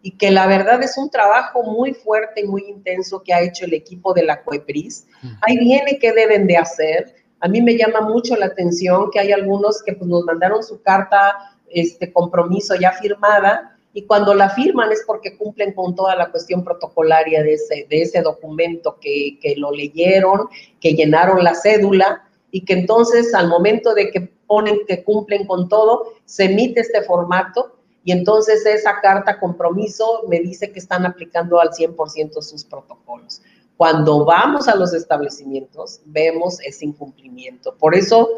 y 0.02 0.10
que 0.16 0.30
la 0.30 0.46
verdad 0.46 0.82
es 0.82 0.98
un 0.98 1.08
trabajo 1.08 1.62
muy 1.62 1.94
fuerte 1.94 2.40
y 2.40 2.44
muy 2.44 2.64
intenso 2.64 3.22
que 3.22 3.32
ha 3.32 3.40
hecho 3.40 3.64
el 3.64 3.72
equipo 3.72 4.12
de 4.12 4.24
la 4.24 4.42
COEPRIS. 4.42 5.06
Ahí 5.42 5.58
viene 5.58 5.98
qué 6.00 6.12
deben 6.12 6.46
de 6.48 6.56
hacer. 6.56 7.14
A 7.40 7.46
mí 7.46 7.62
me 7.62 7.76
llama 7.76 8.00
mucho 8.00 8.36
la 8.36 8.46
atención 8.46 9.10
que 9.12 9.20
hay 9.20 9.30
algunos 9.30 9.82
que 9.82 9.92
pues, 9.92 10.10
nos 10.10 10.24
mandaron 10.24 10.62
su 10.62 10.82
carta, 10.82 11.56
este 11.68 12.12
compromiso 12.12 12.74
ya 12.74 12.92
firmada, 12.92 13.78
y 13.94 14.02
cuando 14.06 14.34
la 14.34 14.48
firman 14.50 14.90
es 14.90 15.04
porque 15.06 15.36
cumplen 15.36 15.72
con 15.72 15.94
toda 15.94 16.16
la 16.16 16.30
cuestión 16.30 16.64
protocolaria 16.64 17.42
de 17.42 17.54
ese, 17.54 17.86
de 17.88 18.02
ese 18.02 18.22
documento, 18.22 18.98
que, 19.00 19.38
que 19.40 19.54
lo 19.56 19.70
leyeron, 19.70 20.48
que 20.80 20.94
llenaron 20.94 21.44
la 21.44 21.54
cédula, 21.54 22.24
y 22.50 22.64
que 22.64 22.72
entonces 22.72 23.34
al 23.34 23.48
momento 23.48 23.94
de 23.94 24.10
que 24.10 24.20
ponen 24.46 24.80
que 24.86 25.04
cumplen 25.04 25.46
con 25.46 25.68
todo, 25.68 26.12
se 26.24 26.44
emite 26.44 26.80
este 26.80 27.02
formato 27.02 27.81
y 28.04 28.12
entonces 28.12 28.66
esa 28.66 29.00
carta 29.00 29.38
compromiso 29.38 30.24
me 30.28 30.40
dice 30.40 30.72
que 30.72 30.78
están 30.78 31.06
aplicando 31.06 31.60
al 31.60 31.70
100% 31.70 32.42
sus 32.42 32.64
protocolos. 32.64 33.42
Cuando 33.76 34.24
vamos 34.24 34.68
a 34.68 34.76
los 34.76 34.92
establecimientos, 34.92 36.00
vemos 36.06 36.60
ese 36.60 36.84
incumplimiento. 36.84 37.76
Por 37.76 37.94
eso, 37.94 38.28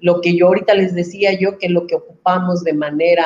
lo 0.00 0.20
que 0.20 0.36
yo 0.36 0.46
ahorita 0.46 0.74
les 0.74 0.94
decía 0.94 1.38
yo, 1.38 1.58
que 1.58 1.68
lo 1.68 1.86
que 1.86 1.94
ocupamos 1.94 2.64
de 2.64 2.72
manera 2.72 3.24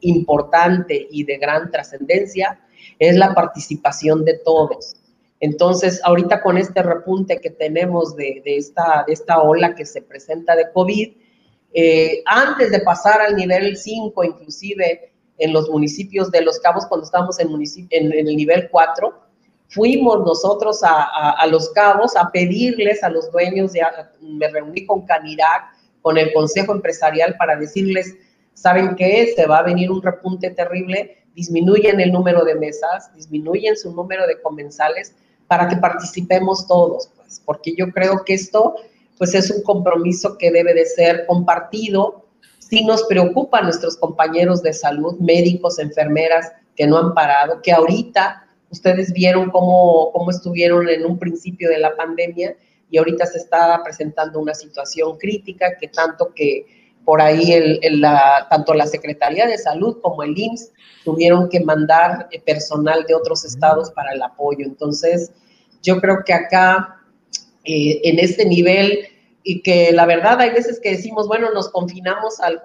importante 0.00 1.06
y 1.10 1.24
de 1.24 1.38
gran 1.38 1.70
trascendencia 1.70 2.60
es 2.98 3.16
la 3.16 3.34
participación 3.34 4.24
de 4.24 4.38
todos. 4.38 4.96
Entonces, 5.38 6.00
ahorita 6.04 6.42
con 6.42 6.58
este 6.58 6.82
repunte 6.82 7.40
que 7.40 7.50
tenemos 7.50 8.14
de, 8.14 8.42
esta, 8.44 9.04
de 9.06 9.12
esta 9.12 9.40
ola 9.40 9.74
que 9.74 9.86
se 9.86 10.02
presenta 10.02 10.54
de 10.54 10.70
COVID, 10.70 11.12
eh, 11.72 12.22
antes 12.26 12.70
de 12.70 12.80
pasar 12.80 13.22
al 13.22 13.36
nivel 13.36 13.76
5, 13.76 14.24
inclusive 14.24 15.12
en 15.40 15.52
los 15.52 15.68
municipios 15.68 16.30
de 16.30 16.42
Los 16.42 16.58
Cabos, 16.60 16.86
cuando 16.86 17.04
estábamos 17.04 17.38
en, 17.40 17.48
en, 17.90 18.12
el 18.12 18.36
nivel 18.36 18.68
4, 18.70 19.12
fuimos 19.68 20.20
nosotros 20.20 20.80
a, 20.82 21.46
Los 21.48 21.70
Cabos 21.70 22.16
a 22.16 22.30
pedirles 22.30 23.02
a 23.02 23.10
los 23.10 23.30
dueños, 23.32 23.72
de, 23.72 23.82
me 24.20 24.48
reuní 24.48 24.86
con 24.86 25.04
Canirac, 25.06 25.74
con 26.02 26.16
el 26.16 26.32
Consejo 26.32 26.72
Empresarial 26.72 27.36
para 27.36 27.56
decirles, 27.56 28.14
¿saben 28.54 28.94
qué? 28.96 29.32
Se 29.34 29.46
va 29.46 29.58
a 29.58 29.62
venir 29.62 29.90
un 29.90 30.02
repunte 30.02 30.50
terrible, 30.50 31.24
disminuyen 31.34 32.00
el 32.00 32.12
número 32.12 32.44
de 32.44 32.54
mesas, 32.54 33.12
disminuyen 33.14 33.76
su 33.76 33.92
número 33.94 34.26
de 34.26 34.40
comensales 34.40 35.14
para 35.46 35.68
que 35.68 35.76
participemos 35.76 36.66
todos, 36.66 37.10
pues, 37.16 37.42
porque 37.44 37.74
yo 37.76 37.90
creo 37.90 38.24
que 38.24 38.34
esto 38.34 38.76
pues 39.20 39.34
es 39.34 39.50
un 39.50 39.62
compromiso 39.62 40.38
que 40.38 40.50
debe 40.50 40.72
de 40.72 40.86
ser 40.86 41.26
compartido. 41.26 42.24
Si 42.70 42.84
nos 42.84 43.02
preocupa 43.04 43.58
a 43.58 43.62
nuestros 43.62 43.96
compañeros 43.96 44.62
de 44.62 44.72
salud, 44.72 45.18
médicos, 45.18 45.80
enfermeras 45.80 46.52
que 46.76 46.86
no 46.86 46.98
han 46.98 47.14
parado, 47.14 47.60
que 47.62 47.72
ahorita 47.72 48.46
ustedes 48.70 49.12
vieron 49.12 49.50
cómo, 49.50 50.12
cómo 50.12 50.30
estuvieron 50.30 50.88
en 50.88 51.04
un 51.04 51.18
principio 51.18 51.68
de 51.68 51.78
la 51.78 51.96
pandemia 51.96 52.56
y 52.88 52.98
ahorita 52.98 53.26
se 53.26 53.38
está 53.38 53.82
presentando 53.82 54.38
una 54.38 54.54
situación 54.54 55.18
crítica 55.18 55.76
que 55.80 55.88
tanto 55.88 56.32
que 56.32 56.94
por 57.04 57.20
ahí 57.20 57.52
el, 57.52 58.00
la, 58.00 58.46
tanto 58.48 58.72
la 58.72 58.86
Secretaría 58.86 59.48
de 59.48 59.58
Salud 59.58 59.98
como 60.00 60.22
el 60.22 60.38
IMSS 60.38 60.70
tuvieron 61.04 61.48
que 61.48 61.58
mandar 61.58 62.28
eh, 62.30 62.40
personal 62.40 63.04
de 63.08 63.16
otros 63.16 63.44
estados 63.44 63.90
para 63.90 64.12
el 64.12 64.22
apoyo. 64.22 64.64
Entonces, 64.64 65.32
yo 65.82 66.00
creo 66.00 66.18
que 66.24 66.34
acá 66.34 67.00
eh, 67.64 68.00
en 68.04 68.20
este 68.20 68.44
nivel 68.44 69.08
y 69.42 69.62
que 69.62 69.92
la 69.92 70.06
verdad 70.06 70.40
hay 70.40 70.50
veces 70.50 70.80
que 70.80 70.90
decimos, 70.90 71.26
bueno, 71.26 71.50
nos 71.52 71.68
confinamos, 71.70 72.40
al, 72.40 72.60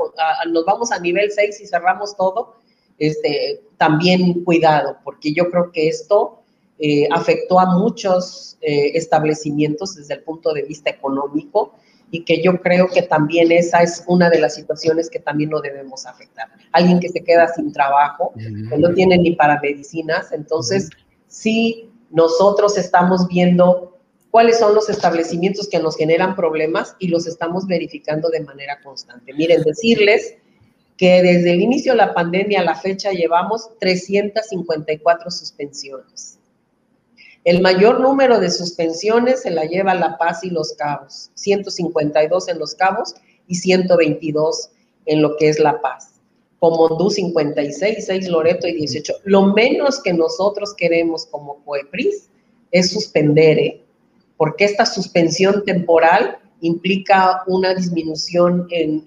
nos 0.51 0.65
vamos 0.65 0.91
a 0.91 0.99
nivel 0.99 1.31
6 1.31 1.61
y 1.61 1.67
cerramos 1.67 2.15
todo, 2.17 2.55
este, 2.97 3.61
también 3.77 4.43
cuidado, 4.43 4.97
porque 5.03 5.33
yo 5.33 5.49
creo 5.49 5.71
que 5.71 5.87
esto 5.87 6.41
eh, 6.79 7.07
afectó 7.11 7.59
a 7.59 7.77
muchos 7.77 8.57
eh, 8.61 8.91
establecimientos 8.95 9.95
desde 9.95 10.15
el 10.15 10.21
punto 10.21 10.53
de 10.53 10.63
vista 10.63 10.89
económico 10.89 11.73
y 12.11 12.23
que 12.23 12.43
yo 12.43 12.61
creo 12.61 12.87
que 12.87 13.01
también 13.01 13.51
esa 13.51 13.81
es 13.81 14.03
una 14.07 14.29
de 14.29 14.39
las 14.39 14.55
situaciones 14.55 15.09
que 15.09 15.19
también 15.19 15.49
no 15.49 15.61
debemos 15.61 16.05
afectar. 16.05 16.47
Alguien 16.71 16.99
que 16.99 17.09
se 17.09 17.23
queda 17.23 17.47
sin 17.53 17.71
trabajo, 17.71 18.33
que 18.35 18.77
no 18.77 18.93
tiene 18.93 19.17
ni 19.17 19.31
para 19.31 19.59
medicinas, 19.59 20.31
entonces 20.31 20.89
sí 21.27 21.89
nosotros 22.11 22.77
estamos 22.77 23.27
viendo 23.27 23.94
cuáles 24.35 24.59
son 24.59 24.75
los 24.75 24.89
establecimientos 24.89 25.69
que 25.69 25.79
nos 25.79 25.95
generan 25.95 26.35
problemas 26.35 26.97
y 26.99 27.07
los 27.07 27.25
estamos 27.25 27.67
verificando 27.67 28.27
de 28.27 28.41
manera 28.41 28.81
constante. 28.83 29.33
Miren, 29.33 29.63
decirles 29.63 30.35
que 30.97 31.21
desde 31.21 31.53
el 31.53 31.61
inicio 31.61 31.93
de 31.93 31.99
la 31.99 32.13
pandemia 32.13 32.59
a 32.59 32.65
la 32.65 32.75
fecha 32.75 33.11
llevamos 33.11 33.69
354 33.79 35.31
suspensiones. 35.31 36.37
El 37.45 37.61
mayor 37.61 38.01
número 38.01 38.41
de 38.41 38.51
suspensiones 38.51 39.43
se 39.43 39.51
la 39.51 39.63
lleva 39.63 39.95
La 39.95 40.17
Paz 40.17 40.43
y 40.43 40.49
Los 40.49 40.73
Cabos, 40.73 41.31
152 41.35 42.49
en 42.49 42.59
Los 42.59 42.75
Cabos 42.75 43.15
y 43.47 43.55
122 43.55 44.69
en 45.05 45.21
lo 45.21 45.37
que 45.37 45.47
es 45.47 45.59
La 45.59 45.79
Paz. 45.79 46.19
Comondú 46.59 47.09
56, 47.09 48.05
6 48.05 48.27
Loreto 48.27 48.67
y 48.67 48.73
18. 48.73 49.13
Lo 49.23 49.53
menos 49.53 50.01
que 50.03 50.11
nosotros 50.11 50.73
queremos 50.75 51.25
como 51.25 51.63
COEPRIS 51.63 52.27
es 52.71 52.91
suspender, 52.91 53.59
¿eh? 53.59 53.84
Porque 54.37 54.65
esta 54.65 54.85
suspensión 54.85 55.63
temporal 55.63 56.37
implica 56.61 57.43
una 57.47 57.73
disminución 57.73 58.67
en, 58.69 59.03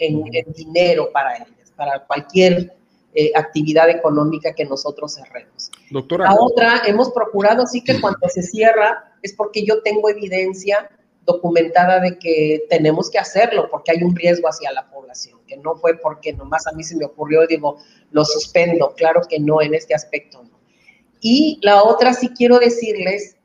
dinero 0.55 1.11
para 1.13 1.37
ellas, 1.37 1.73
para 1.77 2.05
cualquier 2.07 2.75
eh, 3.15 3.33
actividad 3.35 3.89
económica 3.89 4.53
que 4.55 4.65
nosotros 4.65 5.15
cerremos. 5.15 5.71
Doctora. 5.91 6.25
La 6.25 6.37
otra, 6.39 6.83
hemos 6.87 7.11
procurado 7.11 7.67
sí 7.67 7.83
que 7.83 8.01
cuando 8.01 8.29
se 8.29 8.43
cierra 8.43 9.13
es 9.23 9.33
porque 9.35 9.65
yo 9.65 9.83
tengo 9.83 10.09
evidencia 10.09 10.91
documentada 11.25 12.01
de 12.01 12.19
que 12.19 12.65
tenemos 12.71 13.11
que 13.11 13.19
hacerlo 13.19 13.69
porque 13.71 13.93
hay 13.93 14.03
un 14.03 14.17
riesgo 14.17 14.49
hacia 14.49 14.73
la 14.73 14.89
población, 14.89 15.39
que 15.47 15.57
no 15.59 15.77
fue 15.77 15.99
porque 15.99 16.33
nomás 16.33 16.67
a 16.67 16.73
mí 16.73 16.83
se 16.83 16.97
me 16.97 17.05
ocurrió, 17.05 17.47
digo, 17.47 17.79
lo 18.13 18.25
suspendo, 18.25 18.95
claro 18.97 19.21
que 19.29 19.39
no, 19.39 19.61
en 19.61 19.75
este 19.75 19.95
aspecto 19.95 20.43
no. 20.43 20.59
Y 21.21 21.59
la 21.63 21.83
otra 21.83 22.15
sí 22.15 22.31
quiero 22.31 22.59
decirles 22.59 23.37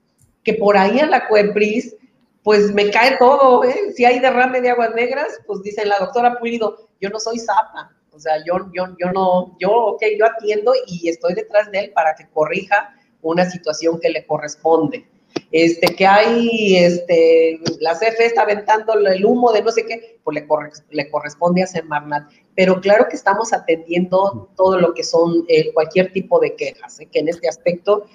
que 0.43 0.53
por 0.55 0.77
ahí 0.77 0.99
a 0.99 1.05
la 1.05 1.27
COEPRIS, 1.27 1.95
pues 2.43 2.73
me 2.73 2.89
cae 2.91 3.17
todo, 3.17 3.63
¿eh? 3.63 3.93
si 3.95 4.03
hay 4.05 4.19
derrame 4.19 4.61
de 4.61 4.69
aguas 4.71 4.93
negras, 4.95 5.39
pues 5.47 5.61
dice 5.63 5.85
la 5.85 5.97
doctora 5.99 6.37
Pulido, 6.39 6.89
yo 6.99 7.09
no 7.09 7.19
soy 7.19 7.39
zapa, 7.39 7.95
o 8.11 8.19
sea, 8.19 8.43
yo, 8.45 8.69
yo, 8.73 8.87
yo 8.99 9.11
no, 9.13 9.55
yo, 9.59 9.71
ok, 9.71 10.03
yo 10.19 10.25
atiendo 10.25 10.73
y 10.87 11.07
estoy 11.07 11.33
detrás 11.33 11.71
de 11.71 11.79
él 11.79 11.91
para 11.93 12.15
que 12.15 12.27
corrija 12.29 12.93
una 13.21 13.49
situación 13.49 13.99
que 13.99 14.09
le 14.09 14.25
corresponde 14.25 15.07
este, 15.51 15.95
que 15.95 16.05
hay, 16.05 16.77
este, 16.77 17.59
la 17.79 17.93
CFE 17.93 18.25
está 18.25 18.41
aventando 18.41 18.93
el 18.95 19.23
humo 19.23 19.51
de 19.51 19.61
no 19.61 19.71
sé 19.71 19.85
qué, 19.85 20.19
pues 20.23 20.35
le, 20.35 20.47
le 20.89 21.11
corresponde 21.11 21.61
a 21.63 21.67
Semarnat. 21.67 22.29
Pero 22.55 22.81
claro 22.81 23.07
que 23.07 23.15
estamos 23.15 23.53
atendiendo 23.53 24.49
todo 24.55 24.79
lo 24.79 24.93
que 24.93 25.03
son 25.03 25.45
eh, 25.47 25.71
cualquier 25.73 26.11
tipo 26.11 26.39
de 26.39 26.55
quejas, 26.55 26.99
¿eh? 26.99 27.07
que 27.11 27.19
en 27.19 27.29
este 27.29 27.47
aspecto 27.47 28.05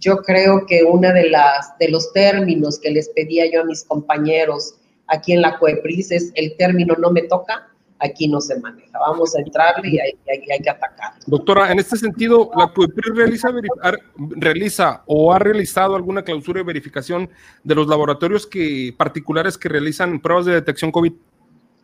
yo 0.00 0.18
creo 0.18 0.66
que 0.66 0.84
uno 0.84 1.12
de, 1.12 1.30
las, 1.30 1.76
de 1.78 1.88
los 1.88 2.12
términos 2.12 2.78
que 2.78 2.90
les 2.90 3.08
pedía 3.10 3.50
yo 3.50 3.62
a 3.62 3.64
mis 3.64 3.84
compañeros 3.84 4.74
aquí 5.08 5.32
en 5.32 5.42
la 5.42 5.58
COEPRIS 5.58 6.12
es 6.12 6.32
el 6.34 6.56
término 6.56 6.94
no 6.98 7.10
me 7.10 7.22
toca, 7.22 7.68
aquí 7.98 8.28
no 8.28 8.40
se 8.40 8.58
maneja. 8.60 8.98
Vamos 8.98 9.34
a 9.36 9.40
entrarle 9.40 9.88
y 9.88 9.98
hay, 9.98 10.12
que 10.62 10.70
atacar. 10.70 11.12
Doctora, 11.26 11.72
en 11.72 11.78
este 11.78 11.96
sentido, 11.96 12.50
¿la 12.56 12.68
CUEPRI 12.68 13.12
realiza, 13.14 13.48
realiza 14.16 15.02
o 15.06 15.32
ha 15.32 15.38
realizado 15.38 15.96
alguna 15.96 16.22
clausura 16.22 16.58
de 16.58 16.64
verificación 16.64 17.30
de 17.64 17.74
los 17.74 17.86
laboratorios 17.86 18.46
que, 18.46 18.94
particulares 18.96 19.56
que 19.56 19.68
realizan 19.68 20.20
pruebas 20.20 20.46
de 20.46 20.54
detección 20.54 20.92
COVID? 20.92 21.12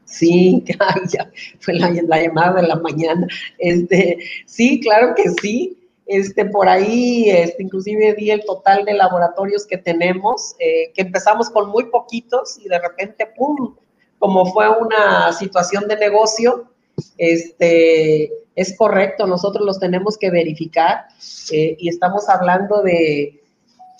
Sí, 0.04 0.62
ya 1.12 1.30
fue 1.60 1.74
la, 1.74 1.90
llamada 1.90 2.60
de 2.60 2.68
la 2.68 2.76
mañana. 2.76 3.26
Este, 3.58 4.18
sí, 4.46 4.80
claro 4.80 5.14
que 5.16 5.30
sí. 5.40 5.78
Este, 6.06 6.44
por 6.46 6.68
ahí, 6.68 7.30
este, 7.30 7.62
inclusive 7.62 8.14
di 8.14 8.30
el 8.30 8.44
total 8.44 8.84
de 8.84 8.94
laboratorios 8.94 9.66
que 9.66 9.78
tenemos, 9.78 10.56
eh, 10.58 10.92
que 10.94 11.02
empezamos 11.02 11.48
con 11.48 11.70
muy 11.70 11.84
poquitos 11.84 12.58
y 12.58 12.68
de 12.68 12.78
repente, 12.78 13.26
¡pum!, 13.36 13.76
como 14.18 14.46
fue 14.46 14.68
una 14.68 15.32
situación 15.32 15.86
de 15.88 15.96
negocio, 15.96 16.70
este, 17.18 18.30
es 18.54 18.76
correcto, 18.76 19.26
nosotros 19.26 19.64
los 19.64 19.80
tenemos 19.80 20.18
que 20.18 20.30
verificar 20.30 21.06
eh, 21.52 21.76
y 21.78 21.88
estamos 21.88 22.28
hablando 22.28 22.82
de, 22.82 23.42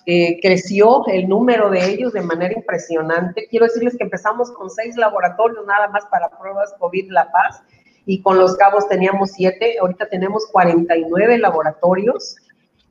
eh, 0.05 0.41
creció 0.41 1.07
el 1.07 1.29
número 1.29 1.71
de 1.71 1.85
ellos 1.93 2.13
de 2.13 2.23
manera 2.23 2.53
impresionante. 2.55 3.47
Quiero 3.49 3.67
decirles 3.67 3.97
que 3.97 4.03
empezamos 4.03 4.51
con 4.51 4.69
seis 4.69 4.97
laboratorios 4.97 5.65
nada 5.65 5.87
más 5.89 6.05
para 6.07 6.29
pruebas 6.29 6.75
COVID 6.81 7.11
La 7.13 7.31
Paz 7.31 7.63
y 8.07 8.23
con 8.23 8.39
los 8.39 8.57
cabos 8.57 8.89
teníamos 8.89 9.33
siete, 9.33 9.77
ahorita 9.81 10.09
tenemos 10.09 10.47
49 10.51 11.39
laboratorios 11.39 12.37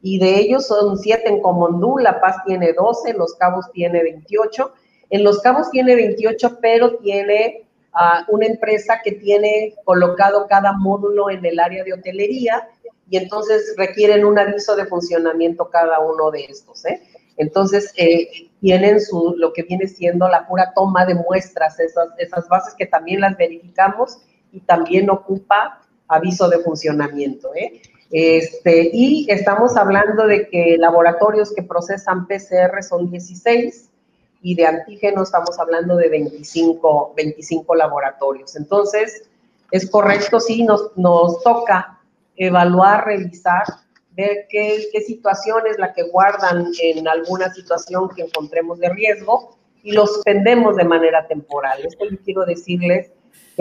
y 0.02 0.19
de 0.19 0.39
ellos 0.39 0.67
son 0.67 0.97
siete 0.97 1.30
en 1.30 1.41
Comondú, 1.41 1.97
La 1.97 2.19
Paz 2.21 2.38
tiene 2.45 2.74
12, 2.74 3.13
Los 3.13 3.36
Cabos 3.36 3.71
tiene 3.71 4.02
28 4.04 4.74
en 5.12 5.26
Los 5.26 5.41
Cabos 5.41 5.69
tiene 5.69 5.95
28, 5.95 6.60
pero 6.62 6.95
tiene 6.95 7.67
uh, 7.93 8.34
una 8.34 8.45
empresa 8.45 9.02
que 9.04 9.12
tiene 9.12 9.76
colocado 9.84 10.47
cada 10.47 10.71
módulo 10.71 11.30
en 11.30 11.45
el 11.45 11.60
área 11.60 11.84
de 11.84 11.93
hotelería 11.93 12.69
y 13.10 13.17
entonces 13.17 13.76
requieren 13.78 14.24
un 14.24 14.39
aviso 14.39 14.76
de 14.78 14.86
funcionamiento 14.86 15.69
cada 15.69 16.00
uno 16.00 16.32
de 16.32 16.45
estos. 16.45 16.86
¿eh? 16.86 17.02
Entonces, 17.36 17.93
eh, 17.97 18.50
tienen 18.62 19.02
su, 19.02 19.36
lo 19.38 19.52
que 19.52 19.63
viene 19.63 19.86
siendo 19.88 20.30
la 20.30 20.47
pura 20.47 20.71
toma 20.74 21.06
de 21.06 21.15
muestras, 21.15 21.78
esas, 21.82 22.08
esas 22.17 22.47
bases 22.47 22.74
que 22.74 22.86
también 22.86 23.19
las 23.19 23.36
verificamos 23.36 24.19
y 24.52 24.62
también 24.62 25.10
ocupa 25.10 25.82
aviso 26.08 26.50
de 26.50 26.60
funcionamiento. 26.60 27.54
¿eh? 27.56 27.82
Este, 28.12 28.90
y 28.94 29.26
estamos 29.30 29.78
hablando 29.78 30.28
de 30.28 30.50
que 30.50 30.78
laboratorios 30.78 31.54
que 31.54 31.64
procesan 31.64 32.28
PCR 32.28 32.84
son 32.84 33.10
16, 33.10 33.90
y 34.42 34.56
de 34.56 34.66
antígeno 34.66 35.24
estamos 35.24 35.60
hablando 35.60 35.96
de 35.96 36.10
25, 36.10 37.14
25 37.16 37.76
laboratorios. 37.76 38.56
Entonces, 38.56 39.30
es 39.70 39.90
correcto, 39.90 40.40
sí, 40.40 40.64
nos, 40.64 40.92
nos 40.98 41.42
toca 41.44 42.00
evaluar, 42.36 43.06
revisar 43.06 43.64
ver 44.12 44.48
qué, 44.50 44.88
qué 44.92 45.02
situación 45.02 45.68
es 45.70 45.78
la 45.78 45.94
que 45.94 46.04
guardan 46.04 46.66
en 46.82 47.08
alguna 47.08 47.54
situación 47.54 48.10
que 48.10 48.24
encontremos 48.24 48.80
de 48.80 48.90
riesgo 48.90 49.58
y 49.84 49.94
lo 49.94 50.06
suspendemos 50.06 50.76
de 50.76 50.84
manera 50.84 51.28
temporal. 51.28 51.80
Esto 51.86 52.06
yo 52.10 52.18
quiero 52.24 52.46
decirles 52.46 53.12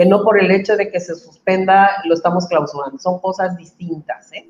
que 0.01 0.07
no 0.07 0.23
por 0.23 0.39
el 0.39 0.49
hecho 0.49 0.75
de 0.77 0.89
que 0.89 0.99
se 0.99 1.13
suspenda 1.13 2.01
lo 2.05 2.15
estamos 2.15 2.47
clausurando, 2.47 2.97
son 2.97 3.19
cosas 3.19 3.55
distintas. 3.55 4.33
¿eh? 4.33 4.49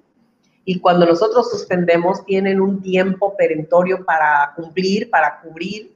Y 0.64 0.80
cuando 0.80 1.06
nosotros 1.06 1.52
suspendemos, 1.52 2.24
tienen 2.24 2.62
un 2.62 2.82
tiempo 2.82 3.36
perentorio 3.36 4.06
para 4.06 4.54
cumplir, 4.56 5.10
para 5.10 5.42
cubrir, 5.42 5.94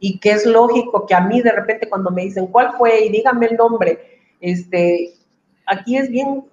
y 0.00 0.18
que 0.18 0.30
es 0.30 0.46
lógico 0.46 1.04
que 1.04 1.14
a 1.14 1.20
mí 1.20 1.42
de 1.42 1.52
repente 1.52 1.86
cuando 1.86 2.10
me 2.10 2.22
dicen, 2.22 2.46
¿cuál 2.46 2.72
fue? 2.78 3.04
Y 3.04 3.10
dígame 3.10 3.48
el 3.48 3.58
nombre, 3.58 4.22
este, 4.40 5.12
aquí 5.66 5.98
es 5.98 6.08
bien, 6.08 6.46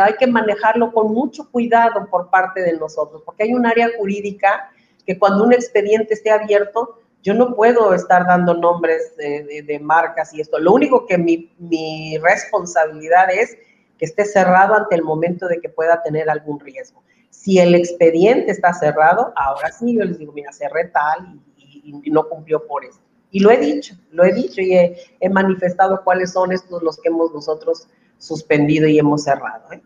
hay 0.00 0.14
que 0.14 0.26
manejarlo 0.26 0.90
con 0.90 1.12
mucho 1.12 1.50
cuidado 1.50 2.08
por 2.10 2.30
parte 2.30 2.62
de 2.62 2.78
nosotros, 2.78 3.20
porque 3.26 3.42
hay 3.42 3.52
un 3.52 3.66
área 3.66 3.90
jurídica 3.98 4.70
que 5.04 5.18
cuando 5.18 5.44
un 5.44 5.52
expediente 5.52 6.14
esté 6.14 6.30
abierto, 6.30 6.98
yo 7.24 7.32
no 7.32 7.54
puedo 7.54 7.94
estar 7.94 8.26
dando 8.26 8.52
nombres 8.52 9.16
de, 9.16 9.80
marcas 9.82 10.34
y 10.34 10.42
esto. 10.42 10.58
Lo 10.58 10.74
único 10.74 11.06
que 11.06 11.16
mi, 11.16 12.18
responsabilidad 12.18 13.30
es 13.32 13.56
que 13.98 14.04
esté 14.04 14.26
cerrado 14.26 14.74
ante 14.74 14.94
el 14.94 15.02
momento 15.02 15.48
de 15.48 15.58
que 15.58 15.70
pueda 15.70 16.02
tener 16.02 16.28
algún 16.28 16.60
riesgo. 16.60 17.02
Si 17.30 17.58
el 17.58 17.74
expediente 17.74 18.52
está 18.52 18.74
cerrado, 18.74 19.32
ahora 19.36 19.72
sí 19.72 19.96
yo 19.96 20.04
les 20.04 20.18
digo, 20.18 20.32
mira, 20.34 20.52
cerré 20.52 20.88
tal 20.88 21.40
y, 21.56 22.10
no 22.10 22.28
cumplió 22.28 22.66
por 22.66 22.84
eso. 22.84 23.00
Y 23.30 23.40
lo 23.40 23.50
he 23.50 23.56
dicho, 23.56 23.94
lo 24.10 24.24
he 24.24 24.32
dicho 24.32 24.60
y 24.60 24.74
he, 24.74 25.30
manifestado 25.30 26.02
cuáles 26.04 26.32
son 26.32 26.52
estos 26.52 26.82
los 26.82 26.98
que 26.98 27.08
hemos 27.08 27.32
nosotros 27.32 27.88
suspendido 28.18 28.86
y 28.86 28.98
hemos 28.98 29.24
cerrado. 29.24 29.72
¿eh? 29.72 29.80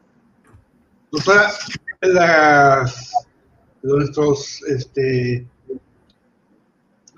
Doctora, 1.12 1.50
las, 2.00 3.12
nuestros 3.82 4.60
este, 4.64 5.46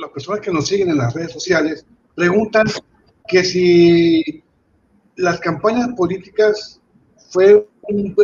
las 0.01 0.11
personas 0.11 0.41
que 0.41 0.51
nos 0.51 0.67
siguen 0.67 0.91
en 0.91 0.99
las 0.99 1.15
redes 1.15 1.33
sociales 1.33 1.85
preguntan 2.15 2.67
que 3.29 3.45
si 3.45 4.43
las 5.17 5.39
campañas 5.41 5.91
políticas 5.97 6.81
fue 7.29 7.67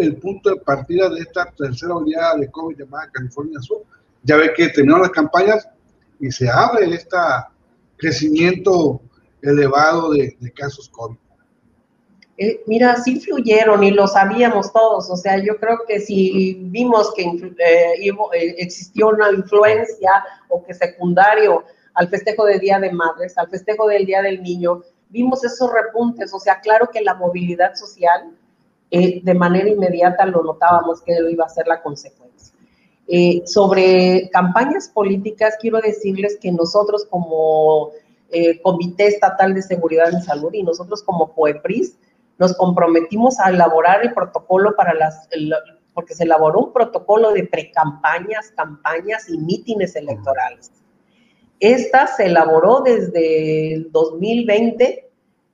el 0.00 0.16
punto 0.16 0.50
de 0.50 0.56
partida 0.56 1.08
de 1.08 1.20
esta 1.20 1.50
tercera 1.52 1.94
oleada 1.94 2.36
de 2.36 2.50
COVID 2.50 2.78
llamada 2.78 3.10
California 3.12 3.60
Sur. 3.60 3.84
Ya 4.22 4.36
ve 4.36 4.52
que 4.56 4.68
terminaron 4.68 5.02
las 5.02 5.10
campañas 5.10 5.68
y 6.18 6.30
se 6.30 6.48
abre 6.48 6.92
este 6.92 7.16
crecimiento 7.96 9.00
elevado 9.42 10.12
de, 10.12 10.36
casos 10.54 10.88
COVID. 10.88 11.16
Eh, 12.38 12.62
mira, 12.66 12.96
sí 12.96 13.12
influyeron 13.12 13.82
y 13.82 13.90
lo 13.90 14.06
sabíamos 14.06 14.72
todos. 14.72 15.08
O 15.10 15.16
sea, 15.16 15.38
yo 15.38 15.56
creo 15.58 15.78
que 15.88 16.00
si 16.00 16.58
vimos 16.64 17.12
que 17.14 17.22
eh, 17.22 18.08
eh, 18.08 18.54
existió 18.58 19.08
una 19.08 19.30
influencia 19.30 20.24
o 20.48 20.62
que 20.62 20.74
secundario 20.74 21.64
al 21.94 22.08
festejo 22.08 22.44
de 22.44 22.58
Día 22.58 22.78
de 22.78 22.92
Madres, 22.92 23.38
al 23.38 23.48
festejo 23.48 23.88
del 23.88 24.04
Día 24.04 24.20
del 24.20 24.42
Niño, 24.42 24.82
vimos 25.08 25.44
esos 25.44 25.70
repuntes. 25.72 26.32
O 26.34 26.38
sea, 26.38 26.60
claro 26.60 26.90
que 26.92 27.00
la 27.00 27.14
movilidad 27.14 27.74
social 27.74 28.36
de 28.88 29.34
manera 29.34 29.68
inmediata 29.68 30.24
lo 30.26 30.44
notábamos 30.44 31.02
que 31.02 31.12
iba 31.28 31.44
a 31.44 31.48
ser 31.48 31.66
la 31.66 31.82
consecuencia. 31.82 32.54
sobre 33.44 34.30
campañas 34.30 34.88
políticas, 34.88 35.56
quiero 35.60 35.80
decirles 35.80 36.38
que 36.40 36.52
nosotros 36.52 37.04
como 37.10 37.90
Comité 38.62 39.08
Estatal 39.08 39.54
de 39.54 39.62
Seguridad 39.62 40.10
y 40.12 40.22
Salud 40.22 40.54
y 40.54 40.62
nosotros 40.62 41.02
como 41.02 41.34
COEPRIS, 41.34 41.98
nos 42.38 42.56
comprometimos 42.56 43.38
a 43.40 43.50
elaborar 43.50 44.02
el 44.02 44.12
protocolo 44.12 44.74
para 44.76 44.94
las, 44.94 45.28
porque 45.94 46.14
se 46.14 46.24
elaboró 46.24 46.60
un 46.60 46.72
protocolo 46.72 47.32
de 47.32 47.44
precampañas, 47.44 48.52
campañas 48.54 49.28
y 49.28 49.38
mítines 49.38 49.96
electorales. 49.96 50.70
Esta 51.58 52.06
se 52.06 52.26
elaboró 52.26 52.80
desde 52.80 53.72
el 53.72 53.90
2020, 53.90 55.10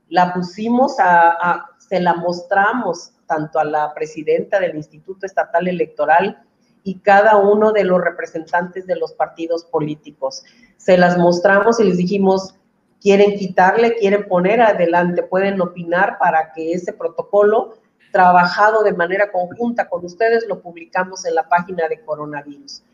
la 0.08 0.34
pusimos 0.34 0.96
a, 0.98 1.66
se 1.78 2.00
la 2.00 2.14
mostramos 2.14 3.12
tanto 3.26 3.60
a 3.60 3.64
la 3.64 3.94
presidenta 3.94 4.58
del 4.58 4.76
Instituto 4.76 5.26
Estatal 5.26 5.68
Electoral 5.68 6.42
y 6.82 6.98
cada 6.98 7.36
uno 7.36 7.70
de 7.72 7.84
los 7.84 8.00
representantes 8.00 8.86
de 8.86 8.96
los 8.96 9.12
partidos 9.12 9.64
políticos. 9.64 10.42
Se 10.76 10.98
las 10.98 11.16
mostramos 11.16 11.78
y 11.78 11.84
les 11.84 11.96
dijimos, 11.96 12.56
quieren 13.02 13.36
quitarle, 13.36 13.94
quieren 13.96 14.26
poner 14.28 14.60
adelante, 14.60 15.24
pueden 15.24 15.60
opinar 15.60 16.18
para 16.18 16.52
que 16.52 16.72
ese 16.72 16.92
protocolo 16.92 17.74
trabajado 18.12 18.84
de 18.84 18.92
manera 18.92 19.32
conjunta 19.32 19.88
con 19.88 20.04
ustedes 20.04 20.46
lo 20.46 20.60
publicamos 20.60 21.24
en 21.24 21.34
la 21.34 21.48
página 21.48 21.88
de 21.88 22.00
coronavirus. 22.00 22.84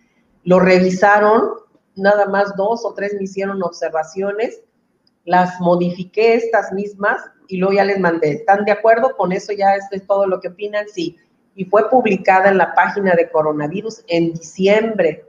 Lo 0.45 0.61
revisaron, 0.61 1.51
nada 1.95 2.27
más 2.27 2.57
dos 2.57 2.85
o 2.85 2.95
tres 2.95 3.15
me 3.15 3.25
hicieron 3.25 3.63
observaciones, 3.63 4.63
las 5.25 5.61
modifiqué 5.61 6.35
estas 6.35 6.73
mismas 6.73 7.21
y 7.49 7.59
luego 7.59 7.75
ya 7.75 7.85
les 7.85 7.99
mandé. 7.99 8.31
¿Están 8.31 8.65
de 8.65 8.73
acuerdo? 8.73 9.15
Con 9.17 9.33
eso 9.33 9.53
ya 9.53 9.75
es 9.75 10.07
todo 10.07 10.27
lo 10.27 10.41
que 10.41 10.49
opinan. 10.49 10.87
Sí. 10.89 11.17
Y 11.55 11.65
fue 11.67 11.91
publicada 11.91 12.49
en 12.49 12.57
la 12.57 12.73
página 12.73 13.15
de 13.15 13.29
coronavirus 13.29 14.05
en 14.07 14.33
diciembre 14.33 15.27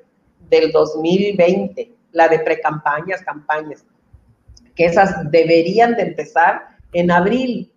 del 0.49 0.71
2020, 0.71 1.91
la 2.11 2.27
de 2.29 2.39
precampañas, 2.39 3.21
campañas 3.23 3.83
que 4.79 4.85
esas 4.85 5.29
deberían 5.29 5.95
de 5.95 6.03
empezar 6.03 6.69
en 6.93 7.11
abril. 7.11 7.69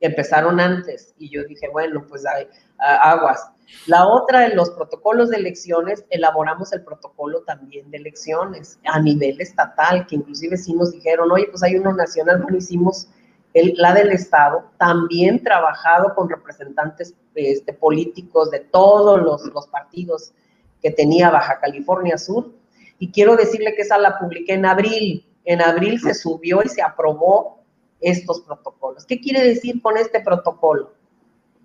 Empezaron 0.00 0.60
antes 0.60 1.14
y 1.16 1.30
yo 1.30 1.44
dije, 1.44 1.66
bueno, 1.70 2.04
pues 2.06 2.26
hay 2.26 2.46
aguas. 2.78 3.50
La 3.86 4.06
otra, 4.06 4.44
en 4.44 4.54
los 4.54 4.68
protocolos 4.68 5.30
de 5.30 5.38
elecciones, 5.38 6.04
elaboramos 6.10 6.70
el 6.74 6.84
protocolo 6.84 7.40
también 7.44 7.90
de 7.90 7.96
elecciones 7.96 8.78
a 8.84 9.00
nivel 9.00 9.40
estatal, 9.40 10.06
que 10.06 10.16
inclusive 10.16 10.58
sí 10.58 10.74
nos 10.74 10.92
dijeron, 10.92 11.32
oye, 11.32 11.46
pues 11.48 11.62
hay 11.62 11.76
uno 11.76 11.94
nacional, 11.94 12.42
bueno, 12.42 12.58
hicimos 12.58 13.08
el, 13.54 13.72
la 13.78 13.94
del 13.94 14.12
Estado, 14.12 14.70
también 14.76 15.42
trabajado 15.42 16.14
con 16.14 16.28
representantes 16.28 17.14
este, 17.34 17.72
políticos 17.72 18.50
de 18.50 18.60
todos 18.60 19.22
los, 19.22 19.46
los 19.54 19.68
partidos 19.68 20.34
que 20.82 20.90
tenía 20.90 21.30
Baja 21.30 21.60
California 21.60 22.18
Sur. 22.18 22.52
Y 22.98 23.10
quiero 23.10 23.36
decirle 23.36 23.74
que 23.74 23.82
esa 23.82 23.96
la 23.96 24.18
publiqué 24.18 24.52
en 24.52 24.66
abril, 24.66 25.26
en 25.44 25.60
abril 25.60 26.00
se 26.00 26.14
subió 26.14 26.62
y 26.62 26.68
se 26.68 26.82
aprobó 26.82 27.62
estos 28.00 28.40
protocolos. 28.42 29.06
¿Qué 29.06 29.20
quiere 29.20 29.42
decir 29.42 29.80
con 29.80 29.96
este 29.96 30.20
protocolo? 30.20 30.92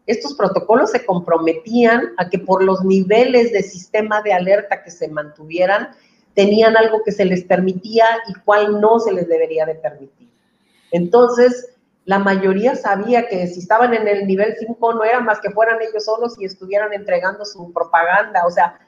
Estos 0.06 0.36
protocolos 0.36 0.92
se 0.92 1.06
comprometían 1.06 2.14
a 2.18 2.30
que 2.30 2.40
por 2.40 2.64
los 2.64 2.84
niveles 2.84 3.52
de 3.52 3.62
sistema 3.62 4.22
de 4.22 4.34
alerta 4.34 4.84
que 4.84 4.92
se 4.92 5.10
mantuvieran, 5.10 5.90
tenían 6.34 6.78
algo 6.78 7.04
que 7.04 7.12
se 7.12 7.26
les 7.26 7.44
permitía 7.44 8.06
y 8.28 8.34
cuál 8.46 8.80
no 8.80 9.00
se 9.00 9.12
les 9.12 9.28
debería 9.28 9.66
de 9.66 9.76
permitir. 9.76 10.30
Entonces, 10.92 11.74
la 12.06 12.20
mayoría 12.20 12.76
sabía 12.76 13.28
que 13.28 13.48
si 13.48 13.60
estaban 13.60 13.94
en 13.94 14.08
el 14.08 14.26
nivel 14.26 14.56
5 14.58 14.94
no 14.94 15.04
era 15.04 15.20
más 15.20 15.42
que 15.42 15.52
fueran 15.52 15.82
ellos 15.82 16.06
solos 16.06 16.40
y 16.40 16.46
estuvieran 16.46 16.94
entregando 16.94 17.44
su 17.44 17.74
propaganda, 17.74 18.46
o 18.46 18.52
sea, 18.52 18.80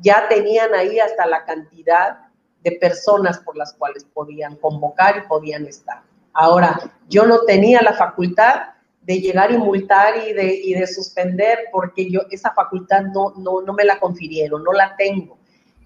ya 0.00 0.26
tenían 0.28 0.74
ahí 0.74 0.98
hasta 0.98 1.24
la 1.26 1.44
cantidad 1.44 2.18
de 2.64 2.72
personas 2.72 3.38
por 3.38 3.56
las 3.56 3.74
cuales 3.74 4.04
podían 4.04 4.56
convocar 4.56 5.18
y 5.18 5.28
podían 5.28 5.66
estar. 5.66 6.02
Ahora, 6.32 6.80
yo 7.08 7.26
no 7.26 7.42
tenía 7.42 7.80
la 7.82 7.92
facultad 7.92 8.62
de 9.02 9.20
llegar 9.20 9.52
y 9.52 9.58
multar 9.58 10.26
y 10.26 10.32
de, 10.32 10.54
y 10.64 10.74
de 10.74 10.86
suspender 10.86 11.58
porque 11.70 12.10
yo 12.10 12.22
esa 12.30 12.52
facultad 12.54 13.02
no, 13.02 13.34
no, 13.36 13.60
no 13.60 13.72
me 13.74 13.84
la 13.84 14.00
confirieron, 14.00 14.64
no 14.64 14.72
la 14.72 14.96
tengo. 14.96 15.36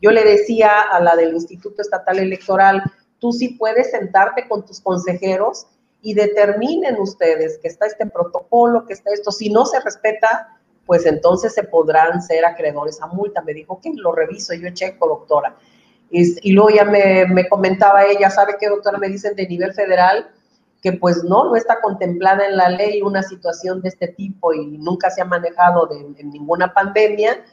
Yo 0.00 0.12
le 0.12 0.22
decía 0.22 0.82
a 0.82 1.00
la 1.00 1.16
del 1.16 1.34
Instituto 1.34 1.82
Estatal 1.82 2.20
Electoral, 2.20 2.82
tú 3.18 3.32
sí 3.32 3.50
puedes 3.50 3.90
sentarte 3.90 4.46
con 4.48 4.64
tus 4.64 4.80
consejeros 4.80 5.66
y 6.00 6.14
determinen 6.14 6.96
ustedes 7.00 7.58
que 7.58 7.66
está 7.66 7.86
este 7.86 8.06
protocolo, 8.06 8.86
que 8.86 8.92
está 8.92 9.10
esto. 9.12 9.32
Si 9.32 9.50
no 9.50 9.66
se 9.66 9.80
respeta, 9.80 10.56
pues 10.86 11.04
entonces 11.04 11.52
se 11.52 11.64
podrán 11.64 12.22
ser 12.22 12.44
acreedores 12.44 13.02
a 13.02 13.08
multa. 13.08 13.42
Me 13.42 13.52
dijo, 13.52 13.80
que 13.80 13.92
lo 13.94 14.12
reviso, 14.12 14.54
yo 14.54 14.70
checo, 14.70 15.08
doctora. 15.08 15.56
Y, 16.10 16.52
luego 16.52 16.70
ya 16.70 16.84
me, 16.84 17.48
comentaba 17.48 18.04
ella, 18.06 18.30
¿sabe 18.30 18.56
qué, 18.58 18.68
doctora? 18.68 18.98
Me 18.98 19.08
dicen 19.08 19.36
de 19.36 19.46
nivel 19.46 19.74
federal 19.74 20.30
que 20.82 20.92
pues 20.92 21.24
no, 21.24 21.44
no 21.44 21.56
está 21.56 21.80
contemplada 21.80 22.46
en 22.46 22.56
la 22.56 22.68
ley 22.68 23.02
una 23.02 23.22
situación 23.22 23.82
de 23.82 23.88
este 23.88 24.08
tipo 24.08 24.54
y 24.54 24.78
nunca 24.78 25.10
se 25.10 25.20
ha 25.20 25.24
manejado 25.24 25.88
en 25.90 26.30
ninguna 26.30 26.72
pandemia 26.72 27.44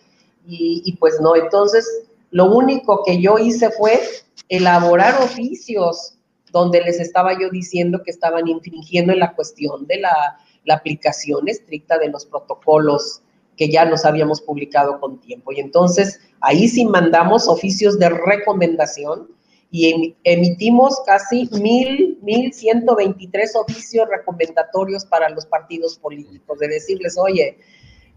y, 0.48 0.96
pues 1.00 1.20
no, 1.20 1.36
entonces 1.36 1.88
lo 2.30 2.46
único 2.46 3.04
que 3.04 3.20
yo 3.20 3.38
hice 3.40 3.72
fue 3.72 4.00
elaborar 4.48 5.16
oficios 5.22 6.18
donde 6.52 6.82
les 6.82 7.00
estaba 7.00 7.34
yo 7.40 7.50
diciendo 7.50 8.02
que 8.04 8.12
estaban 8.12 8.48
infringiendo 8.48 9.12
en 9.12 9.20
la 9.20 9.34
cuestión 9.34 9.88
de 9.88 10.00
la 10.00 10.38
aplicación 10.74 11.48
estricta 11.48 11.98
de 11.98 12.10
los 12.10 12.26
protocolos 12.26 13.22
que 13.58 13.70
ya 13.70 13.86
nos 13.86 14.06
habíamos 14.06 14.42
publicado 14.42 15.00
con 15.00 15.20
tiempo. 15.20 15.52
Y 15.52 15.60
entonces 15.60 16.20
ahí 16.42 16.68
sí 16.68 16.86
mandamos 16.86 17.48
oficios 17.48 17.98
de 18.00 18.10
recomendación 18.10 19.30
y 19.72 20.16
emitimos 20.24 21.02
casi 21.06 21.50
mil, 21.52 22.18
mil 22.22 22.54
ciento 22.54 22.96
veintitrés 22.96 23.56
oficios 23.56 24.08
recomendatorios 24.10 25.06
para 25.06 25.30
los 25.30 25.46
partidos 25.46 25.98
políticos, 25.98 26.60
de 26.60 26.68
decirles, 26.68 27.18
oye, 27.18 27.58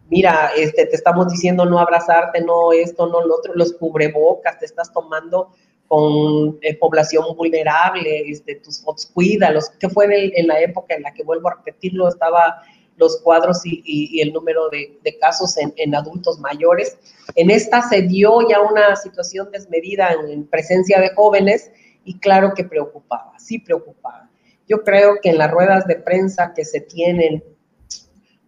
mira, 0.08 0.50
este, 0.56 0.86
te 0.86 0.94
estamos 0.94 1.28
diciendo 1.28 1.64
no 1.64 1.78
abrazarte, 1.78 2.42
no 2.42 2.72
esto, 2.72 3.06
no 3.06 3.26
lo 3.26 3.36
otro, 3.36 3.54
los 3.54 3.72
cubrebocas, 3.72 4.58
te 4.58 4.66
estás 4.66 4.92
tomando 4.92 5.50
con 5.88 6.58
eh, 6.60 6.76
población 6.76 7.24
vulnerable, 7.36 8.30
este, 8.30 8.56
tus 8.56 8.80
fotos, 8.82 9.06
cuídalos, 9.06 9.70
que 9.70 9.88
fue 9.88 10.32
en, 10.38 10.46
la 10.46 10.60
época 10.60 10.94
en 10.94 11.02
la 11.02 11.14
que, 11.14 11.24
vuelvo 11.24 11.48
a 11.48 11.54
repetirlo, 11.56 12.08
estaba 12.08 12.62
los 12.98 13.20
cuadros 13.22 13.60
y, 13.64 14.20
el 14.20 14.32
número 14.32 14.68
de, 14.68 15.18
casos 15.20 15.56
en, 15.56 15.94
adultos 15.94 16.38
mayores. 16.38 16.98
En 17.34 17.50
esta 17.50 17.82
se 17.82 18.02
dio 18.02 18.48
ya 18.48 18.60
una 18.60 18.96
situación 18.96 19.50
desmedida 19.50 20.10
en, 20.12 20.46
presencia 20.46 21.00
de 21.00 21.14
jóvenes 21.14 21.70
y 22.04 22.18
claro 22.18 22.52
que 22.54 22.64
preocupaba, 22.64 23.38
sí 23.38 23.58
preocupaba. 23.58 24.28
Yo 24.66 24.82
creo 24.84 25.18
que 25.22 25.30
en 25.30 25.38
las 25.38 25.50
ruedas 25.50 25.86
de 25.86 25.96
prensa 25.96 26.52
que 26.54 26.64
se 26.64 26.80
tienen 26.80 27.42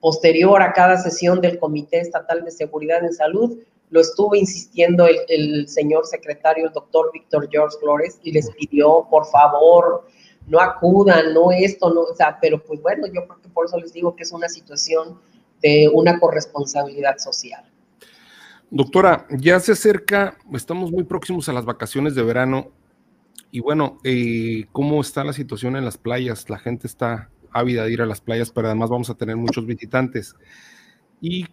posterior 0.00 0.62
a 0.62 0.72
cada 0.72 0.96
sesión 0.98 1.40
del 1.40 1.58
Comité 1.58 2.00
Estatal 2.00 2.44
de 2.44 2.50
Seguridad 2.50 3.04
en 3.04 3.14
Salud, 3.14 3.58
lo 3.90 4.00
estuvo 4.00 4.34
insistiendo 4.34 5.06
el, 5.06 5.68
señor 5.68 6.06
secretario, 6.06 6.66
el 6.66 6.72
doctor 6.72 7.10
Víctor 7.12 7.48
George 7.50 7.76
Flores, 7.80 8.18
y 8.22 8.32
les 8.32 8.50
pidió, 8.52 9.06
por 9.10 9.26
favor, 9.26 10.06
no 10.50 10.60
acudan, 10.60 11.32
no 11.32 11.52
esto, 11.52 11.94
no, 11.94 12.00
o 12.02 12.14
sea, 12.14 12.38
pero 12.40 12.62
pues 12.62 12.82
bueno, 12.82 13.06
yo 13.06 13.24
creo 13.26 13.40
que 13.40 13.48
por 13.48 13.66
eso 13.66 13.78
les 13.78 13.92
digo 13.92 14.16
que 14.16 14.24
es 14.24 14.32
una 14.32 14.48
situación 14.48 15.20
de 15.62 15.88
una 15.92 16.18
corresponsabilidad 16.18 17.18
social. 17.18 17.64
Doctora, 18.68 19.26
ya 19.30 19.60
se 19.60 19.72
acerca, 19.72 20.36
estamos 20.52 20.90
muy 20.90 21.04
próximos 21.04 21.48
a 21.48 21.52
las 21.52 21.64
vacaciones 21.64 22.14
de 22.14 22.22
verano 22.22 22.72
y 23.52 23.60
bueno, 23.60 23.98
eh, 24.04 24.66
¿cómo 24.72 25.00
está 25.00 25.24
la 25.24 25.32
situación 25.32 25.76
en 25.76 25.84
las 25.84 25.98
playas? 25.98 26.50
La 26.50 26.58
gente 26.58 26.86
está 26.86 27.30
ávida 27.52 27.84
de 27.84 27.92
ir 27.92 28.02
a 28.02 28.06
las 28.06 28.20
playas, 28.20 28.50
pero 28.50 28.68
además 28.68 28.90
vamos 28.90 29.10
a 29.10 29.14
tener 29.14 29.36
muchos 29.36 29.66
visitantes. 29.66 30.34
Y 31.20 31.46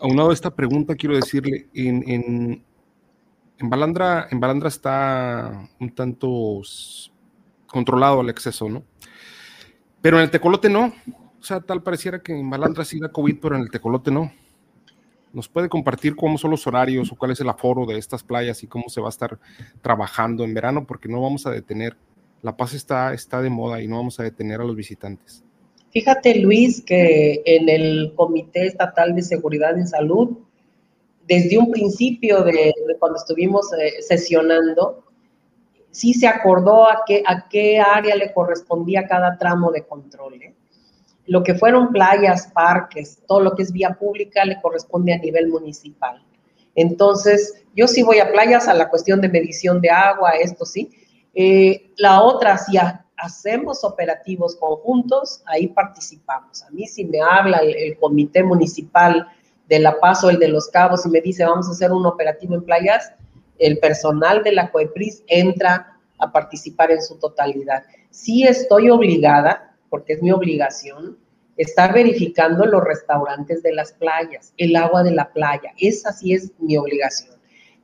aunado 0.00 0.30
a 0.30 0.34
esta 0.34 0.54
pregunta, 0.54 0.94
quiero 0.94 1.16
decirle, 1.16 1.68
en, 1.74 2.08
en, 2.08 2.64
en, 3.58 3.70
Balandra, 3.70 4.28
en 4.30 4.40
Balandra 4.40 4.68
está 4.68 5.68
un 5.80 5.94
tanto 5.94 6.60
controlado 7.66 8.20
el 8.20 8.30
exceso, 8.30 8.68
¿no? 8.68 8.84
Pero 10.00 10.18
en 10.18 10.24
el 10.24 10.30
tecolote 10.30 10.68
no. 10.68 10.92
O 11.40 11.44
sea, 11.44 11.60
tal 11.60 11.82
pareciera 11.82 12.22
que 12.22 12.38
en 12.38 12.48
Balandra 12.48 12.84
sí 12.84 12.98
da 12.98 13.10
COVID, 13.10 13.38
pero 13.40 13.56
en 13.56 13.62
el 13.62 13.70
tecolote 13.70 14.10
no. 14.10 14.32
¿Nos 15.32 15.48
puede 15.48 15.68
compartir 15.68 16.14
cómo 16.14 16.38
son 16.38 16.52
los 16.52 16.66
horarios 16.66 17.10
o 17.10 17.16
cuál 17.16 17.32
es 17.32 17.40
el 17.40 17.48
aforo 17.48 17.86
de 17.86 17.98
estas 17.98 18.22
playas 18.22 18.62
y 18.62 18.66
cómo 18.66 18.88
se 18.88 19.00
va 19.00 19.08
a 19.08 19.10
estar 19.10 19.38
trabajando 19.82 20.44
en 20.44 20.54
verano? 20.54 20.86
Porque 20.86 21.08
no 21.08 21.20
vamos 21.20 21.46
a 21.46 21.50
detener. 21.50 21.96
La 22.42 22.56
paz 22.56 22.74
está, 22.74 23.12
está 23.14 23.42
de 23.42 23.50
moda 23.50 23.82
y 23.82 23.88
no 23.88 23.96
vamos 23.96 24.20
a 24.20 24.22
detener 24.22 24.60
a 24.60 24.64
los 24.64 24.76
visitantes. 24.76 25.42
Fíjate, 25.94 26.40
Luis, 26.40 26.82
que 26.82 27.42
en 27.46 27.68
el 27.68 28.12
Comité 28.16 28.66
Estatal 28.66 29.14
de 29.14 29.22
Seguridad 29.22 29.78
en 29.78 29.86
Salud, 29.86 30.38
desde 31.26 31.56
un 31.56 31.70
principio 31.70 32.42
de, 32.42 32.74
cuando 32.98 33.18
estuvimos 33.18 33.72
eh, 33.74 34.02
sesionando, 34.02 35.03
sí 35.94 36.12
se 36.12 36.26
acordó 36.26 36.88
a 36.88 37.04
qué, 37.06 37.22
a 37.24 37.48
qué 37.48 37.78
área 37.78 38.16
le 38.16 38.32
correspondía 38.32 39.06
cada 39.06 39.38
tramo 39.38 39.70
de 39.70 39.86
control. 39.86 40.34
¿eh? 40.42 40.54
Lo 41.26 41.44
que 41.44 41.54
fueron 41.54 41.92
playas, 41.92 42.48
parques, 42.52 43.20
todo 43.28 43.40
lo 43.40 43.54
que 43.54 43.62
es 43.62 43.72
vía 43.72 43.96
pública 43.98 44.44
le 44.44 44.60
corresponde 44.60 45.14
a 45.14 45.18
nivel 45.18 45.48
municipal. 45.48 46.20
Entonces, 46.74 47.62
yo 47.76 47.86
sí 47.86 48.02
voy 48.02 48.18
a 48.18 48.32
playas 48.32 48.66
a 48.66 48.74
la 48.74 48.90
cuestión 48.90 49.20
de 49.20 49.28
medición 49.28 49.80
de 49.80 49.90
agua, 49.90 50.32
esto 50.32 50.66
sí. 50.66 50.90
Eh, 51.32 51.92
la 51.96 52.22
otra, 52.22 52.58
sí, 52.58 52.76
hacemos 53.16 53.84
operativos 53.84 54.56
conjuntos, 54.56 55.42
ahí 55.46 55.68
participamos. 55.68 56.64
A 56.64 56.70
mí 56.70 56.88
si 56.88 57.04
me 57.04 57.20
habla 57.20 57.58
el, 57.58 57.96
comité 57.98 58.42
municipal 58.42 59.28
de 59.68 59.78
La 59.78 60.00
Paz 60.00 60.24
el 60.24 60.40
de 60.40 60.48
Los 60.48 60.66
Cabos 60.68 61.06
y 61.06 61.08
me 61.08 61.20
dice 61.20 61.44
vamos 61.44 61.68
a 61.68 61.70
hacer 61.70 61.92
un 61.92 62.04
operativo 62.04 62.56
en 62.56 62.64
playas, 62.64 63.12
el 63.58 63.78
personal 63.78 64.42
de 64.42 64.52
la 64.52 64.70
COEPRIS 64.70 65.24
entra 65.26 65.98
a 66.18 66.32
participar 66.32 66.90
en 66.90 67.02
su 67.02 67.18
totalidad. 67.18 67.84
Sí 68.10 68.44
estoy 68.44 68.90
obligada, 68.90 69.76
porque 69.88 70.14
es 70.14 70.22
mi 70.22 70.32
obligación, 70.32 71.18
estar 71.56 71.92
verificando 71.92 72.66
los 72.66 72.82
restaurantes 72.82 73.62
de 73.62 73.72
las 73.72 73.92
playas, 73.92 74.52
el 74.56 74.74
agua 74.76 75.02
de 75.02 75.12
la 75.12 75.32
playa. 75.32 75.72
Esa 75.78 76.12
sí 76.12 76.34
es 76.34 76.52
mi 76.58 76.76
obligación. 76.76 77.34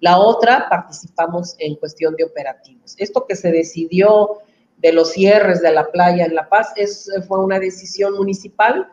La 0.00 0.18
otra, 0.18 0.68
participamos 0.68 1.54
en 1.58 1.76
cuestión 1.76 2.16
de 2.16 2.24
operativos. 2.24 2.94
Esto 2.98 3.26
que 3.28 3.36
se 3.36 3.52
decidió 3.52 4.38
de 4.78 4.92
los 4.92 5.12
cierres 5.12 5.60
de 5.60 5.72
la 5.72 5.90
playa 5.90 6.24
en 6.24 6.34
La 6.34 6.48
Paz. 6.48 6.72
Es, 6.76 7.10
fue 7.28 7.44
una 7.44 7.58
decisión 7.58 8.14
municipal 8.14 8.88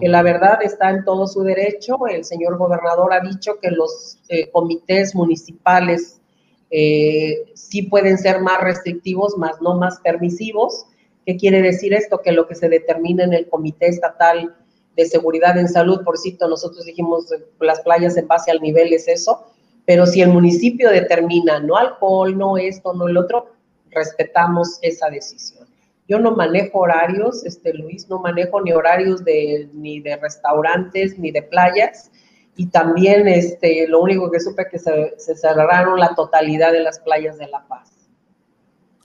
que 0.00 0.08
la 0.08 0.22
verdad 0.22 0.58
está 0.62 0.90
en 0.90 1.04
todo 1.04 1.26
su 1.26 1.42
derecho. 1.42 2.06
El 2.06 2.24
señor 2.24 2.56
gobernador 2.58 3.12
ha 3.12 3.20
dicho 3.20 3.58
que 3.60 3.70
los 3.70 4.18
eh, 4.28 4.50
comités 4.50 5.14
municipales 5.14 6.20
eh, 6.70 7.44
sí 7.54 7.82
pueden 7.82 8.18
ser 8.18 8.40
más 8.40 8.60
restrictivos, 8.60 9.36
más 9.36 9.60
no 9.60 9.76
más 9.76 10.00
permisivos. 10.00 10.86
¿Qué 11.24 11.36
quiere 11.36 11.62
decir 11.62 11.92
esto? 11.92 12.22
Que 12.22 12.32
lo 12.32 12.46
que 12.46 12.54
se 12.54 12.68
determina 12.68 13.24
en 13.24 13.34
el 13.34 13.48
Comité 13.48 13.88
Estatal 13.88 14.54
de 14.96 15.04
Seguridad 15.06 15.58
en 15.58 15.68
Salud, 15.68 16.02
por 16.04 16.16
cierto, 16.16 16.48
nosotros 16.48 16.84
dijimos 16.84 17.26
las 17.60 17.80
playas 17.80 18.16
en 18.16 18.26
base 18.26 18.50
al 18.50 18.60
nivel 18.60 18.92
es 18.92 19.08
eso, 19.08 19.44
pero 19.84 20.06
si 20.06 20.22
el 20.22 20.30
municipio 20.30 20.90
determina 20.90 21.60
no 21.60 21.76
alcohol, 21.76 22.36
no 22.36 22.56
esto, 22.56 22.94
no 22.94 23.06
el 23.08 23.16
otro, 23.16 23.52
respetamos 23.90 24.78
esa 24.82 25.10
decisión. 25.10 25.65
Yo 26.08 26.20
no 26.20 26.36
manejo 26.36 26.80
horarios, 26.80 27.44
este 27.44 27.74
Luis, 27.74 28.08
no 28.08 28.20
manejo 28.20 28.60
ni 28.60 28.72
horarios 28.72 29.24
de, 29.24 29.68
ni 29.72 30.00
de 30.00 30.16
restaurantes 30.16 31.18
ni 31.18 31.32
de 31.32 31.42
playas. 31.42 32.10
Y 32.54 32.68
también 32.68 33.26
este, 33.28 33.86
lo 33.88 34.00
único 34.00 34.30
que 34.30 34.40
supe 34.40 34.62
es 34.62 34.68
que 34.70 34.78
se, 34.78 35.36
cerraron 35.36 35.98
la 35.98 36.14
totalidad 36.14 36.72
de 36.72 36.80
las 36.80 37.00
playas 37.00 37.38
de 37.38 37.48
La 37.48 37.66
Paz. 37.66 37.92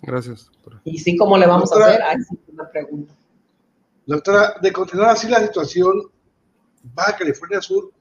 Gracias. 0.01 0.49
Y 0.83 0.99
sí, 0.99 1.17
¿cómo 1.17 1.37
le 1.37 1.47
vamos 1.47 1.71
a 1.71 1.85
hacer? 1.85 2.01
Ahí 2.01 2.21
sí, 2.21 2.39
una 2.47 2.69
pregunta. 2.69 3.13
Doctora, 4.05 4.55
de 4.61 4.71
continuar 4.71 5.09
así 5.11 5.27
la 5.27 5.39
situación, 5.39 5.93
Baja 6.83 7.17
California 7.17 7.61
Sur 7.61 7.91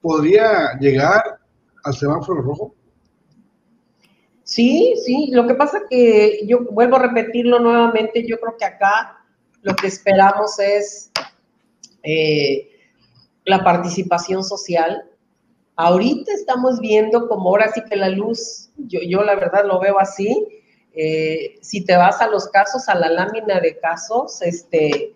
podría 0.00 0.78
llegar 0.80 1.40
al 1.84 1.94
semáforo 1.94 2.42
rojo. 2.42 2.74
Sí, 4.46 4.94
sí, 5.04 5.30
lo 5.32 5.44
que 5.48 5.54
pasa 5.54 5.82
que 5.90 6.46
yo 6.46 6.60
vuelvo 6.70 6.94
a 6.94 7.00
repetirlo 7.00 7.58
nuevamente, 7.58 8.24
yo 8.24 8.38
creo 8.38 8.56
que 8.56 8.64
acá 8.64 9.18
lo 9.62 9.74
que 9.74 9.88
esperamos 9.88 10.60
es 10.60 11.10
eh, 12.04 12.70
la 13.44 13.64
participación 13.64 14.44
social. 14.44 15.02
Ahorita 15.74 16.32
estamos 16.32 16.78
viendo 16.78 17.26
como 17.26 17.48
ahora 17.48 17.72
sí 17.72 17.82
que 17.90 17.96
la 17.96 18.08
luz, 18.08 18.70
yo, 18.76 19.00
yo 19.00 19.24
la 19.24 19.34
verdad 19.34 19.64
lo 19.66 19.80
veo 19.80 19.98
así, 19.98 20.46
eh, 20.94 21.58
si 21.60 21.84
te 21.84 21.96
vas 21.96 22.20
a 22.20 22.28
los 22.28 22.46
casos, 22.46 22.88
a 22.88 22.94
la 22.94 23.10
lámina 23.10 23.58
de 23.58 23.76
casos, 23.80 24.42
este, 24.42 25.12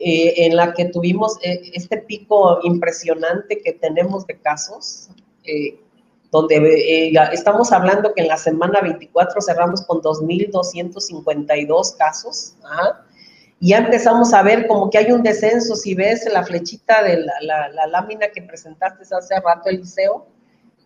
eh, 0.00 0.34
en 0.38 0.56
la 0.56 0.74
que 0.74 0.86
tuvimos 0.86 1.38
este 1.40 1.98
pico 1.98 2.58
impresionante 2.64 3.60
que 3.62 3.74
tenemos 3.74 4.26
de 4.26 4.40
casos, 4.40 5.08
donde 6.32 6.56
eh, 6.56 7.12
estamos 7.32 7.70
hablando 7.72 8.12
que 8.14 8.22
en 8.22 8.28
la 8.28 8.38
semana 8.38 8.80
24 8.80 9.40
cerramos 9.42 9.82
con 9.82 10.00
2.252 10.00 11.96
casos. 11.98 12.54
Y 13.60 13.68
ya 13.68 13.78
empezamos 13.78 14.32
a 14.32 14.42
ver 14.42 14.66
como 14.66 14.88
que 14.88 14.96
hay 14.96 15.12
un 15.12 15.22
descenso, 15.22 15.76
si 15.76 15.94
ves 15.94 16.26
la 16.32 16.42
flechita 16.42 17.02
de 17.02 17.18
la, 17.42 17.86
lámina 17.86 18.28
que 18.28 18.40
presentaste 18.40 19.04
hace 19.14 19.38
rato, 19.40 19.68
Eliseo, 19.68 20.26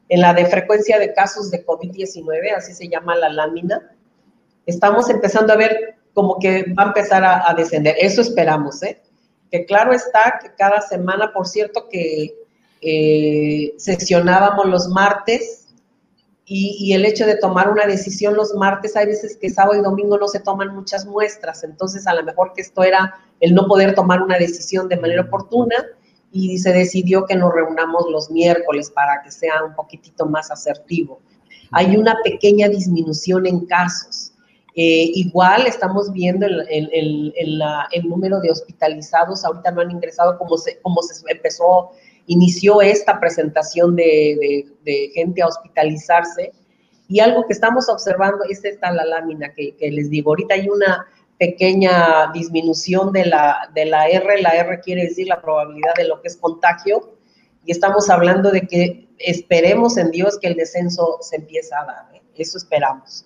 en 0.09 0.21
la 0.21 0.35
de 0.35 0.47
frecuencia 0.47 0.99
de 0.99 1.15
casos 1.15 1.53
de 1.53 1.65
COVID-19, 1.65 2.53
así 2.57 2.75
se 2.75 2.89
llama 2.89 3.15
la 3.15 3.29
lámina, 3.29 3.95
estamos 4.67 5.09
empezando 5.11 5.53
a 5.53 5.57
ver 5.57 5.95
como 6.13 6.41
que 6.41 6.65
va 6.77 6.83
a 6.83 6.87
empezar 6.87 7.23
a, 7.23 7.49
a 7.49 7.55
descender. 7.55 7.95
Eso 8.01 8.21
esperamos, 8.21 8.83
¿eh? 8.83 9.01
Que 9.53 9.65
claro 9.65 9.93
está 9.93 10.41
que 10.43 10.53
cada 10.59 10.81
semana, 10.81 11.33
por 11.33 11.47
cierto, 11.47 11.89
que 11.89 12.35
eh, 12.81 13.75
sesionábamos 13.79 14.67
los 14.67 14.89
martes 14.89 15.67
y, 16.49 16.93
el 16.93 17.05
hecho 17.05 17.27
de 17.27 17.37
tomar 17.37 17.69
una 17.71 17.87
decisión 17.87 18.37
los 18.37 18.55
martes, 18.55 18.95
hay 18.95 19.07
veces 19.07 19.37
que 19.37 19.51
sábado 19.51 19.81
y 19.81 19.83
domingo 19.83 20.17
no 20.17 20.29
se 20.29 20.39
toman 20.39 20.73
muchas 20.75 21.05
muestras, 21.05 21.65
entonces 21.65 22.07
a 22.07 22.15
lo 22.15 22.23
mejor 22.23 22.53
que 22.55 22.63
esto 22.63 22.85
era 22.85 23.15
el 23.41 23.53
no 23.53 23.67
poder 23.67 23.97
tomar 23.97 24.23
una 24.23 24.39
decisión 24.39 24.89
de 24.89 24.97
manera 24.97 25.23
oportuna 25.23 25.75
y 26.31 26.57
se 26.59 26.73
decidió 26.73 27.25
que 27.25 27.35
nos 27.35 27.53
reunamos 27.53 28.05
los 28.11 28.31
miércoles 28.31 28.91
para 28.91 29.23
que 29.23 29.33
sea 29.33 29.65
un 29.65 29.75
poquitito 29.75 30.27
más 30.27 30.53
asertivo. 30.53 31.21
Hay 31.73 31.97
una 31.97 32.17
pequeña 32.23 32.69
disminución 32.69 33.47
en 33.47 33.67
casos. 33.67 34.33
Eh, 34.77 35.11
igual 35.15 35.67
estamos 35.67 36.13
viendo 36.13 36.47
el, 36.47 36.69
el, 36.71 38.09
número 38.09 38.39
de 38.41 38.51
hospitalizados, 38.51 39.45
ahorita 39.45 39.71
no 39.73 39.81
han 39.81 39.91
ingresado 39.91 40.39
como 40.39 40.59
se, 40.59 40.79
como 40.81 41.03
se 41.03 41.15
empezó 41.29 41.91
inició 42.27 42.83
esta 42.83 43.19
presentación 43.21 43.97
de, 43.97 44.67
gente 45.15 45.43
a 45.43 45.47
hospitalizarse. 45.47 46.53
Y 47.09 47.21
algo 47.21 47.47
que 47.47 47.53
estamos 47.53 47.89
observando 47.89 48.45
es 48.49 48.65
esta 48.65 48.91
la 48.91 49.05
lámina 49.05 49.53
que, 49.55 49.77
les 49.81 50.11
digo. 50.11 50.31
Ahorita 50.31 50.55
hay 50.55 50.69
una 50.69 51.07
pequeña 51.39 52.33
disminución 52.33 53.13
de 53.13 53.27
la, 53.27 53.71
de 53.75 53.85
la 53.87 54.09
R. 54.09 54.43
La 54.43 54.57
R 54.57 54.81
quiere 54.81 55.05
decir 55.05 55.29
la 55.29 55.41
probabilidad 55.41 55.95
de 55.97 56.09
lo 56.09 56.21
que 56.21 56.29
es 56.29 56.37
contagio. 56.37 57.17
y 57.65 57.73
estamos 57.73 58.11
hablando 58.11 58.51
de 58.51 58.63
que 58.63 59.09
esperemos 59.19 59.97
en 59.97 60.11
Dios 60.11 60.39
que 60.39 60.49
el 60.49 60.55
descenso 60.55 61.19
se 61.21 61.37
empiece 61.37 61.75
a 61.75 61.85
dar, 61.85 62.15
¿eh? 62.15 62.23
eso 62.37 62.59
esperamos. 62.59 63.25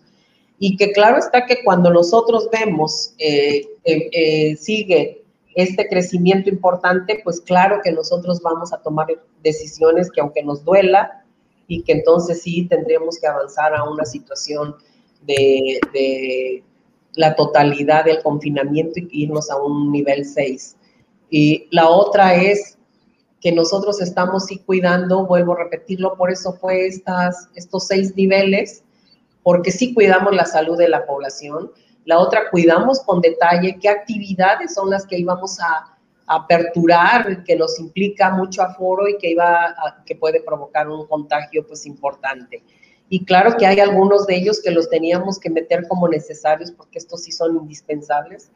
Y 0.59 0.77
que 0.77 0.93
claro 0.93 1.19
está 1.19 1.47
que 1.47 1.65
cuando 1.65 1.91
nosotros 1.91 2.49
vemos, 2.53 3.15
eh, 3.19 3.67
eh, 3.85 4.57
sigue 4.57 5.20
este 5.55 5.89
crecimiento 5.89 6.49
importante, 6.49 7.21
pues 7.25 7.41
claro 7.41 7.81
que 7.83 7.93
nosotros 7.93 8.41
vamos 8.43 8.73
a 8.73 8.79
tomar 8.79 9.09
decisiones 9.43 10.11
que 10.11 10.21
aunque 10.21 10.43
nos 10.43 10.65
duela, 10.65 11.25
y 11.71 11.83
que 11.83 11.93
entonces 11.93 12.43
sí 12.43 12.67
tendríamos 12.69 13.21
que 13.21 13.29
avanzar 13.29 13.73
a 13.77 13.89
una 13.89 14.05
situación 14.05 14.75
de, 15.23 15.79
de 15.93 16.65
la 17.15 17.37
totalidad 17.37 18.05
del 18.05 18.21
confinamiento 18.25 18.99
y 18.99 19.09
irnos 19.13 19.51
a 19.53 19.63
un 19.63 19.93
nivel 19.93 20.25
6. 20.25 20.77
Y 21.31 21.69
la 21.71 21.89
otra 21.89 22.35
es 22.35 22.77
que 23.41 23.53
nosotros 23.53 24.03
estamos 24.03 24.47
sí 24.47 24.59
cuidando, 24.59 25.27
vuelvo 25.27 25.53
a 25.53 25.63
repetirlo, 25.63 26.17
por 26.17 26.33
eso 26.33 26.55
fue 26.55 26.87
estas, 26.87 27.49
estos 27.55 27.87
seis 27.87 28.17
niveles, 28.17 28.83
porque 29.45 29.71
sí 29.71 29.95
cuidamos 29.95 30.35
la 30.35 30.47
salud 30.47 30.77
de 30.77 30.89
la 30.89 31.07
población. 31.07 31.71
La 32.05 32.19
otra, 32.19 32.51
cuidamos 32.51 33.01
con 33.01 33.21
detalle 33.21 33.79
qué 33.81 33.89
actividades 33.89 34.75
son 34.75 34.91
las 34.91 35.07
que 35.07 35.19
íbamos 35.19 35.61
a, 35.61 35.97
aperturar, 36.33 37.43
que 37.43 37.57
nos 37.57 37.81
implica 37.81 38.31
mucho 38.31 38.63
aforo 38.63 39.09
y 39.09 39.19
que, 39.19 39.31
iba 39.31 39.75
que 40.07 40.15
puede 40.15 40.41
provocar 40.41 40.89
un 40.89 41.05
contagio 41.09 41.67
pues 41.67 41.87
importante. 41.87 42.63
Y 43.09 43.25
claro 43.25 43.57
que 43.57 43.67
hay 43.67 43.81
algunos 43.81 44.29
de 44.29 44.37
ellos 44.37 44.63
que 44.63 44.71
los 44.71 44.89
teníamos 44.89 45.41
que 45.41 45.51
meter 45.51 45.89
como 45.89 46.07
necesarios 46.07 46.71
porque 46.71 47.01
estos 47.01 47.25
sí 47.25 47.33
son 47.33 47.57
indispensables, 47.57 48.53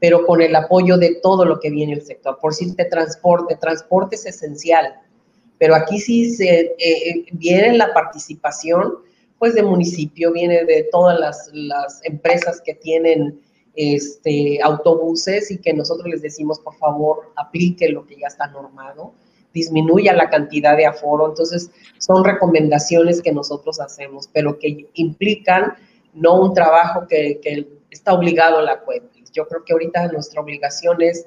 pero 0.00 0.24
con 0.24 0.40
el 0.40 0.56
apoyo 0.56 0.96
de 0.96 1.16
todo 1.22 1.44
lo 1.44 1.60
que 1.60 1.68
viene 1.68 1.92
el 1.92 2.02
sector. 2.02 2.38
Por 2.40 2.54
si 2.54 2.74
te 2.74 2.86
transporte, 2.86 3.56
transporte 3.56 4.16
es 4.16 4.24
esencial, 4.24 4.94
pero 5.58 5.74
aquí 5.74 6.00
sí 6.00 6.32
se, 6.32 6.48
eh, 6.48 6.76
eh, 6.78 7.24
viene 7.32 7.76
la 7.76 7.92
participación 7.92 9.00
pues 9.38 9.54
de 9.54 9.62
municipio, 9.62 10.32
viene 10.32 10.64
de 10.64 10.88
todas 10.90 11.18
las, 11.18 11.50
las 11.52 12.00
empresas 12.04 12.60
que 12.60 12.74
tienen 12.74 13.40
este, 13.74 14.60
autobuses 14.62 15.50
y 15.50 15.58
que 15.58 15.72
nosotros 15.72 16.08
les 16.08 16.22
decimos, 16.22 16.58
por 16.58 16.74
favor, 16.76 17.32
aplique 17.36 17.88
lo 17.88 18.04
que 18.06 18.16
ya 18.16 18.26
está 18.26 18.48
normado, 18.48 19.12
disminuya 19.54 20.12
la 20.12 20.28
cantidad 20.28 20.76
de 20.76 20.86
aforo. 20.86 21.28
Entonces, 21.28 21.70
son 21.98 22.24
recomendaciones 22.24 23.22
que 23.22 23.32
nosotros 23.32 23.80
hacemos, 23.80 24.28
pero 24.32 24.58
que 24.58 24.88
implican 24.94 25.74
no 26.12 26.42
un 26.42 26.54
trabajo 26.54 27.06
que, 27.06 27.38
que 27.40 27.68
está 27.90 28.14
obligado 28.14 28.58
a 28.58 28.62
la 28.62 28.80
cuenta. 28.80 29.08
Yo 29.32 29.46
creo 29.46 29.64
que 29.64 29.72
ahorita 29.72 30.08
nuestra 30.08 30.40
obligación 30.40 31.00
es 31.00 31.26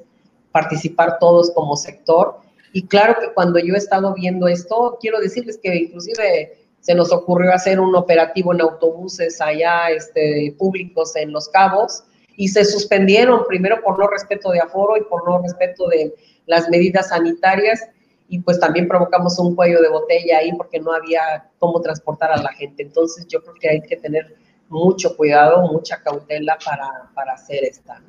participar 0.51 1.19
todos 1.19 1.51
como 1.51 1.77
sector. 1.77 2.39
Y 2.73 2.87
claro 2.87 3.15
que 3.19 3.33
cuando 3.33 3.59
yo 3.59 3.75
he 3.75 3.77
estado 3.77 4.13
viendo 4.13 4.47
esto, 4.47 4.97
quiero 4.99 5.19
decirles 5.19 5.57
que 5.61 5.73
inclusive 5.75 6.60
se 6.81 6.95
nos 6.95 7.11
ocurrió 7.11 7.53
hacer 7.53 7.79
un 7.79 7.95
operativo 7.95 8.53
en 8.53 8.61
autobuses 8.61 9.39
allá 9.39 9.89
este, 9.91 10.53
públicos 10.57 11.15
en 11.15 11.31
Los 11.31 11.47
Cabos 11.49 12.03
y 12.35 12.47
se 12.47 12.65
suspendieron 12.65 13.45
primero 13.47 13.81
por 13.83 13.97
no 13.99 14.07
respeto 14.07 14.51
de 14.51 14.59
aforo 14.59 14.97
y 14.97 15.03
por 15.03 15.27
no 15.27 15.41
respeto 15.41 15.87
de 15.87 16.13
las 16.47 16.69
medidas 16.69 17.09
sanitarias 17.09 17.87
y 18.27 18.39
pues 18.39 18.59
también 18.59 18.87
provocamos 18.87 19.37
un 19.39 19.55
cuello 19.55 19.81
de 19.81 19.89
botella 19.89 20.39
ahí 20.39 20.51
porque 20.53 20.79
no 20.79 20.93
había 20.93 21.49
cómo 21.59 21.81
transportar 21.81 22.31
a 22.31 22.41
la 22.41 22.51
gente. 22.53 22.81
Entonces 22.81 23.27
yo 23.27 23.41
creo 23.43 23.55
que 23.59 23.69
hay 23.69 23.81
que 23.81 23.97
tener 23.97 24.35
mucho 24.69 25.15
cuidado, 25.17 25.61
mucha 25.67 26.01
cautela 26.01 26.57
para, 26.65 27.11
para 27.13 27.33
hacer 27.33 27.63
esta. 27.65 28.01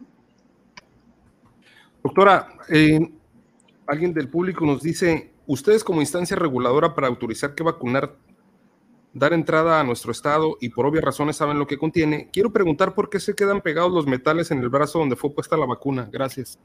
Doctora, 2.02 2.48
eh, 2.68 3.00
alguien 3.86 4.14
del 4.14 4.28
público 4.28 4.64
nos 4.64 4.82
dice, 4.82 5.32
ustedes 5.46 5.84
como 5.84 6.00
instancia 6.00 6.36
reguladora 6.36 6.94
para 6.94 7.08
autorizar 7.08 7.54
que 7.54 7.64
vacunar, 7.64 8.14
dar 9.14 9.32
entrada 9.32 9.80
a 9.80 9.84
nuestro 9.84 10.12
estado 10.12 10.56
y 10.60 10.70
por 10.70 10.86
obvias 10.86 11.04
razones 11.04 11.36
saben 11.36 11.58
lo 11.58 11.66
que 11.66 11.78
contiene, 11.78 12.30
quiero 12.32 12.52
preguntar 12.52 12.94
por 12.94 13.10
qué 13.10 13.20
se 13.20 13.34
quedan 13.34 13.60
pegados 13.60 13.92
los 13.92 14.06
metales 14.06 14.50
en 14.50 14.60
el 14.60 14.68
brazo 14.68 14.98
donde 14.98 15.16
fue 15.16 15.34
puesta 15.34 15.56
la 15.56 15.66
vacuna. 15.66 16.08
Gracias. 16.10 16.58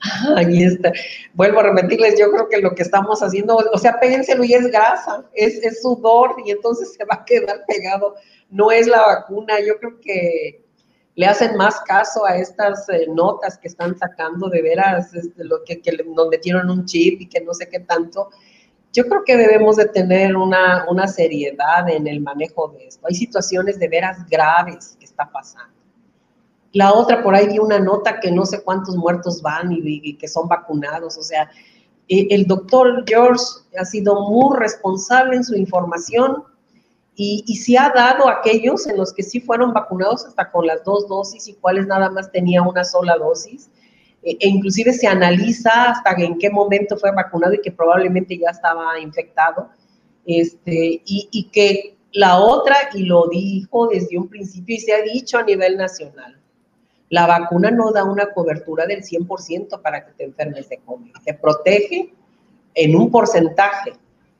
Ahí 0.36 0.64
está. 0.64 0.92
Vuelvo 1.34 1.60
a 1.60 1.64
repetirles, 1.64 2.18
yo 2.18 2.30
creo 2.30 2.48
que 2.48 2.60
lo 2.60 2.74
que 2.74 2.82
estamos 2.82 3.22
haciendo, 3.22 3.56
o 3.56 3.78
sea, 3.78 4.00
péguenselo 4.00 4.44
y 4.44 4.54
es 4.54 4.66
grasa, 4.68 5.24
es, 5.34 5.82
sudor 5.82 6.36
y 6.44 6.50
entonces 6.50 6.94
se 6.98 7.04
va 7.04 7.16
a 7.16 7.24
quedar 7.24 7.64
pegado. 7.66 8.14
No 8.50 8.70
es 8.70 8.86
la 8.86 9.02
vacuna, 9.02 9.60
yo 9.60 9.78
creo 9.78 10.00
que 10.00 10.64
le 11.14 11.26
hacen 11.26 11.56
más 11.56 11.80
caso 11.82 12.24
a 12.24 12.36
estas 12.36 12.88
eh, 12.88 13.06
notas 13.08 13.58
que 13.58 13.68
están 13.68 13.96
sacando 13.98 14.48
de 14.48 14.62
veras, 14.62 15.12
este, 15.14 15.44
lo 15.44 15.62
que, 15.64 15.80
que 15.80 15.96
un 16.02 16.84
chip 16.86 17.20
y 17.20 17.28
que 17.28 17.40
no 17.40 17.52
sé 17.52 17.68
qué 17.68 17.80
tanto. 17.80 18.30
Yo 18.92 19.04
creo 19.08 19.22
que 19.24 19.36
debemos 19.36 19.76
de 19.76 19.86
tener 19.86 20.36
una, 20.36 20.86
una 20.88 21.06
seriedad 21.06 21.88
en 21.88 22.06
el 22.06 22.20
manejo 22.20 22.68
de 22.68 22.86
esto. 22.86 23.06
Hay 23.06 23.14
situaciones 23.14 23.78
de 23.78 23.88
veras 23.88 24.28
graves 24.28 24.96
que 24.98 25.04
está 25.04 25.30
pasando 25.30 25.80
la 26.72 26.92
otra, 26.92 27.22
por 27.22 27.34
ahí 27.34 27.48
vi 27.48 27.58
una 27.58 27.78
nota 27.78 28.20
que 28.20 28.30
no 28.30 28.46
sé 28.46 28.62
cuántos 28.62 28.96
muertos 28.96 29.42
van 29.42 29.70
y, 29.72 30.16
que 30.16 30.28
son 30.28 30.48
vacunados. 30.48 31.18
O 31.18 31.22
sea, 31.22 31.50
e, 32.08 32.28
el 32.30 32.46
doctor 32.46 33.04
George 33.06 33.44
ha 33.78 33.84
sido 33.84 34.28
muy 34.28 34.56
responsable 34.56 35.36
en 35.36 35.44
su 35.44 35.56
información 35.56 36.44
y, 37.16 37.42
y 37.46 37.56
sí 37.56 37.76
ha 37.76 37.90
dado 37.90 38.28
a 38.28 38.34
aquellos 38.34 38.86
en 38.86 38.96
los 38.96 39.12
que 39.12 39.22
sí 39.22 39.40
fueron 39.40 39.72
vacunados 39.72 40.24
hasta 40.24 40.50
con 40.50 40.66
las 40.66 40.84
dos 40.84 41.08
dosis 41.08 41.48
y 41.48 41.54
cuáles 41.54 41.86
nada 41.86 42.08
más 42.10 42.30
tenía 42.30 42.62
una 42.62 42.84
sola 42.84 43.16
dosis. 43.16 43.68
E, 44.22 44.36
e 44.40 44.48
inclusive 44.48 44.92
se 44.92 45.06
analiza 45.06 45.90
hasta 45.90 46.12
en 46.18 46.38
qué 46.38 46.50
momento 46.50 46.96
fue 46.96 47.12
vacunado 47.12 47.54
y 47.54 47.60
que 47.60 47.72
probablemente 47.72 48.36
ya 48.38 48.50
estaba 48.50 48.98
infectado. 48.98 49.70
Este, 50.26 51.02
y, 51.04 51.28
y 51.30 51.44
que 51.50 51.96
la 52.12 52.38
otra, 52.38 52.76
y 52.94 53.04
lo 53.04 53.28
dijo 53.28 53.88
desde 53.88 54.18
un 54.18 54.28
principio 54.28 54.76
y 54.76 54.80
se 54.80 54.92
ha 54.92 55.02
dicho 55.02 55.38
a 55.38 55.42
nivel 55.42 55.76
nacional, 55.76 56.40
la 57.08 57.26
vacuna 57.26 57.70
no 57.70 57.90
da 57.92 58.04
una 58.04 58.32
cobertura 58.32 58.86
del 58.86 59.02
100% 59.02 59.80
para 59.82 60.06
que 60.06 60.12
te 60.12 60.24
enfermes 60.24 60.68
de 60.68 60.78
COVID. 60.78 61.12
Te 61.24 61.34
protege 61.34 62.12
en 62.74 62.96
un 62.96 63.10
porcentaje. 63.10 63.92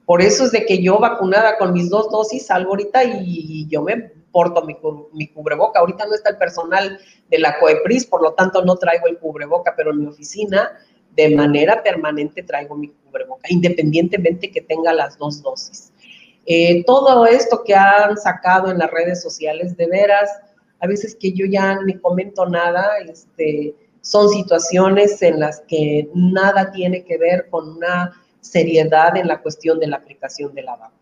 Por 0.04 0.22
eso 0.22 0.44
es 0.44 0.52
de 0.52 0.64
que 0.64 0.82
yo 0.82 0.98
vacunada 0.98 1.58
con 1.58 1.72
mis 1.72 1.90
dos 1.90 2.10
dosis 2.10 2.46
salgo 2.46 2.70
ahorita 2.70 3.02
y 3.04 3.66
yo 3.68 3.82
me 3.82 4.12
porto 4.32 4.64
mi, 4.64 5.28
cubreboca. 5.28 5.80
Ahorita 5.80 6.06
no 6.06 6.14
está 6.14 6.30
el 6.30 6.36
personal 6.36 6.98
de 7.28 7.38
la 7.38 7.58
COEPRIS, 7.58 8.06
por 8.06 8.22
lo 8.22 8.32
tanto 8.34 8.64
no 8.64 8.76
traigo 8.76 9.06
el 9.06 9.18
cubreboca, 9.18 9.74
pero 9.76 9.90
en 9.90 10.00
mi 10.00 10.06
oficina 10.06 10.72
de 11.16 11.34
manera 11.34 11.82
permanente 11.82 12.42
traigo 12.42 12.76
mi 12.76 12.88
cubreboca, 12.88 13.48
independientemente 13.50 14.50
que 14.50 14.60
tenga 14.60 14.92
las 14.92 15.18
dos 15.18 15.42
dosis. 15.42 15.92
Eh, 16.46 16.84
todo 16.84 17.26
esto 17.26 17.62
que 17.64 17.74
han 17.74 18.16
sacado 18.16 18.70
en 18.70 18.78
las 18.78 18.90
redes 18.90 19.22
sociales, 19.22 19.76
de 19.76 19.86
veras, 19.86 20.30
a 20.80 20.86
veces 20.86 21.14
que 21.14 21.32
yo 21.32 21.46
ya 21.46 21.80
ni 21.82 21.94
comento 21.98 22.46
nada, 22.46 22.98
este, 22.98 23.74
son 24.00 24.28
situaciones 24.30 25.20
en 25.22 25.40
las 25.40 25.60
que 25.68 26.08
nada 26.14 26.72
tiene 26.72 27.04
que 27.04 27.18
ver 27.18 27.48
con 27.50 27.68
una 27.76 28.12
seriedad 28.40 29.16
en 29.16 29.28
la 29.28 29.42
cuestión 29.42 29.78
de 29.78 29.88
la 29.88 29.96
aplicación 29.96 30.54
de 30.54 30.62
la 30.62 30.76
vacuna. 30.76 30.99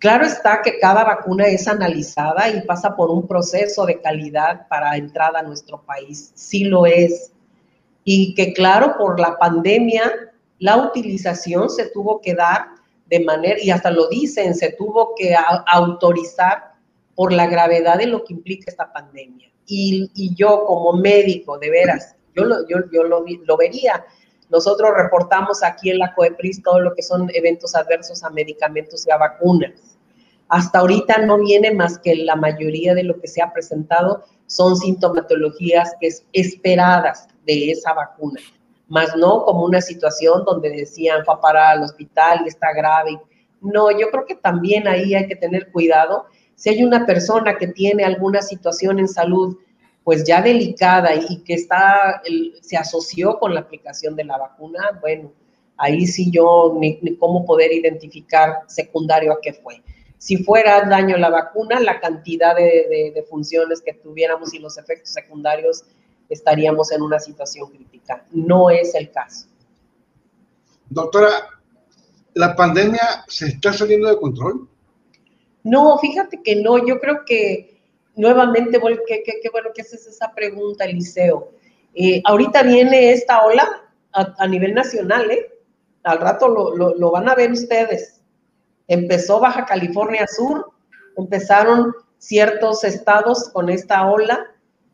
Claro 0.00 0.24
está 0.24 0.62
que 0.62 0.78
cada 0.78 1.04
vacuna 1.04 1.46
es 1.46 1.68
analizada 1.68 2.48
y 2.48 2.62
pasa 2.62 2.96
por 2.96 3.10
un 3.10 3.28
proceso 3.28 3.84
de 3.84 4.00
calidad 4.00 4.66
para 4.66 4.96
entrada 4.96 5.40
a 5.40 5.42
nuestro 5.42 5.82
país, 5.82 6.32
sí 6.34 6.64
lo 6.64 6.86
es. 6.86 7.32
Y 8.02 8.34
que 8.34 8.54
claro, 8.54 8.96
por 8.96 9.20
la 9.20 9.36
pandemia, 9.36 10.32
la 10.58 10.78
utilización 10.78 11.68
se 11.68 11.90
tuvo 11.90 12.20
que 12.22 12.34
dar 12.34 12.68
de 13.10 13.20
manera, 13.20 13.60
y 13.60 13.70
hasta 13.70 13.90
lo 13.90 14.08
dicen, 14.08 14.54
se 14.54 14.72
tuvo 14.72 15.14
que 15.14 15.34
autorizar 15.66 16.74
por 17.14 17.32
la 17.32 17.46
gravedad 17.46 17.98
de 17.98 18.06
lo 18.06 18.24
que 18.24 18.32
implica 18.32 18.70
esta 18.70 18.90
pandemia. 18.90 19.50
Y, 19.66 20.34
yo 20.34 20.64
como 20.64 20.94
médico, 20.94 21.58
de 21.58 21.70
veras, 21.70 22.16
yo, 22.34 22.44
lo, 22.44 22.66
yo 22.66 22.78
lo, 23.02 23.22
lo, 23.22 23.56
vería. 23.58 24.04
Nosotros 24.50 24.90
reportamos 24.96 25.62
aquí 25.62 25.90
en 25.90 25.98
la 25.98 26.14
COEPRIS 26.14 26.62
todo 26.62 26.80
lo 26.80 26.94
que 26.94 27.02
son 27.02 27.30
eventos 27.34 27.74
adversos 27.74 28.22
a 28.24 28.30
medicamentos 28.30 29.06
y 29.06 29.10
a 29.10 29.16
vacunas. 29.16 29.96
Hasta 30.48 30.80
ahorita 30.80 31.18
no 31.18 31.38
viene 31.38 31.72
más 31.72 31.98
que 31.98 32.16
la 32.16 32.34
mayoría 32.34 32.94
de 32.94 33.04
lo 33.04 33.20
que 33.20 33.28
se 33.28 33.40
ha 33.40 33.52
presentado 33.52 34.24
son 34.46 34.76
sintomatologías 34.76 35.94
que 36.00 36.08
es 36.08 36.26
esperadas 36.32 37.28
de 37.46 37.70
esa 37.70 37.92
vacuna, 37.92 38.40
más 38.88 39.14
no 39.16 39.44
como 39.44 39.64
una 39.64 39.80
situación 39.80 40.44
donde 40.44 40.70
decían 40.70 41.24
fue 41.24 41.40
para 41.40 41.70
al 41.70 41.84
hospital 41.84 42.40
y 42.44 42.48
está 42.48 42.72
grave. 42.72 43.20
No, 43.60 43.92
yo 43.92 44.10
creo 44.10 44.26
que 44.26 44.34
también 44.34 44.88
ahí 44.88 45.14
hay 45.14 45.28
que 45.28 45.36
tener 45.36 45.70
cuidado 45.70 46.26
si 46.56 46.68
hay 46.68 46.82
una 46.82 47.06
persona 47.06 47.56
que 47.56 47.68
tiene 47.68 48.04
alguna 48.04 48.42
situación 48.42 48.98
en 48.98 49.08
salud, 49.08 49.56
pues 50.10 50.24
ya 50.24 50.42
delicada 50.42 51.14
y 51.14 51.44
que 51.44 51.54
está, 51.54 52.20
se 52.62 52.76
asoció 52.76 53.38
con 53.38 53.54
la 53.54 53.60
aplicación 53.60 54.16
de 54.16 54.24
la 54.24 54.38
vacuna, 54.38 54.98
bueno, 55.00 55.32
ahí 55.76 56.04
sí 56.04 56.32
yo 56.32 56.76
ni, 56.80 56.98
cómo 57.16 57.44
poder 57.44 57.72
identificar 57.72 58.64
secundario 58.66 59.32
a 59.32 59.38
qué 59.40 59.52
fue. 59.52 59.80
Si 60.18 60.38
fuera 60.38 60.80
daño 60.88 61.16
la 61.16 61.30
vacuna, 61.30 61.78
la 61.78 62.00
cantidad 62.00 62.56
de, 62.56 63.12
de 63.14 63.22
funciones 63.22 63.80
que 63.80 63.94
tuviéramos 63.94 64.52
y 64.52 64.58
los 64.58 64.78
efectos 64.78 65.12
secundarios, 65.12 65.84
estaríamos 66.28 66.90
en 66.90 67.02
una 67.02 67.20
situación 67.20 67.70
crítica. 67.70 68.26
No 68.32 68.68
es 68.68 68.96
el 68.96 69.12
caso. 69.12 69.46
Doctora, 70.88 71.30
¿La 72.34 72.56
pandemia 72.56 73.24
se 73.28 73.46
está 73.46 73.72
saliendo 73.72 74.08
de 74.08 74.16
control? 74.16 74.68
No, 75.62 75.96
fíjate 75.98 76.42
que 76.42 76.56
no, 76.56 76.84
yo 76.84 76.98
creo 76.98 77.24
que 77.24 77.69
nuevamente, 78.20 78.80
qué, 79.06 79.22
qué, 79.24 79.48
bueno 79.50 79.70
que 79.74 79.82
haces 79.82 80.06
esa 80.06 80.32
pregunta, 80.32 80.84
Eliseo. 80.84 81.50
Eh, 81.94 82.22
ahorita 82.24 82.62
viene 82.62 83.12
esta 83.12 83.44
ola 83.44 83.66
a, 84.12 84.46
nivel 84.46 84.74
nacional, 84.74 85.30
¿eh? 85.30 85.52
Al 86.02 86.18
rato 86.18 86.48
lo, 86.48 87.10
van 87.10 87.28
a 87.28 87.34
ver 87.34 87.50
ustedes. 87.50 88.20
Empezó 88.88 89.40
Baja 89.40 89.64
California 89.64 90.26
Sur, 90.26 90.70
empezaron 91.16 91.92
ciertos 92.18 92.84
estados 92.84 93.48
con 93.50 93.68
esta 93.70 94.08
ola. 94.08 94.46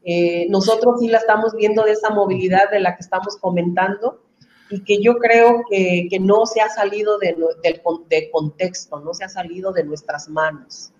Eh, 0.04 0.46
nosotros 0.48 1.00
sí 1.00 1.08
la 1.08 1.18
estamos 1.18 1.54
viendo 1.54 1.82
de 1.82 1.92
esa 1.92 2.10
movilidad 2.10 2.70
de 2.70 2.80
la 2.80 2.94
que 2.96 3.02
estamos 3.02 3.36
comentando 3.38 4.22
y 4.70 4.82
que 4.82 5.02
yo 5.02 5.16
creo 5.16 5.62
que, 5.68 6.08
no 6.20 6.46
se 6.46 6.60
ha 6.60 6.68
salido 6.68 7.18
de, 7.18 7.36
del 7.62 7.80
de 8.08 8.30
contexto, 8.30 9.00
no 9.00 9.14
se 9.14 9.24
ha 9.24 9.28
salido 9.28 9.72
de 9.72 9.84
nuestras 9.84 10.28
manos. 10.28 10.92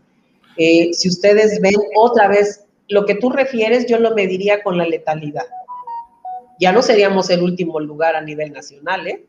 Eh, 0.57 0.93
si 0.93 1.09
ustedes 1.09 1.61
ven 1.61 1.77
otra 1.97 2.29
vez, 2.29 2.65
lo 2.89 3.05
que 3.05 3.17
tú 3.17 3.31
refieres, 3.31 3.87
yo 3.87 3.99
lo 3.99 4.15
mediría 4.15 4.63
con 4.63 4.79
la 4.79 4.87
letalidad. 4.87 5.47
Ya 6.59 6.73
no 6.73 6.83
seríamos 6.83 7.29
el 7.31 7.43
último 7.43 7.81
lugar 7.81 8.17
a 8.17 8.21
nivel 8.21 8.53
nacional, 8.53 9.07
¿eh? 9.07 9.27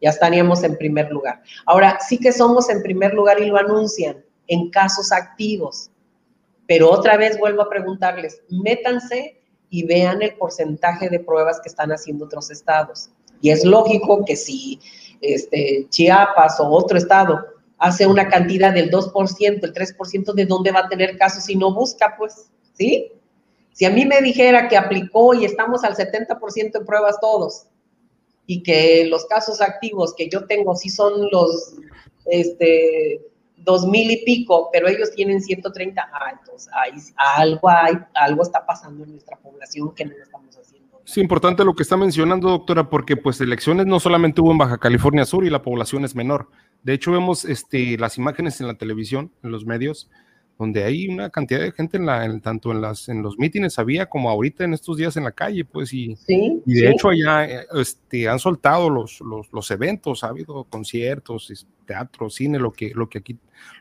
Ya 0.00 0.10
estaríamos 0.10 0.64
en 0.64 0.76
primer 0.76 1.10
lugar. 1.10 1.42
Ahora, 1.64 1.98
sí 2.06 2.18
que 2.18 2.32
somos 2.32 2.68
en 2.68 2.82
primer 2.82 3.14
lugar 3.14 3.40
y 3.40 3.46
lo 3.46 3.56
anuncian 3.56 4.24
en 4.48 4.68
casos 4.70 5.12
activos. 5.12 5.90
Pero 6.66 6.90
otra 6.90 7.16
vez 7.16 7.38
vuelvo 7.38 7.62
a 7.62 7.68
preguntarles, 7.68 8.42
métanse 8.50 9.40
y 9.70 9.86
vean 9.86 10.20
el 10.22 10.34
porcentaje 10.34 11.08
de 11.08 11.20
pruebas 11.20 11.60
que 11.60 11.68
están 11.68 11.92
haciendo 11.92 12.24
otros 12.24 12.50
estados. 12.50 13.10
Y 13.40 13.50
es 13.50 13.64
lógico 13.64 14.24
que 14.24 14.36
si 14.36 14.80
este, 15.20 15.86
Chiapas 15.88 16.58
o 16.60 16.68
otro 16.68 16.98
estado 16.98 17.51
hace 17.82 18.06
una 18.06 18.28
cantidad 18.28 18.72
del 18.72 18.92
2%, 18.92 19.64
el 19.64 19.74
3%, 19.74 20.34
¿de 20.34 20.46
dónde 20.46 20.70
va 20.70 20.80
a 20.80 20.88
tener 20.88 21.18
casos 21.18 21.42
si 21.42 21.56
no 21.56 21.74
busca? 21.74 22.14
Pues, 22.16 22.48
¿sí? 22.74 23.10
Si 23.72 23.84
a 23.84 23.90
mí 23.90 24.06
me 24.06 24.20
dijera 24.22 24.68
que 24.68 24.76
aplicó 24.76 25.34
y 25.34 25.44
estamos 25.44 25.82
al 25.82 25.96
70% 25.96 26.78
en 26.78 26.86
pruebas 26.86 27.18
todos, 27.20 27.66
y 28.46 28.62
que 28.62 29.06
los 29.06 29.26
casos 29.26 29.60
activos 29.60 30.14
que 30.16 30.28
yo 30.28 30.46
tengo 30.46 30.76
sí 30.76 30.90
son 30.90 31.28
los 31.32 31.74
este, 32.26 33.20
dos 33.56 33.84
mil 33.84 34.12
y 34.12 34.24
pico, 34.24 34.68
pero 34.72 34.86
ellos 34.86 35.10
tienen 35.12 35.40
130, 35.40 36.08
ah, 36.12 36.38
entonces 36.38 36.72
algo, 37.16 37.68
hay, 37.68 37.94
algo 38.14 38.42
está 38.42 38.64
pasando 38.64 39.02
en 39.02 39.10
nuestra 39.10 39.36
población 39.38 39.92
que 39.94 40.04
no 40.04 40.16
lo 40.16 40.22
estamos 40.22 40.56
haciendo. 40.56 40.71
Es 41.04 41.18
importante 41.18 41.64
lo 41.64 41.74
que 41.74 41.82
está 41.82 41.96
mencionando, 41.96 42.48
doctora, 42.48 42.88
porque 42.88 43.16
pues 43.16 43.40
elecciones 43.40 43.86
no 43.86 43.98
solamente 43.98 44.40
hubo 44.40 44.52
en 44.52 44.58
Baja 44.58 44.78
California 44.78 45.24
Sur 45.24 45.44
y 45.44 45.50
la 45.50 45.62
población 45.62 46.04
es 46.04 46.14
menor. 46.14 46.48
De 46.82 46.94
hecho, 46.94 47.12
vemos 47.12 47.44
este, 47.44 47.98
las 47.98 48.18
imágenes 48.18 48.60
en 48.60 48.68
la 48.68 48.74
televisión, 48.74 49.32
en 49.42 49.50
los 49.50 49.66
medios, 49.66 50.08
donde 50.58 50.84
hay 50.84 51.08
una 51.08 51.30
cantidad 51.30 51.60
de 51.60 51.72
gente 51.72 51.96
en 51.96 52.06
la, 52.06 52.40
tanto 52.40 52.70
en 52.70 52.80
las 52.80 53.08
en 53.08 53.22
los 53.22 53.38
mítines 53.38 53.78
había 53.78 54.06
como 54.06 54.30
ahorita 54.30 54.64
en 54.64 54.74
estos 54.74 54.96
días 54.96 55.16
en 55.16 55.24
la 55.24 55.32
calle, 55.32 55.64
pues 55.64 55.92
y, 55.92 56.16
y 56.28 56.74
de 56.74 56.90
hecho 56.90 57.08
allá 57.08 57.46
eh, 57.46 57.66
este, 57.74 58.28
han 58.28 58.38
soltado 58.38 58.88
los, 58.88 59.20
los, 59.20 59.70
eventos, 59.70 60.22
ha 60.22 60.28
habido 60.28 60.64
conciertos, 60.64 61.66
teatro, 61.86 62.30
cine, 62.30 62.58
lo 62.58 62.72
que, 62.72 62.92
lo 62.94 63.08
que 63.08 63.18
aquí, 63.18 63.38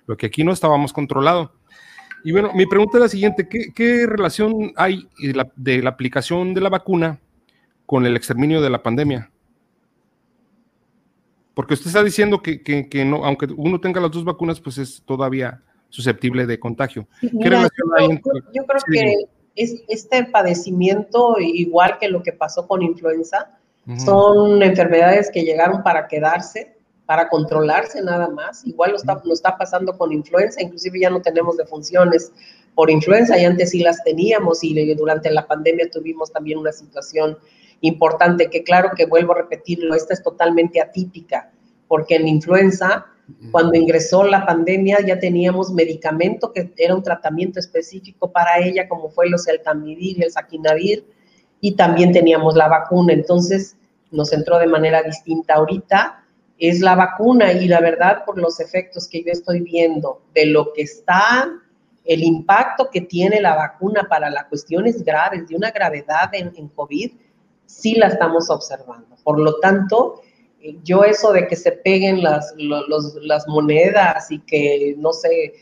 lo 0.07 0.17
que 0.17 0.28
aquí 0.28 0.43
no 0.43 0.51
estábamos 0.51 0.91
controlado. 0.91 1.53
Y 2.24 2.32
bueno, 2.32 2.51
mi 2.53 2.65
pregunta 2.65 2.97
es 2.97 3.01
la 3.01 3.09
siguiente, 3.09 3.47
¿qué, 3.47 4.05
relación 4.07 4.74
hay 4.76 5.07
de 5.22 5.34
la, 5.34 5.51
de 5.55 5.82
la, 5.82 5.89
aplicación 5.89 6.53
de 6.53 6.61
la 6.61 6.69
vacuna 6.69 7.19
con 7.86 8.05
el 8.05 8.15
exterminio 8.15 8.61
de 8.61 8.69
la 8.69 8.84
pandemia? 8.84 9.32
Porque 11.53 11.74
usted 11.74 11.88
está 11.88 12.03
diciendo 12.03 12.41
que, 12.41 12.61
que, 12.61 12.88
que 12.88 13.03
no, 13.03 13.26
aunque 13.26 13.47
uno 13.55 13.80
tenga 13.80 13.99
las 13.99 14.11
dos 14.11 14.24
vacunas, 14.24 14.59
pues 14.59 14.78
es 14.78 15.03
todavía 15.05 15.61
susceptible 15.89 16.45
de 16.45 16.59
contagio. 16.59 17.07
yo, 17.22 17.39
creo 17.39 17.67
que 18.91 19.15
es, 19.55 19.84
este 19.88 20.24
padecimiento, 20.26 21.36
igual 21.39 21.97
que 21.99 22.07
lo 22.07 22.24
que 22.24 22.32
pasó 22.32 22.67
con 22.67 22.82
influenza, 22.82 23.57
son 23.97 24.61
enfermedades 24.61 25.30
que 25.32 25.43
llegaron 25.43 25.84
para 25.84 26.07
quedarse, 26.07 26.78
para 27.12 27.28
controlarse 27.28 28.01
nada 28.01 28.30
más. 28.30 28.66
Igual 28.66 28.91
lo 28.91 28.95
está, 28.95 29.22
lo 29.26 29.34
está 29.34 29.57
pasando 29.57 29.97
con 29.97 30.14
influenza, 30.14 30.62
inclusive 30.62 31.01
ya 31.01 31.09
no 31.09 31.22
tenemos 31.22 31.57
defunciones 31.57 32.32
por 32.74 32.89
influenza, 32.89 33.38
y 33.38 33.43
antes 33.43 33.72
sí 33.72 33.80
las 33.80 34.01
teníamos 34.05 34.64
y 34.64 34.93
durante 34.93 35.30
la 35.30 35.45
pandemia 35.45 35.89
tuvimos 35.91 36.32
también 36.32 36.57
una 36.57 36.72
situación 36.72 37.38
importante 37.82 38.49
que 38.49 38.64
claro 38.64 38.91
que 38.95 39.07
vuelvo 39.07 39.34
a 39.34 39.39
repetirlo, 39.39 39.93
esta 39.93 40.14
es 40.14 40.24
totalmente 40.24 40.80
atípica, 40.80 41.51
porque 41.89 42.16
en 42.16 42.30
influenza 42.30 43.07
cuando 43.51 43.74
ingresó 43.74 44.24
la 44.24 44.45
pandemia 44.45 44.99
ya 45.05 45.20
teníamos 45.20 45.70
medicamento 45.74 46.53
que 46.53 46.72
era 46.78 46.95
un 46.95 47.03
tratamiento 47.03 47.59
específico 47.59 48.32
para 48.32 48.57
ella, 48.59 48.88
como 48.88 49.09
fue 49.09 49.26
el 49.26 49.34
oseltamivir 49.34 50.18
y 50.18 50.24
el 50.24 50.32
saquinavir, 50.32 51.05
y 51.59 51.74
también 51.74 52.14
teníamos 52.14 52.55
la 52.55 52.70
vacuna. 52.70 53.12
Entonces 53.12 53.76
nos 54.12 54.32
entró 54.32 54.59
de 54.59 54.68
manera 54.68 55.03
distinta. 55.03 55.55
Ahorita 55.55 56.20
es 56.62 56.80
la 56.80 56.93
vacuna 56.93 57.53
y 57.53 57.68
la 57.68 57.82
verdad 57.82 58.24
por 58.24 58.38
los 58.38 58.59
efectos 58.59 59.07
que 59.07 59.24
yo 59.24 59.32
estoy 59.32 59.62
viendo 59.62 60.22
de 60.36 60.45
lo 60.45 60.72
que 60.74 60.84
está, 60.84 61.51
el 62.05 62.24
impacto 62.24 62.88
que 62.91 63.01
tiene 63.01 63.41
la 63.41 63.55
vacuna 63.55 64.05
para 64.07 64.30
las 64.30 64.45
cuestiones 64.45 65.03
graves, 65.03 65.47
de 65.47 65.55
una 65.55 65.72
gravedad 65.72 66.30
en, 66.34 66.53
en 66.55 66.68
COVID, 66.68 67.14
sí 67.66 67.95
la 67.95 68.07
estamos 68.07 68.51
observando. 68.51 69.16
Por 69.24 69.39
lo 69.39 69.59
tanto, 69.59 70.22
yo 70.84 71.03
eso 71.03 71.34
de 71.34 71.47
que 71.47 71.55
se 71.55 71.72
peguen 71.72 72.22
las, 72.22 72.53
las 72.57 73.47
monedas 73.47 74.30
y 74.30 74.38
que, 74.41 74.93
no 74.99 75.14
sé, 75.14 75.53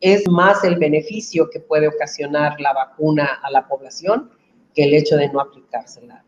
es 0.00 0.26
más 0.26 0.64
el 0.64 0.76
beneficio 0.76 1.50
que 1.50 1.60
puede 1.60 1.86
ocasionar 1.86 2.58
la 2.62 2.72
vacuna 2.72 3.40
a 3.42 3.50
la 3.50 3.68
población 3.68 4.30
que 4.74 4.84
el 4.84 4.94
hecho 4.94 5.16
de 5.18 5.28
no 5.28 5.40
aplicársela. 5.40 6.24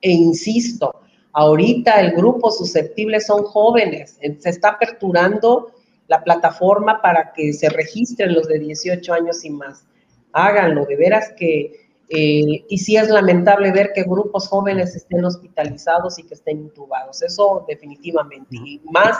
E 0.00 0.12
insisto, 0.12 1.00
ahorita 1.32 2.00
el 2.00 2.12
grupo 2.12 2.50
susceptible 2.50 3.20
son 3.20 3.44
jóvenes, 3.44 4.18
se 4.38 4.48
está 4.48 4.70
aperturando 4.70 5.72
la 6.06 6.22
plataforma 6.24 7.00
para 7.02 7.32
que 7.32 7.52
se 7.52 7.68
registren 7.68 8.34
los 8.34 8.48
de 8.48 8.58
18 8.58 9.12
años 9.12 9.44
y 9.44 9.50
más. 9.50 9.84
Háganlo, 10.32 10.86
de 10.86 10.96
veras 10.96 11.32
que 11.36 11.88
eh, 12.10 12.64
y 12.68 12.78
sí 12.78 12.96
es 12.96 13.08
lamentable 13.10 13.70
ver 13.70 13.92
que 13.94 14.02
grupos 14.02 14.48
jóvenes 14.48 14.96
estén 14.96 15.24
hospitalizados 15.24 16.18
y 16.18 16.22
que 16.22 16.34
estén 16.34 16.58
intubados. 16.60 17.22
Eso 17.22 17.64
definitivamente. 17.68 18.56
Y 18.56 18.80
más 18.90 19.18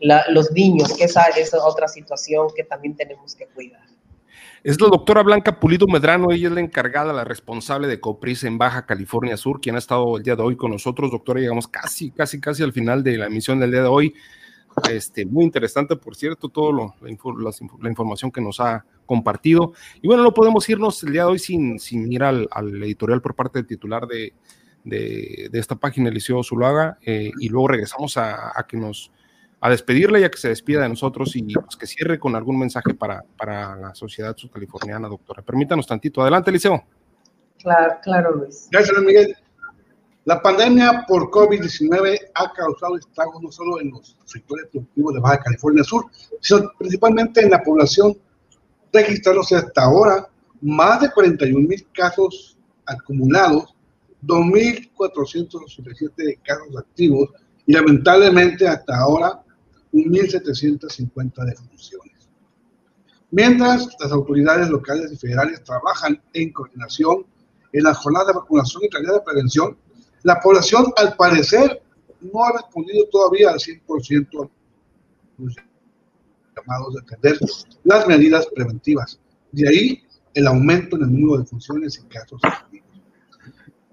los 0.00 0.50
niños, 0.50 0.92
que 0.94 1.04
esa 1.04 1.26
es 1.28 1.54
otra 1.54 1.88
situación 1.88 2.48
que 2.54 2.64
también 2.64 2.96
tenemos 2.96 3.34
que 3.34 3.46
cuidar. 3.46 3.86
Es 4.64 4.80
la 4.80 4.88
doctora 4.88 5.22
Blanca 5.22 5.60
Pulido 5.60 5.86
Medrano, 5.86 6.32
ella 6.32 6.48
es 6.48 6.54
la 6.54 6.60
encargada, 6.60 7.12
la 7.12 7.22
responsable 7.22 7.86
de 7.86 8.00
COPRIS 8.00 8.44
en 8.44 8.56
Baja 8.56 8.86
California 8.86 9.36
Sur, 9.36 9.60
quien 9.60 9.74
ha 9.74 9.78
estado 9.78 10.16
el 10.16 10.22
día 10.22 10.36
de 10.36 10.42
hoy 10.42 10.56
con 10.56 10.70
nosotros. 10.70 11.10
Doctora, 11.10 11.38
llegamos 11.38 11.68
casi, 11.68 12.10
casi, 12.10 12.40
casi 12.40 12.62
al 12.62 12.72
final 12.72 13.04
de 13.04 13.18
la 13.18 13.26
emisión 13.26 13.60
del 13.60 13.72
día 13.72 13.82
de 13.82 13.88
hoy. 13.88 14.14
Este, 14.90 15.26
muy 15.26 15.44
interesante, 15.44 15.96
por 15.96 16.16
cierto, 16.16 16.48
toda 16.48 16.94
la, 17.02 17.90
información 17.90 18.30
que 18.30 18.40
nos 18.40 18.58
ha 18.58 18.86
compartido. 19.04 19.74
Y 20.00 20.06
bueno, 20.06 20.22
no 20.22 20.32
podemos 20.32 20.66
irnos 20.70 21.02
el 21.02 21.12
día 21.12 21.24
de 21.24 21.32
hoy 21.32 21.38
sin, 21.38 21.78
sin 21.78 22.10
ir 22.10 22.22
al, 22.22 22.48
editorial 22.82 23.20
por 23.20 23.34
parte 23.34 23.58
del 23.58 23.66
titular 23.66 24.06
de, 24.06 24.32
de, 24.82 25.50
esta 25.52 25.76
página, 25.76 26.08
Eliseo 26.08 26.42
Zuluaga, 26.42 26.96
eh, 27.04 27.30
y 27.38 27.50
luego 27.50 27.68
regresamos 27.68 28.16
a, 28.16 28.58
a, 28.58 28.66
que 28.66 28.78
nos 28.78 29.12
a 29.64 29.70
despedirle 29.70 30.20
y 30.20 30.24
a 30.24 30.30
que 30.30 30.36
se 30.36 30.48
despida 30.48 30.82
de 30.82 30.90
nosotros 30.90 31.34
y 31.36 31.42
pues, 31.42 31.74
que 31.74 31.86
cierre 31.86 32.18
con 32.18 32.36
algún 32.36 32.58
mensaje 32.58 32.92
para, 32.92 33.24
para 33.38 33.74
la 33.74 33.94
sociedad 33.94 34.36
subcaliforniana, 34.36 35.08
doctora. 35.08 35.40
Permítanos 35.40 35.86
tantito. 35.86 36.20
Adelante, 36.20 36.50
Eliseo. 36.50 36.84
Claro, 37.62 37.94
claro, 38.02 38.36
Luis. 38.36 38.68
Gracias, 38.70 39.00
Miguel. 39.00 39.34
La 40.26 40.42
pandemia 40.42 41.06
por 41.08 41.30
COVID-19 41.30 42.18
ha 42.34 42.52
causado 42.52 42.98
estragos 42.98 43.42
no 43.42 43.50
solo 43.50 43.80
en 43.80 43.92
los 43.92 44.18
sectores 44.26 44.66
productivos 44.70 45.14
de 45.14 45.20
Baja 45.20 45.38
California 45.38 45.82
Sur, 45.82 46.08
sino 46.42 46.70
principalmente 46.78 47.40
en 47.40 47.48
la 47.48 47.62
población, 47.62 48.18
registrándose 48.92 49.56
hasta 49.56 49.84
ahora 49.84 50.28
más 50.60 51.00
de 51.00 51.10
41 51.10 51.66
mil 51.66 51.86
casos 51.94 52.58
acumulados, 52.84 53.74
2.487 54.26 56.38
casos 56.44 56.76
activos 56.76 57.30
y 57.64 57.72
lamentablemente 57.72 58.68
hasta 58.68 58.98
ahora 58.98 59.40
1.750 59.94 61.44
defunciones. 61.44 62.28
Mientras 63.30 63.88
las 64.00 64.12
autoridades 64.12 64.68
locales 64.68 65.12
y 65.12 65.16
federales 65.16 65.62
trabajan 65.62 66.20
en 66.32 66.52
coordinación 66.52 67.26
en 67.72 67.82
la 67.82 67.94
jornada 67.94 68.26
de 68.26 68.32
vacunación 68.34 68.82
y 68.84 68.88
tareas 68.88 69.14
de 69.14 69.20
prevención, 69.20 69.76
la 70.22 70.40
población, 70.40 70.92
al 70.96 71.16
parecer, 71.16 71.82
no 72.20 72.44
ha 72.44 72.52
respondido 72.52 73.06
todavía 73.10 73.50
al 73.50 73.58
100% 73.58 74.50
los 75.38 75.56
llamados 76.56 76.96
a 76.96 77.00
atender 77.00 77.38
las 77.84 78.06
medidas 78.06 78.46
preventivas. 78.54 79.18
De 79.52 79.68
ahí 79.68 80.02
el 80.34 80.46
aumento 80.46 80.96
en 80.96 81.02
el 81.02 81.12
número 81.12 81.38
de 81.38 81.46
funciones 81.46 82.00
y 82.02 82.08
casos. 82.08 82.40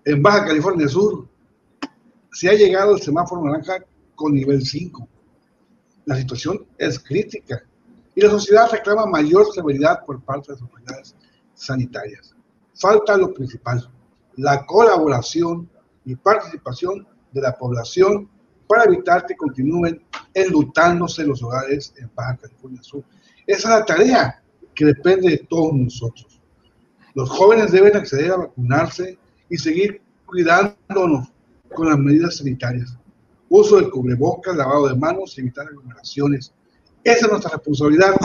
En 0.05 0.21
Baja 0.21 0.45
California 0.45 0.87
Sur 0.87 1.27
se 2.31 2.49
ha 2.49 2.53
llegado 2.53 2.95
el 2.95 3.01
semáforo 3.01 3.43
naranja 3.43 3.83
con 4.15 4.33
nivel 4.33 4.65
5. 4.65 5.07
La 6.11 6.17
situación 6.17 6.65
es 6.77 6.99
crítica 6.99 7.63
y 8.13 8.19
la 8.19 8.31
sociedad 8.31 8.69
reclama 8.69 9.05
mayor 9.05 9.45
severidad 9.53 10.03
por 10.05 10.21
parte 10.21 10.47
de 10.47 10.55
las 10.55 10.61
autoridades 10.61 11.15
sanitarias. 11.53 12.35
Falta 12.73 13.15
lo 13.15 13.33
principal, 13.33 13.89
la 14.35 14.65
colaboración 14.65 15.69
y 16.03 16.17
participación 16.17 17.07
de 17.31 17.41
la 17.41 17.57
población 17.57 18.29
para 18.67 18.83
evitar 18.83 19.25
que 19.25 19.37
continúen 19.37 20.03
enlutándose 20.33 21.23
los 21.23 21.41
hogares 21.43 21.93
en 21.95 22.11
Baja 22.13 22.35
California 22.35 22.83
Sur. 22.83 23.05
Esa 23.47 23.69
es 23.69 23.79
la 23.79 23.85
tarea 23.85 24.43
que 24.75 24.83
depende 24.83 25.29
de 25.29 25.47
todos 25.49 25.71
nosotros. 25.71 26.41
Los 27.15 27.29
jóvenes 27.29 27.71
deben 27.71 27.95
acceder 27.95 28.31
a 28.33 28.37
vacunarse 28.37 29.17
y 29.49 29.55
seguir 29.55 30.01
cuidándonos 30.25 31.31
con 31.73 31.87
las 31.87 31.97
medidas 31.97 32.35
sanitarias. 32.35 32.97
Uso 33.53 33.75
del 33.75 33.89
cubrebocas, 33.89 34.55
lavado 34.55 34.87
de 34.87 34.95
manos, 34.95 35.37
evitar 35.37 35.67
aglomeraciones. 35.67 36.53
Esa 37.03 37.25
es 37.25 37.29
nuestra 37.29 37.51
responsabilidad. 37.51 38.15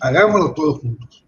Hagámoslo 0.00 0.52
todos 0.52 0.80
juntos. 0.80 1.24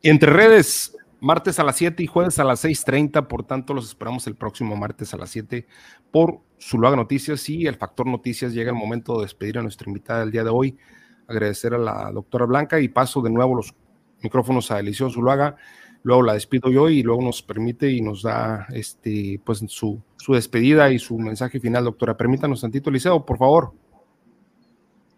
Entre 0.00 0.30
redes, 0.30 0.96
martes 1.18 1.58
a 1.58 1.64
las 1.64 1.74
7 1.74 2.04
y 2.04 2.06
jueves 2.06 2.38
a 2.38 2.44
las 2.44 2.64
6.30, 2.64 3.26
por 3.26 3.42
tanto 3.42 3.74
los 3.74 3.88
esperamos 3.88 4.28
el 4.28 4.36
próximo 4.36 4.76
martes 4.76 5.12
a 5.12 5.16
las 5.16 5.30
7 5.30 5.66
por 6.12 6.38
Zuluaga 6.60 6.94
Noticias 6.94 7.48
y 7.48 7.66
el 7.66 7.74
Factor 7.74 8.06
Noticias. 8.06 8.54
Llega 8.54 8.70
el 8.70 8.76
momento 8.76 9.16
de 9.16 9.22
despedir 9.22 9.58
a 9.58 9.62
nuestra 9.62 9.88
invitada 9.88 10.20
del 10.20 10.30
día 10.30 10.44
de 10.44 10.50
hoy, 10.50 10.78
agradecer 11.26 11.74
a 11.74 11.78
la 11.78 12.12
doctora 12.12 12.46
Blanca 12.46 12.78
y 12.78 12.86
paso 12.86 13.22
de 13.22 13.30
nuevo 13.30 13.56
los 13.56 13.74
micrófonos 14.22 14.70
a 14.70 14.78
Eliseo 14.78 15.10
Zuluaga 15.10 15.56
luego 16.02 16.22
la 16.22 16.34
despido 16.34 16.70
yo 16.70 16.88
y 16.88 17.02
luego 17.02 17.22
nos 17.22 17.42
permite 17.42 17.90
y 17.90 18.00
nos 18.00 18.22
da 18.22 18.66
este, 18.72 19.40
pues 19.44 19.62
su, 19.68 20.00
su 20.16 20.34
despedida 20.34 20.90
y 20.90 20.98
su 20.98 21.18
mensaje 21.18 21.60
final, 21.60 21.84
doctora. 21.84 22.16
Permítanos 22.16 22.60
tantito, 22.60 22.90
Liceo, 22.90 23.24
por 23.24 23.38
favor. 23.38 23.72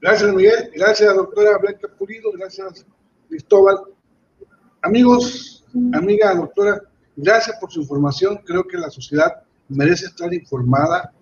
Gracias, 0.01 0.35
Miguel. 0.35 0.71
Gracias, 0.75 1.15
doctora 1.15 1.59
Blanca 1.59 1.89
Pulido. 1.97 2.33
Gracias, 2.33 2.85
Cristóbal. 3.29 3.77
Amigos, 4.83 5.65
amiga, 5.93 6.35
doctora, 6.35 6.83
gracias 7.17 7.57
por 7.61 7.71
su 7.71 7.83
información. 7.83 8.41
Creo 8.45 8.67
que 8.67 8.77
la 8.77 8.91
sociedad 8.91 9.45
merece 9.69 10.07
estar 10.07 10.35
informada, 10.35 11.13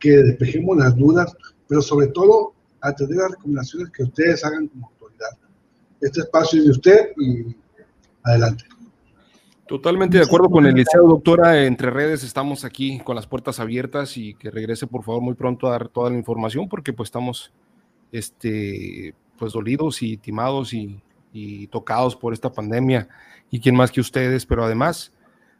que 0.00 0.10
despejemos 0.10 0.76
las 0.76 0.96
dudas, 0.96 1.32
pero 1.68 1.80
sobre 1.80 2.08
todo 2.08 2.54
atender 2.80 3.18
las 3.18 3.30
recomendaciones 3.30 3.90
que 3.90 4.02
ustedes 4.02 4.44
hagan 4.44 4.66
como 4.66 4.88
autoridad. 4.88 5.38
Este 6.00 6.20
espacio 6.20 6.58
es 6.58 6.64
de 6.64 6.70
usted 6.72 7.12
y 7.18 7.56
adelante. 8.24 8.64
Totalmente 9.66 10.18
de 10.18 10.24
acuerdo 10.24 10.50
con 10.50 10.66
el 10.66 10.74
liceo, 10.74 11.06
doctora. 11.06 11.64
Entre 11.64 11.90
redes 11.90 12.22
estamos 12.22 12.64
aquí 12.64 13.00
con 13.00 13.16
las 13.16 13.26
puertas 13.26 13.60
abiertas 13.60 14.16
y 14.18 14.34
que 14.34 14.50
regrese 14.50 14.86
por 14.86 15.02
favor 15.02 15.22
muy 15.22 15.34
pronto 15.34 15.66
a 15.66 15.70
dar 15.70 15.88
toda 15.88 16.10
la 16.10 16.18
información 16.18 16.68
porque 16.68 16.92
pues 16.92 17.06
estamos 17.06 17.52
este, 18.12 19.14
pues 19.38 19.54
dolidos 19.54 20.02
y 20.02 20.18
timados 20.18 20.74
y, 20.74 21.00
tocados 21.70 22.14
por 22.14 22.32
esta 22.32 22.52
pandemia. 22.52 23.08
Y 23.50 23.58
quién 23.58 23.74
más 23.74 23.90
que 23.90 24.00
ustedes, 24.00 24.46
pero 24.46 24.64
además, 24.64 25.12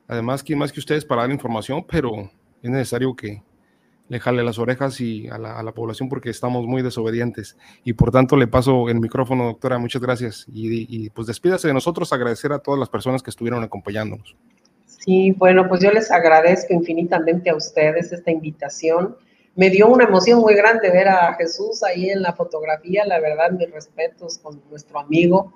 además, 0.07 0.43
quién 0.43 0.59
más 0.59 0.71
que 0.71 0.79
ustedes 0.79 1.05
para 1.05 1.23
dar 1.23 1.31
información, 1.33 1.85
pero 1.89 2.31
es 2.63 2.71
necesario 2.71 3.17
que, 3.17 3.43
le 4.09 4.21
jale 4.21 4.45
las 4.45 4.59
orejas 4.59 5.01
y 5.01 5.29
a 5.29 5.39
la, 5.39 5.73
población 5.73 6.09
porque 6.09 6.31
estamos 6.31 6.67
muy 6.67 6.83
desobedientes. 6.83 7.57
Y 7.85 7.95
por 7.95 8.11
tanto 8.11 8.37
le 8.37 8.47
paso 8.47 8.89
el 8.89 9.01
micrófono, 9.01 9.45
doctora, 9.45 9.79
muchas 9.79 10.03
gracias. 10.03 10.47
Y, 10.53 11.11
pues 11.11 11.27
despídase 11.27 11.69
de 11.69 11.75
nosotros, 11.75 12.13
agradecer 12.13 12.53
a 12.53 12.59
todas 12.59 12.79
las 12.79 12.89
personas 12.89 13.23
que 13.23 13.31
estuvieron 13.31 13.63
acompañándonos. 13.63 14.37
Sí, 14.87 15.33
bueno, 15.33 15.69
pues 15.69 15.83
yo 15.83 15.91
les 15.91 16.11
agradezco 16.11 16.73
infinitamente 16.73 17.51
a 17.51 17.57
ustedes 17.57 18.13
esta 18.13 18.31
invitación. 18.31 19.17
Me 19.55 19.71
dio 19.71 19.87
una 19.89 20.05
emoción 20.05 20.41
muy 20.41 20.55
grande 20.55 20.91
ver 20.91 21.09
a 21.09 21.35
Jesús 21.35 21.83
ahí 21.83 22.11
en 22.11 22.23
la 22.23 22.33
fotografía, 22.33 23.05
la 23.07 23.21
verdad, 23.21 23.53
mis 23.53 23.71
respetos 23.71 24.39
con 24.39 24.61
nuestro 24.71 24.99
amigo, 24.99 25.53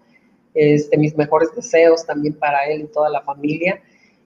este, 0.54 0.96
mis 0.96 1.16
mejores 1.16 1.48
deseos 1.54 2.06
también 2.06 2.34
para 2.34 2.66
él 2.66 2.82
y 2.82 2.86
toda 2.86 3.10
la 3.10 3.22
familia. 3.22 3.80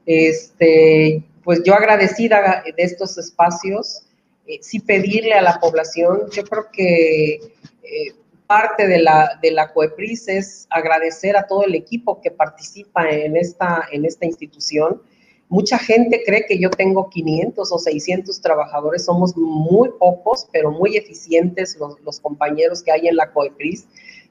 Este, 0.04 1.24
pues 1.44 1.62
yo 1.64 1.74
agradecida 1.74 2.62
de 2.64 2.82
estos 2.82 3.16
espacios, 3.18 4.06
eh, 4.52 4.58
sí 4.60 4.80
pedirle 4.80 5.34
a 5.34 5.42
la 5.42 5.58
población, 5.60 6.28
yo 6.30 6.44
creo 6.44 6.66
que 6.70 7.34
eh, 7.34 8.12
parte 8.46 8.86
de 8.86 8.98
la, 8.98 9.38
de 9.42 9.50
la 9.50 9.72
COEPRIS 9.72 10.28
es 10.28 10.66
agradecer 10.68 11.36
a 11.36 11.46
todo 11.46 11.64
el 11.64 11.74
equipo 11.74 12.20
que 12.20 12.30
participa 12.30 13.08
en 13.08 13.36
esta, 13.36 13.88
en 13.90 14.04
esta 14.04 14.26
institución. 14.26 15.00
Mucha 15.48 15.78
gente 15.78 16.22
cree 16.24 16.44
que 16.46 16.58
yo 16.58 16.70
tengo 16.70 17.08
500 17.08 17.72
o 17.72 17.78
600 17.78 18.40
trabajadores, 18.42 19.04
somos 19.06 19.34
muy 19.36 19.90
pocos, 19.98 20.46
pero 20.52 20.70
muy 20.70 20.96
eficientes 20.96 21.76
los, 21.78 21.98
los 22.00 22.20
compañeros 22.20 22.82
que 22.82 22.92
hay 22.92 23.08
en 23.08 23.16
la 23.16 23.30
COEPRIS. 23.32 23.86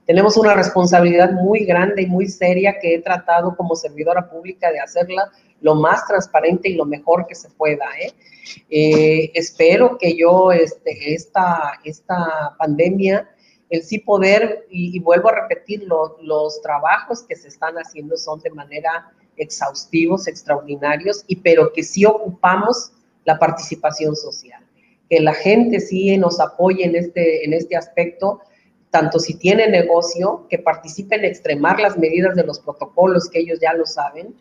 Tenemos 0.05 0.37
una 0.37 0.53
responsabilidad 0.53 1.31
muy 1.31 1.65
grande 1.65 2.03
y 2.03 2.07
muy 2.07 2.27
seria 2.27 2.77
que 2.79 2.95
he 2.95 3.01
tratado 3.01 3.55
como 3.55 3.75
servidora 3.75 4.29
pública 4.29 4.71
de 4.71 4.79
hacerla 4.79 5.31
lo 5.61 5.75
más 5.75 6.05
transparente 6.07 6.69
y 6.69 6.75
lo 6.75 6.85
mejor 6.85 7.25
que 7.27 7.35
se 7.35 7.49
pueda. 7.49 7.85
¿eh? 7.99 8.13
Eh, 8.69 9.31
espero 9.33 9.97
que 9.97 10.15
yo, 10.15 10.51
este, 10.51 11.13
esta, 11.13 11.79
esta 11.83 12.55
pandemia, 12.57 13.29
el 13.69 13.83
sí 13.83 13.99
poder, 13.99 14.67
y, 14.69 14.99
vuelvo 14.99 15.29
a 15.29 15.41
repetir, 15.41 15.87
los 15.87 16.61
trabajos 16.61 17.23
que 17.23 17.35
se 17.35 17.47
están 17.47 17.75
haciendo 17.75 18.17
son 18.17 18.41
de 18.41 18.49
manera 18.49 19.13
exhaustivos, 19.37 20.27
extraordinarios, 20.27 21.23
y 21.27 21.37
pero 21.37 21.71
que 21.71 21.83
sí 21.83 22.05
ocupamos 22.05 22.91
la 23.23 23.39
participación 23.39 24.15
social, 24.15 24.61
que 25.09 25.21
la 25.21 25.33
gente 25.33 25.79
sí 25.79 26.17
nos 26.17 26.39
apoye 26.39 26.83
en 26.83 26.95
este, 26.95 27.45
en 27.45 27.53
este 27.53 27.77
aspecto, 27.77 28.41
tanto 28.89 29.19
si 29.19 29.35
tiene 29.35 29.69
negocio, 29.69 30.47
que 30.49 30.59
participe 30.59 31.15
en 31.15 31.23
extremar 31.23 31.79
las 31.79 31.97
medidas 31.97 32.35
de 32.35 32.43
los 32.43 32.59
protocolos, 32.59 33.29
que 33.29 33.39
ellos 33.39 33.59
ya 33.61 33.73
lo 33.73 33.85
saben, 33.85 34.35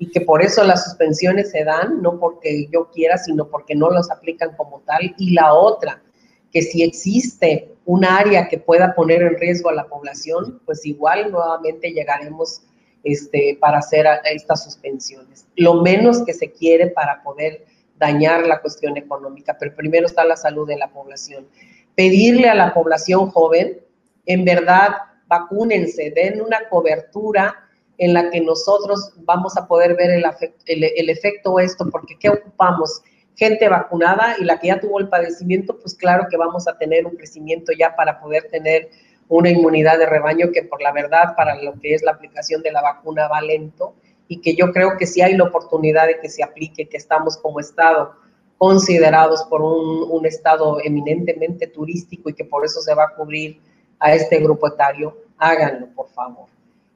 y 0.00 0.10
que 0.10 0.22
por 0.22 0.42
eso 0.42 0.64
las 0.64 0.84
suspensiones 0.84 1.50
se 1.50 1.62
dan, 1.62 2.00
no 2.00 2.18
porque 2.18 2.66
yo 2.72 2.90
quiera, 2.90 3.18
sino 3.18 3.48
porque 3.48 3.74
no 3.74 3.90
los 3.90 4.10
aplican 4.10 4.56
como 4.56 4.80
tal. 4.80 5.14
Y 5.18 5.34
la 5.34 5.52
otra, 5.52 6.02
que 6.50 6.62
si 6.62 6.82
existe 6.82 7.74
un 7.84 8.06
área 8.06 8.48
que 8.48 8.56
pueda 8.56 8.94
poner 8.94 9.20
en 9.20 9.38
riesgo 9.38 9.68
a 9.68 9.74
la 9.74 9.88
población, 9.88 10.58
pues 10.64 10.86
igual 10.86 11.30
nuevamente 11.30 11.92
llegaremos 11.92 12.62
este, 13.04 13.58
para 13.60 13.80
hacer 13.80 14.06
estas 14.24 14.64
suspensiones. 14.64 15.46
Lo 15.54 15.82
menos 15.82 16.24
que 16.24 16.32
se 16.32 16.50
quiere 16.50 16.86
para 16.86 17.22
poder 17.22 17.66
dañar 17.98 18.46
la 18.46 18.62
cuestión 18.62 18.96
económica, 18.96 19.58
pero 19.60 19.76
primero 19.76 20.06
está 20.06 20.24
la 20.24 20.36
salud 20.36 20.66
de 20.66 20.78
la 20.78 20.88
población. 20.88 21.46
Pedirle 21.94 22.48
a 22.48 22.54
la 22.54 22.72
población 22.72 23.30
joven, 23.30 23.78
en 24.24 24.46
verdad, 24.46 24.92
vacúnense, 25.26 26.10
den 26.10 26.40
una 26.40 26.70
cobertura 26.70 27.66
en 28.00 28.14
la 28.14 28.30
que 28.30 28.40
nosotros 28.40 29.12
vamos 29.18 29.58
a 29.58 29.68
poder 29.68 29.94
ver 29.94 30.10
el, 30.10 30.24
el, 30.66 31.10
efecto 31.10 31.58
esto, 31.58 31.86
porque 31.90 32.16
¿qué 32.18 32.30
ocupamos? 32.30 33.02
Gente 33.36 33.68
vacunada 33.68 34.36
y 34.38 34.44
la 34.44 34.58
que 34.58 34.68
ya 34.68 34.80
tuvo 34.80 35.00
el 35.00 35.08
padecimiento, 35.10 35.78
pues 35.78 35.94
claro 35.94 36.26
que 36.30 36.38
vamos 36.38 36.66
a 36.66 36.78
tener 36.78 37.04
un 37.04 37.14
crecimiento 37.14 37.72
ya 37.78 37.94
para 37.94 38.18
poder 38.18 38.48
tener 38.50 38.88
una 39.28 39.50
inmunidad 39.50 39.98
de 39.98 40.06
rebaño 40.06 40.50
que 40.50 40.62
por 40.62 40.80
la 40.80 40.92
verdad 40.92 41.36
para 41.36 41.62
lo 41.62 41.74
que 41.78 41.92
es 41.92 42.02
la 42.02 42.12
aplicación 42.12 42.62
de 42.62 42.72
la 42.72 42.80
vacuna 42.80 43.28
va 43.28 43.42
lento 43.42 43.92
y 44.28 44.40
que 44.40 44.54
yo 44.54 44.72
creo 44.72 44.96
que 44.96 45.06
si 45.06 45.20
hay 45.20 45.36
la 45.36 45.44
oportunidad 45.44 46.06
de 46.06 46.20
que 46.20 46.30
se 46.30 46.42
aplique, 46.42 46.88
que 46.88 46.96
estamos 46.96 47.36
como 47.36 47.60
Estado 47.60 48.14
considerados 48.56 49.44
por 49.44 49.60
un, 49.60 50.10
un 50.10 50.24
Estado 50.24 50.78
eminentemente 50.82 51.66
turístico 51.66 52.30
y 52.30 52.34
que 52.34 52.46
por 52.46 52.64
eso 52.64 52.80
se 52.80 52.94
va 52.94 53.04
a 53.04 53.14
cubrir 53.14 53.60
a 53.98 54.14
este 54.14 54.38
grupo 54.38 54.68
etario, 54.68 55.18
háganlo, 55.36 55.88
por 55.94 56.08
favor 56.08 56.46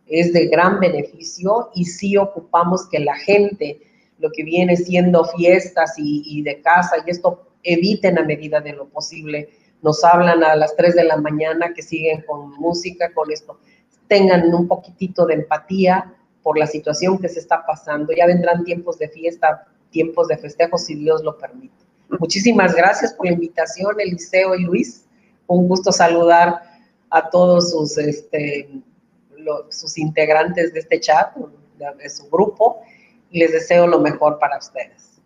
es 0.06 0.32
de 0.32 0.46
gran 0.46 0.80
beneficio 0.80 1.70
y 1.74 1.84
sí 1.84 2.16
ocupamos 2.16 2.86
que 2.88 2.98
la 2.98 3.16
gente, 3.16 3.80
lo 4.18 4.30
que 4.30 4.44
viene 4.44 4.76
siendo 4.76 5.24
fiestas 5.24 5.94
y, 5.96 6.42
de 6.42 6.60
casa 6.60 6.96
y 7.04 7.10
esto, 7.10 7.48
eviten 7.62 8.18
a 8.18 8.24
medida 8.24 8.60
de 8.60 8.72
lo 8.72 8.88
posible. 8.88 9.48
Nos 9.82 10.04
hablan 10.04 10.42
a 10.44 10.56
las 10.56 10.76
3 10.76 10.94
de 10.94 11.04
la 11.04 11.16
mañana 11.16 11.72
que 11.74 11.82
siguen 11.82 12.22
con 12.26 12.50
música, 12.52 13.12
con 13.12 13.30
esto. 13.30 13.58
Tengan 14.08 14.52
un 14.54 14.68
poquitito 14.68 15.26
de 15.26 15.34
empatía 15.34 16.14
por 16.42 16.58
la 16.58 16.66
situación 16.66 17.18
que 17.18 17.28
se 17.28 17.40
está 17.40 17.64
pasando. 17.64 18.12
Ya 18.12 18.26
vendrán 18.26 18.64
tiempos 18.64 18.98
de 18.98 19.08
fiesta, 19.08 19.66
tiempos 19.90 20.28
de 20.28 20.36
festejo, 20.36 20.76
si 20.76 20.94
Dios 20.94 21.22
lo 21.22 21.38
permite. 21.38 21.74
Muchísimas 22.20 22.74
gracias 22.74 23.14
por 23.14 23.26
la 23.26 23.32
invitación, 23.32 23.98
Eliseo 23.98 24.54
y 24.54 24.64
Luis. 24.64 25.06
Un 25.46 25.68
gusto 25.68 25.90
saludar 25.90 26.62
a 27.10 27.30
todos 27.30 27.70
sus 27.70 27.96
este, 27.98 28.68
sus 29.70 29.98
integrantes 29.98 30.72
de 30.72 30.80
este 30.80 31.00
chat, 31.00 31.34
de, 31.36 32.10
su 32.10 32.28
grupo, 32.30 32.82
y 33.30 33.40
les 33.40 33.52
deseo 33.52 33.86
lo 33.86 34.00
mejor 34.00 34.38
para 34.38 34.58
ustedes. 34.58 35.20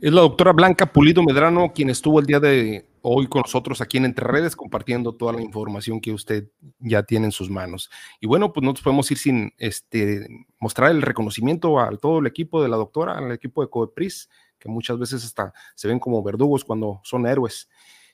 Es 0.00 0.12
la 0.12 0.22
doctora 0.22 0.52
Blanca 0.52 0.86
Pulido 0.86 1.22
Medrano 1.22 1.72
quien 1.72 1.90
estuvo 1.90 2.18
el 2.18 2.26
día 2.26 2.40
de 2.40 2.86
hoy 3.02 3.26
con 3.26 3.42
nosotros 3.42 3.80
aquí 3.80 3.98
en 3.98 4.04
Entre 4.04 4.26
Redes 4.26 4.56
compartiendo 4.56 5.14
toda 5.14 5.32
la 5.32 5.42
información 5.42 6.00
que 6.00 6.12
usted 6.12 6.48
ya 6.78 7.02
tiene 7.02 7.26
en 7.26 7.32
sus 7.32 7.50
manos. 7.50 7.90
Y 8.20 8.26
bueno, 8.26 8.52
pues 8.52 8.64
no 8.64 8.72
nos 8.72 8.80
podemos 8.80 9.10
ir 9.10 9.18
sin 9.18 9.52
este, 9.58 10.26
mostrar 10.58 10.90
el 10.90 11.02
reconocimiento 11.02 11.78
a 11.78 11.96
todo 11.96 12.20
el 12.20 12.26
equipo 12.26 12.62
de 12.62 12.68
la 12.68 12.76
doctora, 12.76 13.18
al 13.18 13.30
equipo 13.32 13.62
de 13.62 13.70
COEPRIS, 13.70 14.28
que 14.58 14.68
muchas 14.68 14.98
veces 14.98 15.24
hasta 15.24 15.52
se 15.74 15.88
ven 15.88 15.98
como 15.98 16.22
verdugos 16.22 16.64
cuando 16.64 17.00
son 17.04 17.26
héroes. 17.26 17.68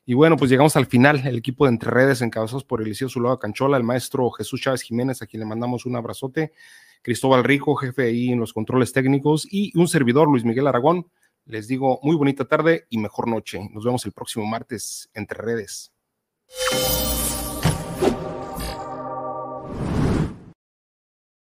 Y 0.08 0.14
bueno, 0.14 0.38
pues 0.38 0.50
llegamos 0.50 0.74
al 0.76 0.86
final, 0.86 1.26
el 1.26 1.36
equipo 1.36 1.66
de 1.66 1.72
Entre 1.72 1.90
Redes 1.90 2.22
encabezados 2.22 2.64
por 2.64 2.80
Eliseo 2.80 3.10
Zulaga 3.10 3.38
Canchola, 3.38 3.76
el 3.76 3.82
maestro 3.82 4.30
Jesús 4.30 4.58
Chávez 4.62 4.80
Jiménez, 4.80 5.20
a 5.20 5.26
quien 5.26 5.40
le 5.40 5.46
mandamos 5.46 5.84
un 5.84 5.96
abrazote, 5.96 6.54
Cristóbal 7.02 7.44
Rico, 7.44 7.74
jefe 7.74 8.04
ahí 8.04 8.30
en 8.30 8.40
los 8.40 8.54
controles 8.54 8.94
técnicos, 8.94 9.46
y 9.50 9.70
un 9.78 9.86
servidor, 9.86 10.26
Luis 10.26 10.46
Miguel 10.46 10.66
Aragón. 10.66 11.08
Les 11.44 11.68
digo 11.68 12.00
muy 12.02 12.16
bonita 12.16 12.46
tarde 12.46 12.86
y 12.88 12.96
mejor 12.96 13.28
noche. 13.28 13.68
Nos 13.70 13.84
vemos 13.84 14.06
el 14.06 14.12
próximo 14.12 14.46
martes 14.46 15.10
entre 15.12 15.42
redes. 15.42 15.92